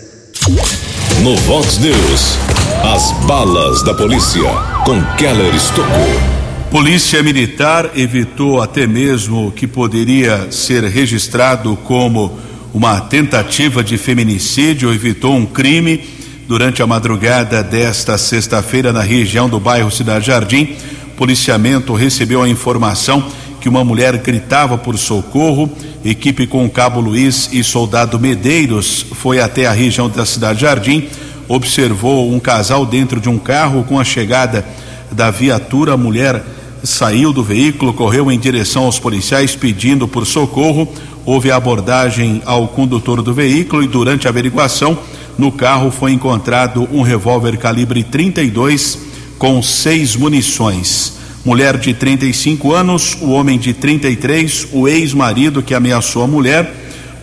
No 1.23 1.37
Vox 1.37 1.79
News, 1.79 2.39
as 2.83 3.13
balas 3.27 3.83
da 3.85 3.95
polícia 3.95 4.43
com 4.85 5.01
Keller 5.17 5.55
Estocou. 5.55 6.32
Polícia 6.73 7.23
Militar 7.23 7.91
evitou 7.95 8.63
até 8.63 8.87
mesmo 8.87 9.53
que 9.53 9.67
poderia 9.67 10.51
ser 10.51 10.83
registrado 10.85 11.77
como 11.85 12.39
uma 12.73 12.99
tentativa 12.99 13.85
de 13.85 13.99
feminicídio, 13.99 14.91
evitou 14.91 15.37
um 15.37 15.45
crime 15.45 16.01
durante 16.49 16.83
a 16.83 16.87
madrugada 16.87 17.63
desta 17.63 18.17
sexta-feira 18.17 18.91
na 18.91 19.03
região 19.03 19.51
do 19.51 19.61
bairro 19.61 19.91
Cidade 19.91 20.29
Jardim. 20.29 20.75
Policiamento 21.15 21.93
recebeu 21.93 22.43
a 22.43 22.49
informação 22.49 23.23
que 23.61 23.69
uma 23.69 23.85
mulher 23.85 24.17
gritava 24.17 24.79
por 24.79 24.97
socorro. 24.97 25.71
Equipe 26.03 26.47
com 26.47 26.65
o 26.65 26.71
Cabo 26.71 27.01
Luiz 27.01 27.51
e 27.53 27.63
soldado 27.63 28.19
Medeiros 28.19 29.05
foi 29.13 29.41
até 29.41 29.67
a 29.67 29.73
região 29.73 30.09
da 30.09 30.25
Cidade 30.25 30.63
Jardim, 30.63 31.07
observou 31.47 32.33
um 32.33 32.41
casal 32.41 32.87
dentro 32.87 33.21
de 33.21 33.29
um 33.29 33.39
carro 33.39 33.85
com 33.85 34.01
a 34.01 34.05
chegada 34.05 34.67
da 35.13 35.31
viatura, 35.31 35.93
a 35.93 35.99
mulher 35.99 36.43
saiu 36.83 37.33
do 37.33 37.43
veículo, 37.43 37.93
correu 37.93 38.31
em 38.31 38.39
direção 38.39 38.85
aos 38.85 38.99
policiais 38.99 39.55
pedindo 39.55 40.09
por 40.09 40.27
socorro. 40.27 40.89
Houve 41.25 41.51
abordagem 41.51 42.43
ao 42.45 42.69
condutor 42.69 43.23
do 43.23 43.33
veículo 43.33 43.83
e 43.83 43.87
durante 43.87 44.27
a 44.27 44.31
averiguação 44.31 44.99
no 45.39 45.51
carro 45.51 45.91
foi 45.91 46.13
encontrado 46.13 46.89
um 46.93 47.03
revólver 47.03 47.57
calibre 47.57 48.03
32 48.03 48.99
com 49.39 49.63
seis 49.63 50.15
munições. 50.15 51.15
Mulher 51.45 51.77
de 51.77 51.93
35 51.93 52.73
anos, 52.73 53.17
o 53.21 53.31
homem 53.31 53.59
de 53.59 53.73
33, 53.73 54.69
o 54.73 54.87
ex-marido 54.87 55.63
que 55.63 55.75
ameaçou 55.75 56.23
a 56.23 56.27
mulher. 56.27 56.73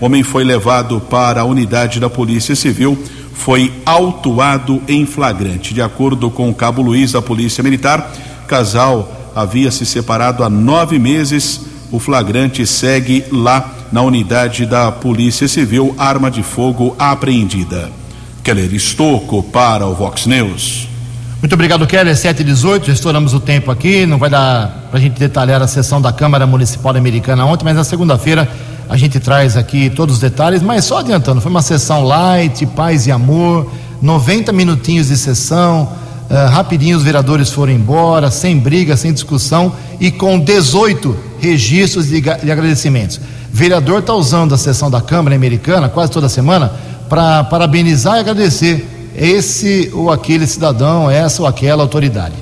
O 0.01 0.05
homem 0.05 0.23
foi 0.23 0.43
levado 0.43 0.99
para 0.99 1.41
a 1.41 1.45
unidade 1.45 1.99
da 1.99 2.09
Polícia 2.09 2.55
Civil, 2.55 2.97
foi 3.33 3.71
autuado 3.85 4.81
em 4.87 5.05
flagrante. 5.05 5.73
De 5.73 5.81
acordo 5.81 6.29
com 6.29 6.49
o 6.49 6.53
cabo 6.53 6.81
Luiz 6.81 7.13
da 7.13 7.21
Polícia 7.21 7.63
Militar, 7.63 8.13
casal 8.47 9.18
havia 9.35 9.71
se 9.71 9.85
separado 9.85 10.43
há 10.43 10.49
nove 10.49 10.99
meses. 10.99 11.61
O 11.91 11.99
flagrante 11.99 12.65
segue 12.67 13.25
lá 13.31 13.73
na 13.91 14.01
unidade 14.01 14.65
da 14.65 14.91
Polícia 14.91 15.47
Civil, 15.47 15.95
arma 15.97 16.29
de 16.29 16.43
fogo 16.43 16.95
apreendida. 16.99 17.89
Keller 18.43 18.73
Estocco 18.73 19.43
para 19.43 19.85
o 19.85 19.93
Vox 19.93 20.25
News. 20.25 20.87
Muito 21.41 21.53
obrigado, 21.53 21.87
Keller. 21.87 22.15
7 22.15 22.41
e 22.41 22.43
18 22.43 22.87
já 22.87 22.93
estouramos 22.93 23.33
o 23.33 23.39
tempo 23.39 23.71
aqui. 23.71 24.05
Não 24.05 24.17
vai 24.17 24.29
dar 24.29 24.87
para 24.89 24.99
a 24.99 25.01
gente 25.01 25.17
detalhar 25.17 25.61
a 25.61 25.67
sessão 25.67 26.01
da 26.01 26.11
Câmara 26.11 26.45
Municipal 26.45 26.95
Americana 26.95 27.45
ontem, 27.45 27.63
mas 27.63 27.75
na 27.75 27.83
segunda-feira 27.83 28.49
a 28.89 28.97
gente 28.97 29.19
traz 29.19 29.55
aqui 29.55 29.89
todos 29.89 30.15
os 30.15 30.21
detalhes. 30.21 30.61
Mas 30.61 30.83
só 30.83 30.97
adiantando, 30.97 31.39
foi 31.39 31.49
uma 31.49 31.61
sessão 31.61 32.03
light, 32.03 32.65
paz 32.65 33.07
e 33.07 33.11
amor, 33.11 33.71
90 34.01 34.51
minutinhos 34.51 35.07
de 35.07 35.15
sessão. 35.15 35.87
Uh, 36.29 36.47
rapidinho 36.49 36.95
os 36.95 37.03
vereadores 37.03 37.49
foram 37.49 37.73
embora, 37.73 38.29
sem 38.29 38.57
briga, 38.57 38.95
sem 38.95 39.11
discussão 39.11 39.73
e 39.99 40.11
com 40.11 40.39
18 40.39 41.17
registros 41.39 42.07
de, 42.07 42.21
de 42.21 42.51
agradecimentos. 42.51 43.19
Vereador 43.51 44.01
está 44.01 44.13
usando 44.13 44.53
a 44.53 44.57
sessão 44.57 44.91
da 44.91 45.01
Câmara 45.01 45.35
Americana 45.35 45.89
quase 45.89 46.11
toda 46.11 46.29
semana 46.29 46.71
para 47.09 47.43
parabenizar 47.45 48.17
e 48.17 48.19
agradecer 48.19 48.87
esse 49.15 49.89
ou 49.91 50.11
aquele 50.11 50.45
cidadão, 50.45 51.09
essa 51.09 51.41
ou 51.41 51.47
aquela 51.47 51.81
autoridade. 51.81 52.35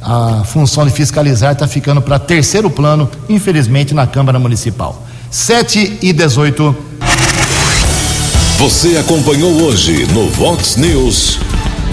A 0.00 0.44
função 0.44 0.86
de 0.86 0.92
fiscalizar 0.92 1.52
está 1.52 1.66
ficando 1.66 2.00
para 2.00 2.18
terceiro 2.18 2.70
plano, 2.70 3.10
infelizmente, 3.28 3.92
na 3.92 4.06
Câmara 4.06 4.38
Municipal. 4.38 5.02
7 5.30 5.98
e 6.00 6.12
18. 6.12 6.76
Você 8.58 8.96
acompanhou 8.96 9.62
hoje 9.62 10.06
no 10.12 10.28
Vox 10.28 10.76
News. 10.76 11.40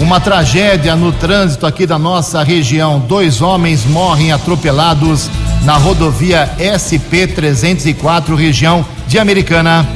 Uma 0.00 0.18
tragédia 0.18 0.96
no 0.96 1.12
trânsito 1.12 1.66
aqui 1.66 1.86
da 1.86 1.98
nossa 1.98 2.42
região. 2.42 2.98
Dois 2.98 3.40
homens 3.40 3.84
morrem 3.84 4.32
atropelados 4.32 5.30
na 5.62 5.76
rodovia 5.76 6.50
SP 6.58 7.26
304, 7.28 8.34
região 8.34 8.84
de 9.06 9.18
Americana. 9.18 9.88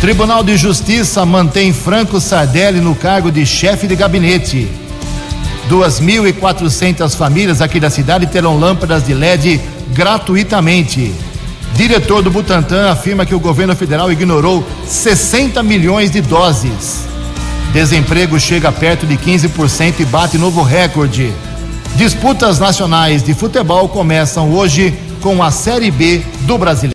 Tribunal 0.00 0.42
de 0.42 0.56
Justiça 0.56 1.24
mantém 1.26 1.72
Franco 1.72 2.20
Sardelli 2.20 2.80
no 2.80 2.94
cargo 2.94 3.30
de 3.30 3.44
chefe 3.44 3.86
de 3.86 3.94
gabinete. 3.94 4.66
2.400 5.70 7.14
famílias 7.14 7.60
aqui 7.60 7.78
da 7.78 7.90
cidade 7.90 8.26
terão 8.26 8.58
lâmpadas 8.58 9.04
de 9.06 9.14
LED 9.14 9.60
gratuitamente. 9.90 11.14
Diretor 11.74 12.22
do 12.22 12.30
Butantan 12.30 12.90
afirma 12.90 13.24
que 13.24 13.34
o 13.34 13.40
governo 13.40 13.76
federal 13.76 14.10
ignorou 14.10 14.66
60 14.86 15.62
milhões 15.62 16.10
de 16.10 16.20
doses. 16.20 17.11
Desemprego 17.72 18.38
chega 18.38 18.70
perto 18.70 19.06
de 19.06 19.16
15% 19.16 20.00
e 20.00 20.04
bate 20.04 20.36
novo 20.36 20.62
recorde. 20.62 21.32
Disputas 21.96 22.58
nacionais 22.58 23.22
de 23.22 23.32
futebol 23.32 23.88
começam 23.88 24.52
hoje 24.52 24.94
com 25.22 25.42
a 25.42 25.50
Série 25.50 25.90
B 25.90 26.22
do 26.42 26.58
Brasileiro. 26.58 26.92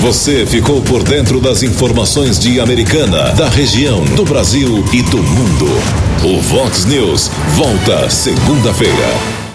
Você 0.00 0.46
ficou 0.46 0.80
por 0.82 1.02
dentro 1.02 1.40
das 1.40 1.64
informações 1.64 2.38
de 2.38 2.60
Americana, 2.60 3.32
da 3.32 3.48
região, 3.48 4.04
do 4.04 4.24
Brasil 4.24 4.84
e 4.92 5.02
do 5.02 5.18
mundo. 5.18 5.66
O 6.22 6.40
Vox 6.40 6.84
News 6.84 7.28
volta 7.56 8.08
segunda-feira. 8.08 9.45